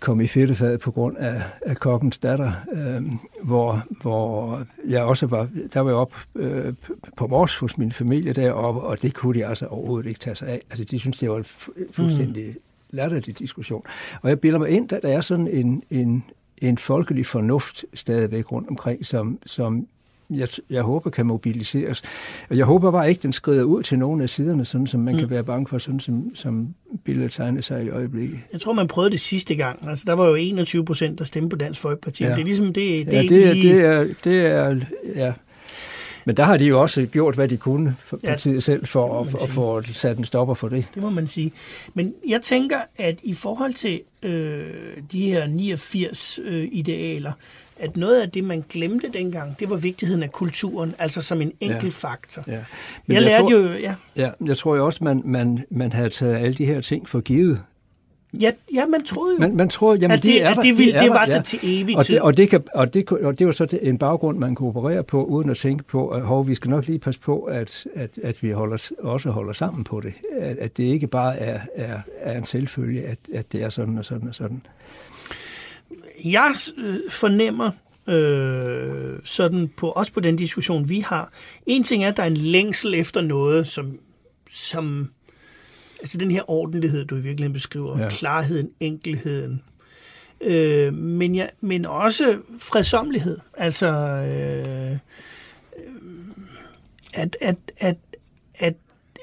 kom 0.00 0.20
i 0.20 0.26
fedtefad 0.26 0.78
på 0.78 0.90
grund 0.90 1.16
af, 1.16 1.42
af 1.62 1.76
kokkens 1.76 2.18
datter, 2.18 2.52
øh, 2.72 3.02
hvor, 3.42 3.84
hvor 4.02 4.62
jeg 4.88 5.02
også 5.02 5.26
var, 5.26 5.48
der 5.74 5.80
var 5.80 5.90
jeg 5.90 5.96
op 5.96 6.14
øh, 6.34 6.74
på 7.16 7.26
Mors 7.26 7.56
hos 7.56 7.78
min 7.78 7.92
familie 7.92 8.32
deroppe, 8.32 8.80
og 8.80 9.02
det 9.02 9.14
kunne 9.14 9.38
de 9.38 9.46
altså 9.46 9.66
overhovedet 9.66 10.08
ikke 10.08 10.20
tage 10.20 10.34
sig 10.34 10.48
af. 10.48 10.60
Altså, 10.70 10.84
de 10.84 10.98
synes, 10.98 11.18
det 11.18 11.30
var 11.30 11.36
en 11.36 11.44
fuldstændig 11.92 12.46
mm. 12.46 12.54
latterlig 12.90 13.38
diskussion. 13.38 13.82
Og 14.22 14.28
jeg 14.28 14.40
bilder 14.40 14.58
mig 14.58 14.70
ind, 14.70 14.92
at 14.92 15.02
der 15.02 15.08
er 15.08 15.20
sådan 15.20 15.48
en, 15.48 15.82
en, 15.90 16.24
en 16.58 16.78
folkelig 16.78 17.26
fornuft 17.26 17.84
stadigvæk 17.94 18.52
rundt 18.52 18.68
omkring, 18.68 19.06
som, 19.06 19.38
som 19.46 19.86
jeg, 20.30 20.48
jeg 20.70 20.82
håber 20.82 21.10
kan 21.10 21.26
mobiliseres. 21.26 22.02
Jeg 22.50 22.64
håber 22.64 22.90
bare 22.90 23.08
ikke, 23.08 23.22
den 23.22 23.32
skrider 23.32 23.62
ud 23.62 23.82
til 23.82 23.98
nogle 23.98 24.22
af 24.22 24.28
siderne, 24.28 24.64
sådan 24.64 24.86
som 24.86 25.00
man 25.00 25.14
mm. 25.14 25.20
kan 25.20 25.30
være 25.30 25.44
bange 25.44 25.66
for, 25.66 25.78
sådan 25.78 26.00
som, 26.00 26.34
som 26.34 26.74
billedet 27.04 27.32
tegner 27.32 27.60
sig 27.60 27.84
i 27.84 27.88
øjeblikket. 27.88 28.38
Jeg 28.52 28.60
tror, 28.60 28.72
man 28.72 28.88
prøvede 28.88 29.10
det 29.10 29.20
sidste 29.20 29.54
gang. 29.54 29.88
Altså, 29.88 30.04
der 30.06 30.12
var 30.12 30.26
jo 30.26 30.34
21 30.34 30.84
procent, 30.84 31.18
der 31.18 31.24
stemte 31.24 31.48
på 31.48 31.56
Dansk 31.56 31.80
Folkeparti. 31.80 32.24
Ja. 32.24 32.30
Det 32.30 32.40
er 32.40 32.44
ligesom, 32.44 32.66
det, 32.66 33.06
det, 33.06 33.12
ja, 33.12 33.22
det, 33.22 33.46
er, 33.48 33.52
lige... 33.52 33.74
det, 33.74 33.84
er, 33.84 34.06
det 34.24 34.46
er, 34.46 34.80
ja. 35.16 35.32
Men 36.28 36.36
der 36.36 36.44
har 36.44 36.56
de 36.56 36.64
jo 36.64 36.80
også 36.80 37.06
gjort, 37.06 37.34
hvad 37.34 37.48
de 37.48 37.56
kunne 37.56 37.96
for 37.98 38.18
ja, 38.22 38.28
partiet 38.28 38.64
selv 38.64 38.86
for 38.86 39.20
at, 39.20 39.34
at 39.42 39.48
få 39.48 39.82
sat 39.82 40.18
en 40.18 40.24
stopper 40.24 40.54
for 40.54 40.68
det. 40.68 40.88
Det 40.94 41.02
må 41.02 41.10
man 41.10 41.26
sige. 41.26 41.52
Men 41.94 42.14
jeg 42.28 42.42
tænker, 42.42 42.78
at 42.96 43.20
i 43.22 43.34
forhold 43.34 43.74
til 43.74 44.00
øh, 44.22 44.66
de 45.12 45.30
her 45.30 45.46
89 45.46 46.40
øh, 46.44 46.68
idealer, 46.72 47.32
at 47.78 47.96
noget 47.96 48.20
af 48.20 48.30
det, 48.30 48.44
man 48.44 48.64
glemte 48.68 49.08
dengang, 49.08 49.60
det 49.60 49.70
var 49.70 49.76
vigtigheden 49.76 50.22
af 50.22 50.32
kulturen, 50.32 50.94
altså 50.98 51.22
som 51.22 51.40
en 51.40 51.52
enkelt 51.60 52.02
ja. 52.02 52.08
faktor. 52.08 52.44
Ja. 52.46 52.52
Men 52.52 53.14
jeg, 53.14 53.14
jeg 53.14 53.22
lærte 53.22 53.42
tror, 53.42 53.52
jo... 53.52 53.72
Ja. 53.72 53.94
ja, 54.16 54.30
jeg 54.46 54.56
tror 54.56 54.76
jo 54.76 54.86
også, 54.86 55.04
man, 55.04 55.22
man, 55.24 55.64
man 55.70 55.92
havde 55.92 56.10
taget 56.10 56.36
alle 56.36 56.54
de 56.54 56.64
her 56.64 56.80
ting 56.80 57.08
for 57.08 57.20
givet. 57.20 57.60
Ja, 58.40 58.52
ja 58.74 58.86
man 58.86 59.04
troede 59.04 59.34
jo, 59.34 59.38
man, 59.40 59.56
man 59.56 59.68
troede, 59.68 59.98
jamen, 60.00 60.16
at 60.16 60.22
det, 60.22 60.32
det, 60.32 60.42
er 60.42 60.50
at 60.50 60.58
det, 60.62 60.78
ville, 60.78 60.92
de 60.92 60.98
det 60.98 61.10
var 61.10 61.26
der, 61.26 61.34
ja. 61.34 61.42
til 61.42 61.58
evig 61.62 61.96
og 61.96 62.06
tid. 62.06 62.14
Det, 62.14 62.22
og, 62.22 62.36
det 62.36 62.50
kan, 62.50 62.64
og, 62.74 62.94
det, 62.94 63.10
og 63.10 63.38
det 63.38 63.46
var 63.46 63.52
så 63.52 63.78
en 63.82 63.98
baggrund, 63.98 64.38
man 64.38 64.54
kunne 64.54 64.68
operere 64.68 65.04
på, 65.04 65.24
uden 65.24 65.50
at 65.50 65.56
tænke 65.56 65.84
på, 65.84 66.08
at 66.08 66.22
hov, 66.22 66.48
vi 66.48 66.54
skal 66.54 66.70
nok 66.70 66.86
lige 66.86 66.98
passe 66.98 67.20
på, 67.20 67.42
at, 67.42 67.86
at, 67.94 68.18
at 68.22 68.42
vi 68.42 68.50
holder, 68.50 68.90
også 68.98 69.30
holder 69.30 69.52
sammen 69.52 69.84
på 69.84 70.00
det. 70.00 70.12
At, 70.38 70.58
at 70.58 70.76
det 70.76 70.84
ikke 70.84 71.06
bare 71.06 71.38
er, 71.38 71.60
er, 71.74 72.00
er 72.20 72.38
en 72.38 72.44
selvfølge, 72.44 73.02
at, 73.02 73.18
at 73.34 73.52
det 73.52 73.62
er 73.62 73.68
sådan 73.68 73.98
og 73.98 74.04
sådan 74.04 74.28
og 74.28 74.34
sådan. 74.34 74.62
Jeg 76.24 76.54
øh, 76.78 76.96
fornemmer 77.10 77.70
øh, 78.08 79.18
sådan 79.24 79.70
på, 79.76 79.90
også 79.90 80.12
på 80.12 80.20
den 80.20 80.36
diskussion, 80.36 80.88
vi 80.88 81.00
har. 81.00 81.32
En 81.66 81.82
ting 81.82 82.04
er, 82.04 82.08
at 82.08 82.16
der 82.16 82.22
er 82.22 82.26
en 82.26 82.36
længsel 82.36 82.94
efter 82.94 83.20
noget, 83.20 83.68
som, 83.68 83.98
som 84.50 85.10
altså 86.00 86.18
den 86.18 86.30
her 86.30 86.50
ordentlighed, 86.50 87.04
du 87.04 87.14
i 87.14 87.20
virkeligheden 87.20 87.52
beskriver, 87.52 87.98
ja. 87.98 88.08
klarheden, 88.08 88.70
enkelheden, 88.80 89.62
øh, 90.40 90.94
men, 90.94 91.34
ja, 91.34 91.46
men 91.60 91.86
også 91.86 92.38
fredsomlighed. 92.58 93.38
Altså, 93.54 93.86
øh, 93.86 94.98
at, 97.14 97.36
at, 97.40 97.56
at, 97.78 97.96
at 98.54 98.74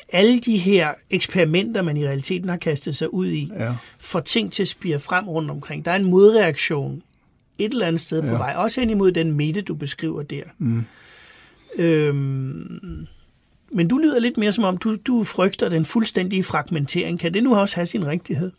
alle 0.09 0.39
de 0.39 0.57
her 0.57 0.93
eksperimenter, 1.09 1.81
man 1.81 1.97
i 1.97 2.07
realiteten 2.07 2.49
har 2.49 2.57
kastet 2.57 2.97
sig 2.97 3.13
ud 3.13 3.27
i, 3.27 3.51
ja. 3.59 3.73
får 3.99 4.19
ting 4.19 4.51
til 4.51 4.61
at 4.61 4.67
spire 4.67 4.99
frem 4.99 5.29
rundt 5.29 5.51
omkring. 5.51 5.85
Der 5.85 5.91
er 5.91 5.95
en 5.95 6.05
modreaktion 6.05 7.03
et 7.57 7.71
eller 7.71 7.87
andet 7.87 8.01
sted 8.01 8.23
ja. 8.23 8.29
på 8.29 8.37
vej, 8.37 8.53
også 8.57 8.79
hen 8.79 8.89
imod 8.89 9.11
den 9.11 9.33
midte, 9.33 9.61
du 9.61 9.75
beskriver 9.75 10.23
der. 10.23 10.43
Mm. 10.57 10.85
Øhm, 11.77 13.07
men 13.75 13.87
du 13.87 13.97
lyder 13.97 14.19
lidt 14.19 14.37
mere 14.37 14.51
som 14.51 14.63
om, 14.63 14.77
du, 14.77 14.95
du 15.07 15.23
frygter 15.23 15.69
den 15.69 15.85
fuldstændige 15.85 16.43
fragmentering. 16.43 17.19
Kan 17.19 17.33
det 17.33 17.43
nu 17.43 17.55
også 17.55 17.75
have 17.75 17.85
sin 17.85 18.07
rigtighed? 18.07 18.51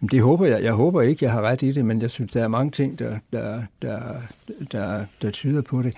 Jamen, 0.00 0.08
det 0.10 0.22
håber 0.22 0.46
jeg. 0.46 0.62
Jeg 0.62 0.72
håber 0.72 1.02
ikke, 1.02 1.24
jeg 1.24 1.32
har 1.32 1.42
ret 1.42 1.62
i 1.62 1.72
det, 1.72 1.84
men 1.84 2.02
jeg 2.02 2.10
synes, 2.10 2.32
der 2.32 2.42
er 2.42 2.48
mange 2.48 2.70
ting, 2.70 2.98
der, 2.98 3.18
der, 3.32 3.62
der, 3.82 4.00
der, 4.72 5.04
der 5.22 5.30
tyder 5.30 5.62
på 5.62 5.82
det. 5.82 5.94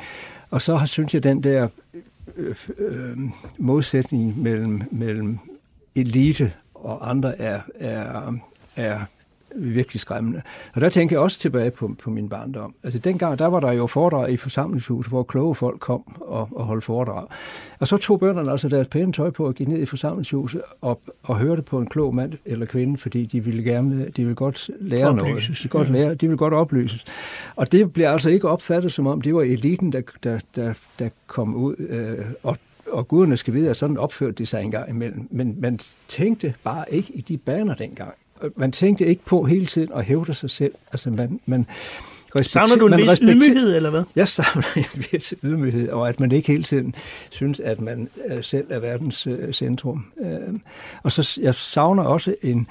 Og 0.50 0.62
så 0.62 0.76
har, 0.76 0.86
synes 0.86 1.14
jeg, 1.14 1.24
den 1.24 1.44
der 1.44 1.68
øh, 2.36 2.56
øh, 2.78 3.18
modsætning 3.58 4.42
mellem, 4.42 4.82
mellem 4.90 5.38
elite 5.94 6.52
og 6.74 7.10
andre 7.10 7.40
er, 7.40 7.60
er, 7.74 8.32
er 8.76 9.00
virkelig 9.56 10.00
skræmmende. 10.00 10.42
Og 10.74 10.80
der 10.80 10.88
tænker 10.88 11.16
jeg 11.16 11.20
også 11.20 11.38
tilbage 11.38 11.70
på, 11.70 11.94
på 12.02 12.10
min 12.10 12.28
barndom. 12.28 12.74
Altså 12.82 12.98
dengang, 12.98 13.38
der 13.38 13.46
var 13.46 13.60
der 13.60 13.72
jo 13.72 13.86
foredrag 13.86 14.30
i 14.30 14.36
forsamlingshuset, 14.36 15.10
hvor 15.10 15.22
kloge 15.22 15.54
folk 15.54 15.80
kom 15.80 16.02
og, 16.20 16.48
og 16.52 16.64
holdt 16.64 16.84
foredrag. 16.84 17.26
Og 17.78 17.86
så 17.86 17.96
tog 17.96 18.20
børnene 18.20 18.50
altså 18.50 18.68
deres 18.68 18.88
pæne 18.88 19.12
tøj 19.12 19.30
på 19.30 19.46
og 19.46 19.54
gik 19.54 19.68
ned 19.68 19.78
i 19.78 19.86
forsamlingshuset 19.86 20.62
og, 20.80 21.00
og 21.22 21.38
hørte 21.38 21.62
på 21.62 21.78
en 21.78 21.86
klog 21.86 22.14
mand 22.14 22.32
eller 22.44 22.66
kvinde, 22.66 22.98
fordi 22.98 23.26
de 23.26 23.44
ville 23.44 23.62
gerne, 23.62 24.08
de 24.16 24.22
ville 24.22 24.34
godt 24.34 24.70
lære 24.80 25.08
oplyses. 25.08 25.48
noget. 25.48 25.62
De, 25.62 25.68
godt 25.68 25.90
lære, 25.90 26.14
de 26.14 26.26
ville 26.26 26.38
godt 26.38 26.54
oplyses. 26.54 27.04
Og 27.56 27.72
det 27.72 27.92
blev 27.92 28.06
altså 28.06 28.30
ikke 28.30 28.48
opfattet 28.48 28.92
som 28.92 29.06
om, 29.06 29.20
det 29.20 29.34
var 29.34 29.42
eliten, 29.42 29.92
der, 29.92 30.02
der, 30.24 30.38
der, 30.56 30.74
der 30.98 31.08
kom 31.26 31.54
ud 31.54 31.76
øh, 31.78 32.26
og 32.42 32.56
og 32.92 33.08
guderne 33.08 33.36
skal 33.36 33.54
vide, 33.54 33.70
at 33.70 33.76
sådan 33.76 33.98
opførte 33.98 34.32
de 34.32 34.46
sig 34.46 34.62
engang 34.62 34.90
imellem. 34.90 35.28
Men 35.30 35.56
man 35.60 35.78
tænkte 36.08 36.54
bare 36.64 36.84
ikke 36.90 37.12
i 37.14 37.20
de 37.20 37.38
baner 37.38 37.74
dengang 37.74 38.14
man 38.56 38.72
tænkte 38.72 39.06
ikke 39.06 39.24
på 39.24 39.44
hele 39.44 39.66
tiden 39.66 39.92
at 39.92 40.04
hævde 40.04 40.34
sig 40.34 40.50
selv. 40.50 40.74
Altså 40.92 41.10
man, 41.10 41.40
man 41.46 41.66
Savner 42.42 42.76
du 42.76 42.86
en 42.86 42.96
vis 42.96 43.18
ydmyghed, 43.22 43.76
eller 43.76 43.90
hvad? 43.90 44.02
Jeg 44.16 44.28
savner 44.28 44.62
en 44.76 44.84
vis 45.12 45.34
ydmyghed, 45.44 45.88
og 45.88 46.08
at 46.08 46.20
man 46.20 46.32
ikke 46.32 46.48
hele 46.48 46.62
tiden 46.62 46.94
synes, 47.30 47.60
at 47.60 47.80
man 47.80 48.08
øh, 48.26 48.44
selv 48.44 48.66
er 48.70 48.78
verdens 48.78 49.26
øh, 49.26 49.52
centrum. 49.52 50.06
Øh, 50.20 50.60
og 51.02 51.12
så 51.12 51.40
jeg 51.42 51.54
savner 51.54 52.02
også 52.02 52.34
en, 52.42 52.66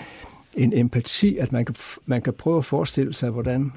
en 0.54 0.74
empati, 0.74 1.38
at 1.38 1.52
man 1.52 1.66
kan, 1.66 1.76
man 2.06 2.22
kan 2.22 2.34
prøve 2.34 2.58
at 2.58 2.66
forestille 2.66 3.14
sig, 3.14 3.30
hvordan 3.30 3.72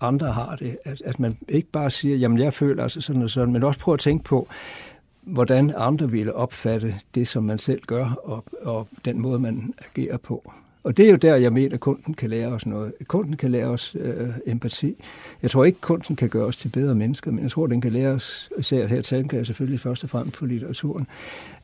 andre 0.00 0.32
har 0.32 0.56
det. 0.56 0.76
At, 0.84 1.02
at 1.04 1.20
man 1.20 1.36
ikke 1.48 1.68
bare 1.68 1.90
siger, 1.90 2.16
jamen 2.16 2.38
jeg 2.38 2.54
føler 2.54 2.82
altså 2.82 3.00
sådan 3.00 3.22
og 3.22 3.30
sådan, 3.30 3.52
men 3.52 3.62
også 3.62 3.80
prøve 3.80 3.94
at 3.94 4.00
tænke 4.00 4.24
på, 4.24 4.48
hvordan 5.22 5.74
andre 5.76 6.10
ville 6.10 6.34
opfatte 6.34 6.94
det, 7.14 7.28
som 7.28 7.44
man 7.44 7.58
selv 7.58 7.80
gør, 7.86 8.20
og, 8.24 8.44
og 8.62 8.88
den 9.04 9.20
måde, 9.20 9.38
man 9.38 9.74
agerer 9.78 10.16
på. 10.16 10.52
Og 10.84 10.96
det 10.96 11.06
er 11.06 11.10
jo 11.10 11.16
der, 11.16 11.36
jeg 11.36 11.52
mener, 11.52 11.74
at 11.74 11.80
kunsten 11.80 12.14
kan 12.14 12.30
lære 12.30 12.48
os 12.48 12.66
noget. 12.66 12.92
Kunsten 13.06 13.36
kan 13.36 13.50
lære 13.50 13.66
os 13.66 13.96
øh, 14.00 14.28
empati. 14.46 14.96
Jeg 15.42 15.50
tror 15.50 15.64
ikke, 15.64 15.80
kunsten 15.80 16.16
kan 16.16 16.28
gøre 16.28 16.44
os 16.44 16.56
til 16.56 16.68
bedre 16.68 16.94
mennesker, 16.94 17.30
men 17.30 17.42
jeg 17.42 17.50
tror, 17.50 17.66
den 17.66 17.80
kan 17.80 17.92
lære 17.92 18.08
os, 18.08 18.50
især 18.58 18.86
her 18.86 19.02
tænker 19.02 19.36
jeg 19.36 19.46
selvfølgelig 19.46 19.80
først 19.80 20.04
og 20.04 20.10
fremmest 20.10 20.38
på 20.38 20.46
litteraturen, 20.46 21.06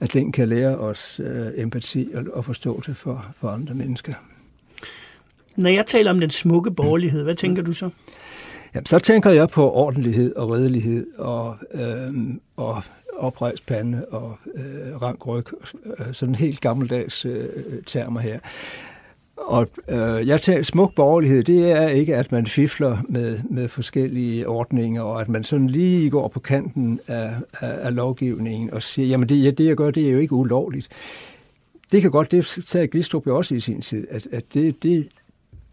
at 0.00 0.12
den 0.14 0.32
kan 0.32 0.48
lære 0.48 0.78
os 0.78 1.20
øh, 1.24 1.46
empati 1.56 2.08
og, 2.14 2.24
og 2.32 2.44
forståelse 2.44 2.94
for, 2.94 3.26
for 3.36 3.48
andre 3.48 3.74
mennesker. 3.74 4.12
Når 5.56 5.70
jeg 5.70 5.86
taler 5.86 6.10
om 6.10 6.20
den 6.20 6.30
smukke 6.30 6.70
borgerlighed, 6.70 7.24
hvad 7.24 7.34
tænker 7.34 7.62
du 7.62 7.72
så? 7.72 7.90
Jamen, 8.74 8.86
så 8.86 8.98
tænker 8.98 9.30
jeg 9.30 9.48
på 9.48 9.70
ordentlighed 9.72 10.34
og 10.36 10.50
redelighed 10.50 11.06
og, 11.18 11.56
øh, 11.74 12.10
og 12.56 12.82
oprejst 13.18 13.66
pande 13.66 14.06
og 14.10 14.38
øh, 14.54 15.02
rank 15.02 15.26
ryg. 15.26 15.44
Øh, 15.98 16.06
sådan 16.12 16.34
helt 16.34 16.60
gammeldags 16.60 17.24
øh, 17.24 17.48
termer 17.86 18.20
her. 18.20 18.38
Og 19.38 19.68
øh, 19.88 20.28
jeg 20.28 20.40
tager 20.40 20.62
smuk 20.62 20.94
borgerlighed, 20.94 21.42
det 21.42 21.70
er 21.70 21.88
ikke, 21.88 22.16
at 22.16 22.32
man 22.32 22.46
fifler 22.46 22.98
med, 23.08 23.38
med 23.50 23.68
forskellige 23.68 24.48
ordninger, 24.48 25.02
og 25.02 25.20
at 25.20 25.28
man 25.28 25.44
sådan 25.44 25.66
lige 25.66 26.10
går 26.10 26.28
på 26.28 26.40
kanten 26.40 27.00
af, 27.06 27.34
af, 27.60 27.86
af 27.86 27.94
lovgivningen 27.94 28.70
og 28.70 28.82
siger, 28.82 29.08
jamen 29.08 29.28
det, 29.28 29.44
ja, 29.44 29.50
det 29.50 29.66
jeg 29.66 29.76
gør, 29.76 29.90
det 29.90 30.06
er 30.06 30.10
jo 30.10 30.18
ikke 30.18 30.34
ulovligt. 30.34 30.88
Det 31.92 32.02
kan 32.02 32.10
godt, 32.10 32.32
det 32.32 32.44
sagde 32.44 32.88
Glistrup 32.88 33.26
jo 33.26 33.36
også 33.36 33.54
i 33.54 33.60
sin 33.60 33.80
tid, 33.80 34.06
at, 34.10 34.28
at 34.32 34.54
det, 34.54 34.82
det, 34.82 35.08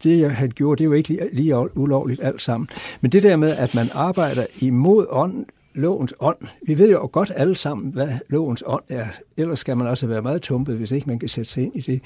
det, 0.02 0.30
han 0.30 0.50
gjorde, 0.50 0.84
det 0.84 0.90
er 0.90 0.94
ikke 0.94 1.08
lige, 1.08 1.28
lige 1.32 1.78
ulovligt 1.78 2.20
alt 2.22 2.42
sammen. 2.42 2.68
Men 3.00 3.12
det 3.12 3.22
der 3.22 3.36
med, 3.36 3.56
at 3.56 3.74
man 3.74 3.86
arbejder 3.94 4.46
imod 4.60 5.06
ånd, 5.10 5.46
lovens 5.74 6.14
ånd. 6.20 6.36
Vi 6.62 6.78
ved 6.78 6.90
jo 6.90 7.08
godt 7.12 7.32
alle 7.36 7.54
sammen, 7.54 7.92
hvad 7.92 8.08
lovens 8.28 8.62
ånd 8.66 8.84
er. 8.88 9.06
Ellers 9.36 9.58
skal 9.58 9.76
man 9.76 9.86
også 9.86 10.06
være 10.06 10.22
meget 10.22 10.42
tumpet, 10.42 10.76
hvis 10.76 10.92
ikke 10.92 11.06
man 11.06 11.18
kan 11.18 11.28
sætte 11.28 11.50
sig 11.50 11.62
ind 11.62 11.76
i 11.76 11.80
det. 11.80 12.00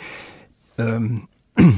Øhm. 0.79 1.21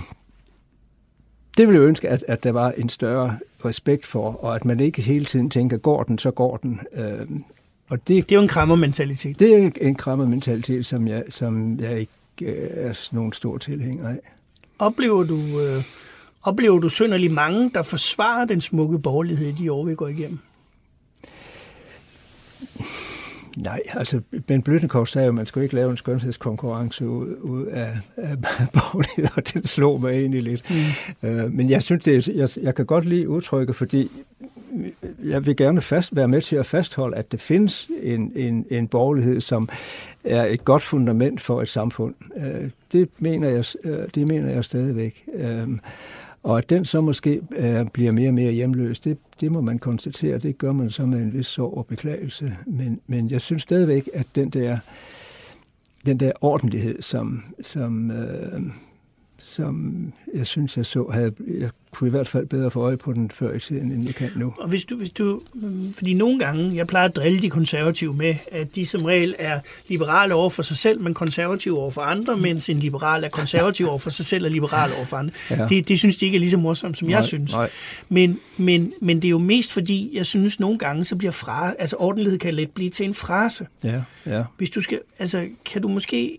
Det 1.57 1.69
ville 1.69 1.81
jeg 1.81 1.89
ønske, 1.89 2.09
at, 2.09 2.25
at 2.29 2.45
der 2.45 2.53
var 2.53 2.71
en 2.71 2.89
større 2.89 3.39
respekt 3.65 4.07
for, 4.07 4.45
og 4.45 4.55
at 4.55 4.65
man 4.65 4.81
ikke 4.81 5.03
hele 5.03 5.25
tiden 5.25 5.51
tænker, 5.51 5.77
går 5.77 6.03
den, 6.03 6.19
så 6.19 6.31
går 6.31 6.57
den. 6.57 6.81
Øhm. 6.95 7.45
Og 7.89 7.99
det, 8.09 8.09
det 8.09 8.33
er 8.33 8.37
jo 8.37 8.43
en 8.43 8.49
krammermentalitet. 8.49 9.39
Det 9.39 9.55
er 9.55 9.71
en 9.81 9.95
krammermentalitet, 9.95 10.87
som 10.87 11.09
jeg, 11.09 11.25
som 11.31 11.81
jeg 11.81 12.01
ikke 12.01 12.13
øh, 12.43 12.69
er 12.71 13.09
nogen 13.13 13.33
stor 13.33 13.59
tilhænger 13.59 14.09
af. 14.09 14.19
Oplever 14.79 15.25
du, 15.25 15.37
øh, 15.37 15.85
oplever 16.43 16.79
du 16.79 16.89
synderlig 16.89 17.31
mange, 17.31 17.71
der 17.75 17.83
forsvarer 17.83 18.45
den 18.45 18.61
smukke 18.61 18.99
borgerlighed 18.99 19.47
i 19.47 19.53
de 19.53 19.73
år, 19.73 19.85
vi 19.85 19.95
går 19.95 20.09
igennem? 20.09 20.39
Nej, 23.65 23.81
altså 23.95 24.21
Ben 24.47 24.63
Bløttenkov 24.63 25.07
sagde 25.07 25.27
jo, 25.27 25.31
at 25.31 25.35
man 25.35 25.47
skulle 25.47 25.65
ikke 25.65 25.75
lave 25.75 25.91
en 25.91 25.97
skønhedskonkurrence 25.97 27.09
ud, 27.09 27.37
ud 27.41 27.67
af, 27.67 27.91
af 28.17 28.39
borgerlighed, 28.75 29.31
og 29.37 29.55
det 29.55 29.69
slog 29.69 30.01
mig 30.01 30.11
egentlig 30.11 30.43
lidt. 30.43 30.71
Mm. 31.23 31.29
Uh, 31.29 31.53
men 31.53 31.71
jeg 31.71 31.83
synes, 31.83 32.05
det 32.05 32.29
er, 32.29 32.33
jeg, 32.35 32.49
jeg 32.65 32.75
kan 32.75 32.87
godt 32.87 33.05
lide 33.05 33.29
udtrykket, 33.29 33.77
fordi 33.77 34.11
jeg 35.25 35.47
vil 35.47 35.57
gerne 35.57 35.81
fast, 35.81 36.17
være 36.17 36.29
med 36.29 36.41
til 36.41 36.57
at 36.57 36.67
fastholde, 36.67 37.17
at 37.17 37.33
det 37.33 37.41
findes 37.41 37.91
en, 38.03 38.33
en, 38.37 38.67
en 38.71 38.89
borgerlighed, 38.89 39.41
som 39.41 39.69
er 40.25 40.45
et 40.45 40.65
godt 40.65 40.83
fundament 40.83 41.41
for 41.41 41.63
et 41.63 41.69
samfund. 41.69 42.15
Uh, 42.37 42.71
det, 42.93 43.09
mener 43.19 43.49
jeg, 43.49 43.65
uh, 43.85 44.09
det 44.15 44.27
mener 44.27 44.51
jeg 44.51 44.65
stadigvæk. 44.65 45.25
Uh, 45.35 45.79
og 46.43 46.59
at 46.59 46.71
den 46.71 46.85
så 46.85 47.01
måske 47.01 47.41
øh, 47.51 47.87
bliver 47.87 48.13
mere 48.13 48.31
og 48.31 48.35
mere 48.35 48.53
hjemløs, 48.53 49.01
det, 49.01 49.19
det 49.41 49.53
må 49.53 49.61
man 49.61 49.79
konstatere. 49.79 50.39
Det 50.39 50.59
gør 50.59 50.73
man 50.73 50.91
så 50.91 51.07
med 51.07 51.19
en 51.19 51.33
vis 51.33 51.47
sorg 51.47 51.77
og 51.77 51.87
beklagelse. 51.87 52.57
Men, 52.67 53.01
men 53.07 53.31
jeg 53.31 53.41
synes 53.41 53.63
stadigvæk, 53.63 54.09
at 54.15 54.27
den 54.35 54.51
der, 54.51 54.79
den 56.07 56.21
der 56.21 56.33
ordentlighed, 56.41 57.03
som, 57.03 57.43
som, 57.61 58.11
øh, 58.11 58.63
som 59.43 60.05
jeg 60.35 60.47
synes, 60.47 60.77
jeg 60.77 60.87
så, 60.87 61.11
havde, 61.13 61.33
jeg 61.61 61.71
kunne 61.91 62.09
i 62.09 62.11
hvert 62.11 62.29
fald 62.29 62.47
bedre 62.47 62.71
få 62.71 62.81
øje 62.81 62.97
på 62.97 63.13
den 63.13 63.31
før 63.31 63.55
i 63.55 63.59
tiden, 63.59 63.93
end 63.93 64.07
jeg 64.07 64.15
kan 64.15 64.31
nu. 64.37 64.55
Og 64.59 64.69
hvis 64.69 64.85
du, 64.85 64.97
hvis 64.97 65.11
du, 65.11 65.41
fordi 65.95 66.15
nogle 66.15 66.39
gange, 66.39 66.77
jeg 66.77 66.87
plejer 66.87 67.09
at 67.09 67.17
drille 67.17 67.41
de 67.41 67.51
konservative 67.51 68.15
med, 68.15 68.35
at 68.53 68.75
de 68.75 68.87
som 68.87 69.05
regel 69.05 69.35
er 69.39 69.61
liberale 69.89 70.35
over 70.35 70.51
for 70.51 70.63
sig 70.63 70.77
selv, 70.77 71.01
men 71.01 71.15
konservative 71.15 71.79
over 71.79 71.91
for 71.91 72.01
andre, 72.01 72.37
mm. 72.37 72.43
mens 72.43 72.69
en 72.69 72.79
liberal 72.79 73.25
er 73.25 73.29
konservativ 73.29 73.89
over 73.89 73.99
for 73.99 74.11
sig 74.11 74.27
selv 74.27 74.45
og 74.45 74.51
liberal 74.51 74.91
over 74.97 75.05
for 75.05 75.17
andre. 75.17 75.33
Ja. 75.51 75.67
Det, 75.69 75.89
det 75.89 75.99
synes 75.99 76.17
de 76.17 76.25
ikke 76.25 76.37
er 76.37 76.41
lige 76.41 76.51
så 76.51 76.57
morsomt, 76.57 76.99
som 76.99 77.09
nej, 77.09 77.17
jeg 77.17 77.25
synes. 77.25 77.53
Nej. 77.53 77.71
Men, 78.09 78.41
men, 78.57 78.93
men 79.01 79.17
det 79.17 79.25
er 79.25 79.31
jo 79.31 79.39
mest 79.39 79.73
fordi, 79.73 80.11
jeg 80.13 80.27
synes 80.27 80.61
nogle 80.61 80.79
gange, 80.79 81.05
så 81.05 81.17
bliver 81.17 81.33
fra, 81.33 81.75
altså 81.79 81.97
ordentlighed 81.97 82.39
kan 82.39 82.55
let 82.55 82.71
blive 82.71 82.91
til 82.91 83.07
en 83.07 83.15
frase. 83.15 83.67
Ja, 83.85 84.03
ja. 84.27 84.45
Hvis 84.57 84.71
du 84.71 84.81
skal, 84.81 85.01
altså 85.19 85.49
kan 85.65 85.83
du 85.83 85.89
måske 85.89 86.39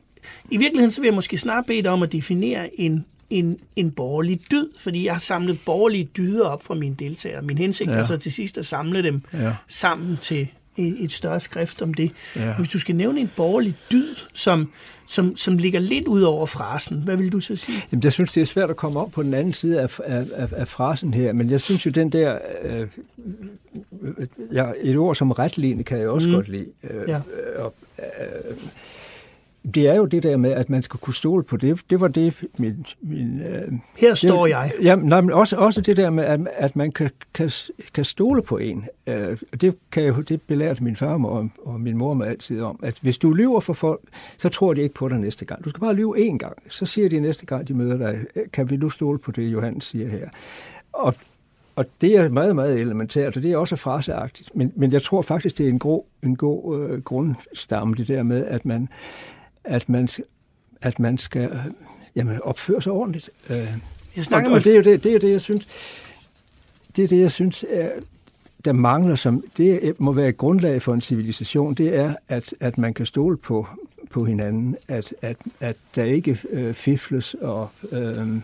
i 0.51 0.57
virkeligheden 0.57 0.91
så 0.91 1.01
vil 1.01 1.07
jeg 1.07 1.15
måske 1.15 1.37
snart 1.37 1.65
bede 1.65 1.81
dig 1.81 1.91
om 1.91 2.03
at 2.03 2.11
definere 2.11 2.79
en, 2.79 3.05
en, 3.29 3.59
en 3.75 3.91
borgerlig 3.91 4.41
dyd, 4.51 4.69
fordi 4.79 5.05
jeg 5.05 5.13
har 5.13 5.19
samlet 5.19 5.59
borgerlige 5.65 6.09
dyder 6.17 6.45
op 6.45 6.63
fra 6.63 6.75
mine 6.75 6.95
deltagere. 6.95 7.41
Min 7.41 7.57
hensigt 7.57 7.89
ja. 7.89 7.95
er 7.95 8.03
så 8.03 8.17
til 8.17 8.31
sidst 8.31 8.57
at 8.57 8.65
samle 8.65 9.03
dem 9.03 9.21
ja. 9.33 9.53
sammen 9.67 10.17
til 10.21 10.47
et, 10.77 11.11
større 11.11 11.39
skrift 11.39 11.81
om 11.81 11.93
det. 11.93 12.11
Ja. 12.35 12.53
Hvis 12.53 12.69
du 12.69 12.79
skal 12.79 12.95
nævne 12.95 13.19
en 13.19 13.31
borgerlig 13.35 13.75
dyd, 13.91 14.15
som, 14.33 14.71
som, 15.05 15.35
som 15.35 15.57
ligger 15.57 15.79
lidt 15.79 16.07
ud 16.07 16.21
over 16.21 16.45
frasen, 16.45 16.97
hvad 16.97 17.17
vil 17.17 17.31
du 17.31 17.39
så 17.39 17.55
sige? 17.55 17.77
Jamen, 17.91 18.03
jeg 18.03 18.13
synes, 18.13 18.31
det 18.31 18.41
er 18.41 18.45
svært 18.45 18.69
at 18.69 18.75
komme 18.75 18.99
op 18.99 19.11
på 19.11 19.23
den 19.23 19.33
anden 19.33 19.53
side 19.53 19.81
af, 19.81 19.99
af, 20.05 20.25
af, 20.35 20.47
af 20.51 20.67
frasen 20.67 21.13
her, 21.13 21.33
men 21.33 21.49
jeg 21.49 21.61
synes 21.61 21.85
jo, 21.85 21.91
den 21.91 22.09
der... 22.09 22.37
Øh, 22.63 22.87
ja, 24.53 24.65
et 24.81 24.97
ord 24.97 25.15
som 25.15 25.31
retligende 25.31 25.83
kan 25.83 25.99
jeg 25.99 26.09
også 26.09 26.27
mm. 26.27 26.33
godt 26.33 26.47
lide. 26.47 26.67
Øh, 26.83 27.03
ja. 27.07 27.21
og, 27.55 27.73
øh, 27.99 28.57
det 29.75 29.87
er 29.87 29.95
jo 29.95 30.05
det 30.05 30.23
der 30.23 30.37
med, 30.37 30.51
at 30.51 30.69
man 30.69 30.81
skal 30.81 30.99
kunne 30.99 31.13
stole 31.13 31.43
på 31.43 31.57
det. 31.57 31.81
Det 31.89 32.01
var 32.01 32.07
det, 32.07 32.43
min... 32.57 32.85
min 33.01 33.41
øh, 33.41 33.73
Her 33.97 34.13
står 34.13 34.45
det, 34.45 34.51
jeg. 34.51 34.71
Ja, 34.81 34.95
nej, 34.95 35.21
men 35.21 35.31
også, 35.31 35.57
også 35.57 35.81
det 35.81 35.97
der 35.97 36.09
med, 36.09 36.23
at, 36.23 36.39
at 36.53 36.75
man 36.75 36.91
kan, 36.91 37.09
kan, 37.33 37.51
kan 37.93 38.05
stole 38.05 38.41
på 38.41 38.57
en. 38.57 38.85
Øh, 39.07 39.37
det, 39.61 39.75
kan 39.91 40.03
jo, 40.03 40.21
det 40.21 40.41
belærte 40.41 40.83
min 40.83 40.95
far 40.95 41.25
og, 41.25 41.49
og 41.65 41.81
min 41.81 41.97
mor 41.97 42.13
mig 42.13 42.27
altid 42.27 42.61
om, 42.61 42.79
at 42.83 42.97
hvis 43.01 43.17
du 43.17 43.31
lyver 43.31 43.59
for 43.59 43.73
folk, 43.73 44.01
så 44.37 44.49
tror 44.49 44.73
de 44.73 44.81
ikke 44.81 44.95
på 44.95 45.09
dig 45.09 45.19
næste 45.19 45.45
gang. 45.45 45.63
Du 45.63 45.69
skal 45.69 45.79
bare 45.79 45.93
lyve 45.93 46.31
én 46.31 46.37
gang. 46.37 46.57
Så 46.69 46.85
siger 46.85 47.09
de 47.09 47.19
næste 47.19 47.45
gang, 47.45 47.67
de 47.67 47.73
møder 47.73 47.97
dig, 47.97 48.19
kan 48.53 48.69
vi 48.69 48.77
nu 48.77 48.89
stole 48.89 49.19
på 49.19 49.31
det, 49.31 49.43
Johannes 49.43 49.83
siger 49.83 50.09
her. 50.09 50.29
Og, 50.93 51.15
og 51.75 51.85
det 52.01 52.15
er 52.15 52.29
meget, 52.29 52.55
meget 52.55 52.79
elementært, 52.79 53.37
og 53.37 53.43
det 53.43 53.51
er 53.51 53.57
også 53.57 53.75
fraseagtigt. 53.75 54.55
Men, 54.55 54.73
men 54.75 54.91
jeg 54.91 55.01
tror 55.01 55.21
faktisk, 55.21 55.57
det 55.57 55.65
er 55.65 55.69
en, 55.69 55.79
gro, 55.79 56.07
en 56.23 56.35
god 56.35 56.79
øh, 56.79 57.01
grundstamme, 57.01 57.95
det 57.95 58.07
der 58.07 58.23
med, 58.23 58.45
at 58.45 58.65
man 58.65 58.89
at 59.63 59.89
man, 59.89 60.07
at 60.81 60.99
man 60.99 61.17
skal 61.17 61.51
øh, 61.51 61.65
jamen, 62.15 62.41
opføre 62.41 62.81
sig 62.81 62.91
ordentligt. 62.91 63.29
Øh, 63.49 63.57
jeg 64.17 64.25
og, 64.31 64.51
og 64.51 64.63
det 64.63 64.71
er 64.71 64.75
jo 64.75 64.81
det, 64.81 65.03
det, 65.03 65.09
er 65.09 65.13
jo 65.13 65.19
det, 65.19 65.31
jeg 65.31 65.41
synes, 65.41 65.67
det 66.95 67.03
er 67.03 67.07
det, 67.07 67.19
jeg 67.19 67.31
synes, 67.31 67.65
er, 67.69 67.89
der 68.65 68.71
mangler, 68.71 69.15
som 69.15 69.43
det 69.57 69.99
må 69.99 70.11
være 70.11 70.29
et 70.29 70.37
grundlag 70.37 70.81
for 70.81 70.93
en 70.93 71.01
civilisation, 71.01 71.73
det 71.73 71.95
er, 71.95 72.15
at, 72.29 72.53
at 72.59 72.77
man 72.77 72.93
kan 72.93 73.05
stole 73.05 73.37
på, 73.37 73.67
på 74.09 74.25
hinanden, 74.25 74.77
at, 74.87 75.13
at, 75.21 75.37
at 75.59 75.75
der 75.95 76.03
ikke 76.03 76.39
øh, 76.49 76.73
fifles 76.73 77.33
og, 77.33 77.69
øh, 77.91 78.37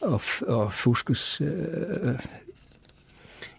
og, 0.00 0.20
og 0.46 0.72
fuskes. 0.72 1.40
Øh, 1.40 1.48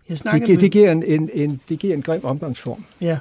jeg 0.09 0.19
det, 0.23 0.47
det, 0.47 0.61
det, 0.61 0.71
giver 0.71 0.91
en, 0.91 1.03
en, 1.03 1.29
en, 1.33 1.61
det 1.69 1.79
giver 1.79 1.93
en 1.93 2.01
grim 2.01 2.23
omgangsform. 2.23 2.83
Ja. 3.01 3.17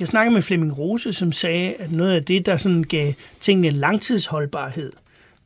Jeg 0.00 0.08
snakkede 0.08 0.34
med 0.34 0.42
Flemming 0.42 0.78
Rose, 0.78 1.12
som 1.12 1.32
sagde, 1.32 1.74
at 1.74 1.92
noget 1.92 2.12
af 2.12 2.24
det, 2.24 2.46
der 2.46 2.56
sådan 2.56 2.82
gav 2.82 3.12
tingene 3.40 3.70
langtidsholdbarhed, 3.70 4.92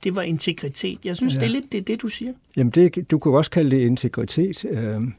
det 0.04 0.14
var 0.14 0.22
integritet. 0.22 0.98
Jeg 1.04 1.16
synes, 1.16 1.34
ja. 1.34 1.38
det 1.38 1.46
er 1.46 1.50
lidt 1.50 1.72
det, 1.72 1.86
det, 1.86 2.02
du 2.02 2.08
siger. 2.08 2.32
Jamen, 2.56 2.70
det, 2.70 3.10
du 3.10 3.18
kan 3.18 3.32
også 3.32 3.50
kalde 3.50 3.70
det 3.70 3.80
integritet. 3.80 4.64
Øhm, 4.64 5.14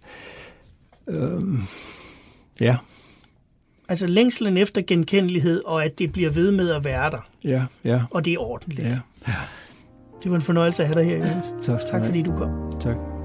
øhm, 1.08 1.62
ja. 2.60 2.78
Altså 3.89 4.08
længslen 4.08 4.58
efter 4.58 4.82
genkendelighed, 4.82 5.63
og 5.65 5.86
at 5.86 6.00
det 6.00 6.12
bliver 6.12 6.30
ved 6.30 6.52
med 6.52 6.70
at 6.70 6.86
være 6.86 7.12
der. 7.12 7.30
Ja, 7.44 7.65
ja. 7.84 8.02
Og 8.12 8.26
det 8.26 8.34
er 8.34 8.39
ordentligt. 8.39 8.88
Ja, 8.88 9.00
ja. 9.28 9.34
Det 10.24 10.32
var 10.32 10.36
en 10.36 10.42
fornøjelse 10.42 10.84
at 10.84 10.89
have 10.89 11.00
dig 11.00 11.10
her, 11.10 11.28
Jens. 11.28 11.46
Tak, 11.63 11.80
tak 11.86 12.06
fordi 12.06 12.22
du 12.22 12.32
kom. 12.32 12.80
Tak. 12.80 13.18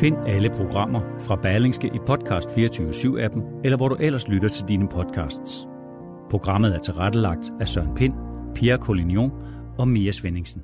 Find 0.00 0.16
alle 0.26 0.50
programmer 0.50 1.00
fra 1.20 1.36
Berlingske 1.36 1.86
i 1.86 1.98
Podcast 2.06 2.48
24-7-appen, 2.48 3.42
eller 3.64 3.76
hvor 3.76 3.88
du 3.88 3.94
ellers 4.00 4.28
lytter 4.28 4.48
til 4.48 4.64
dine 4.68 4.88
podcasts. 4.88 5.68
Programmet 6.30 6.74
er 6.74 6.78
tilrettelagt 6.78 7.52
af 7.60 7.68
Søren 7.68 7.94
Pind, 7.94 8.14
Pierre 8.54 8.78
Collignon 8.78 9.32
og 9.78 9.88
Mia 9.88 10.12
Svendingsen. 10.12 10.62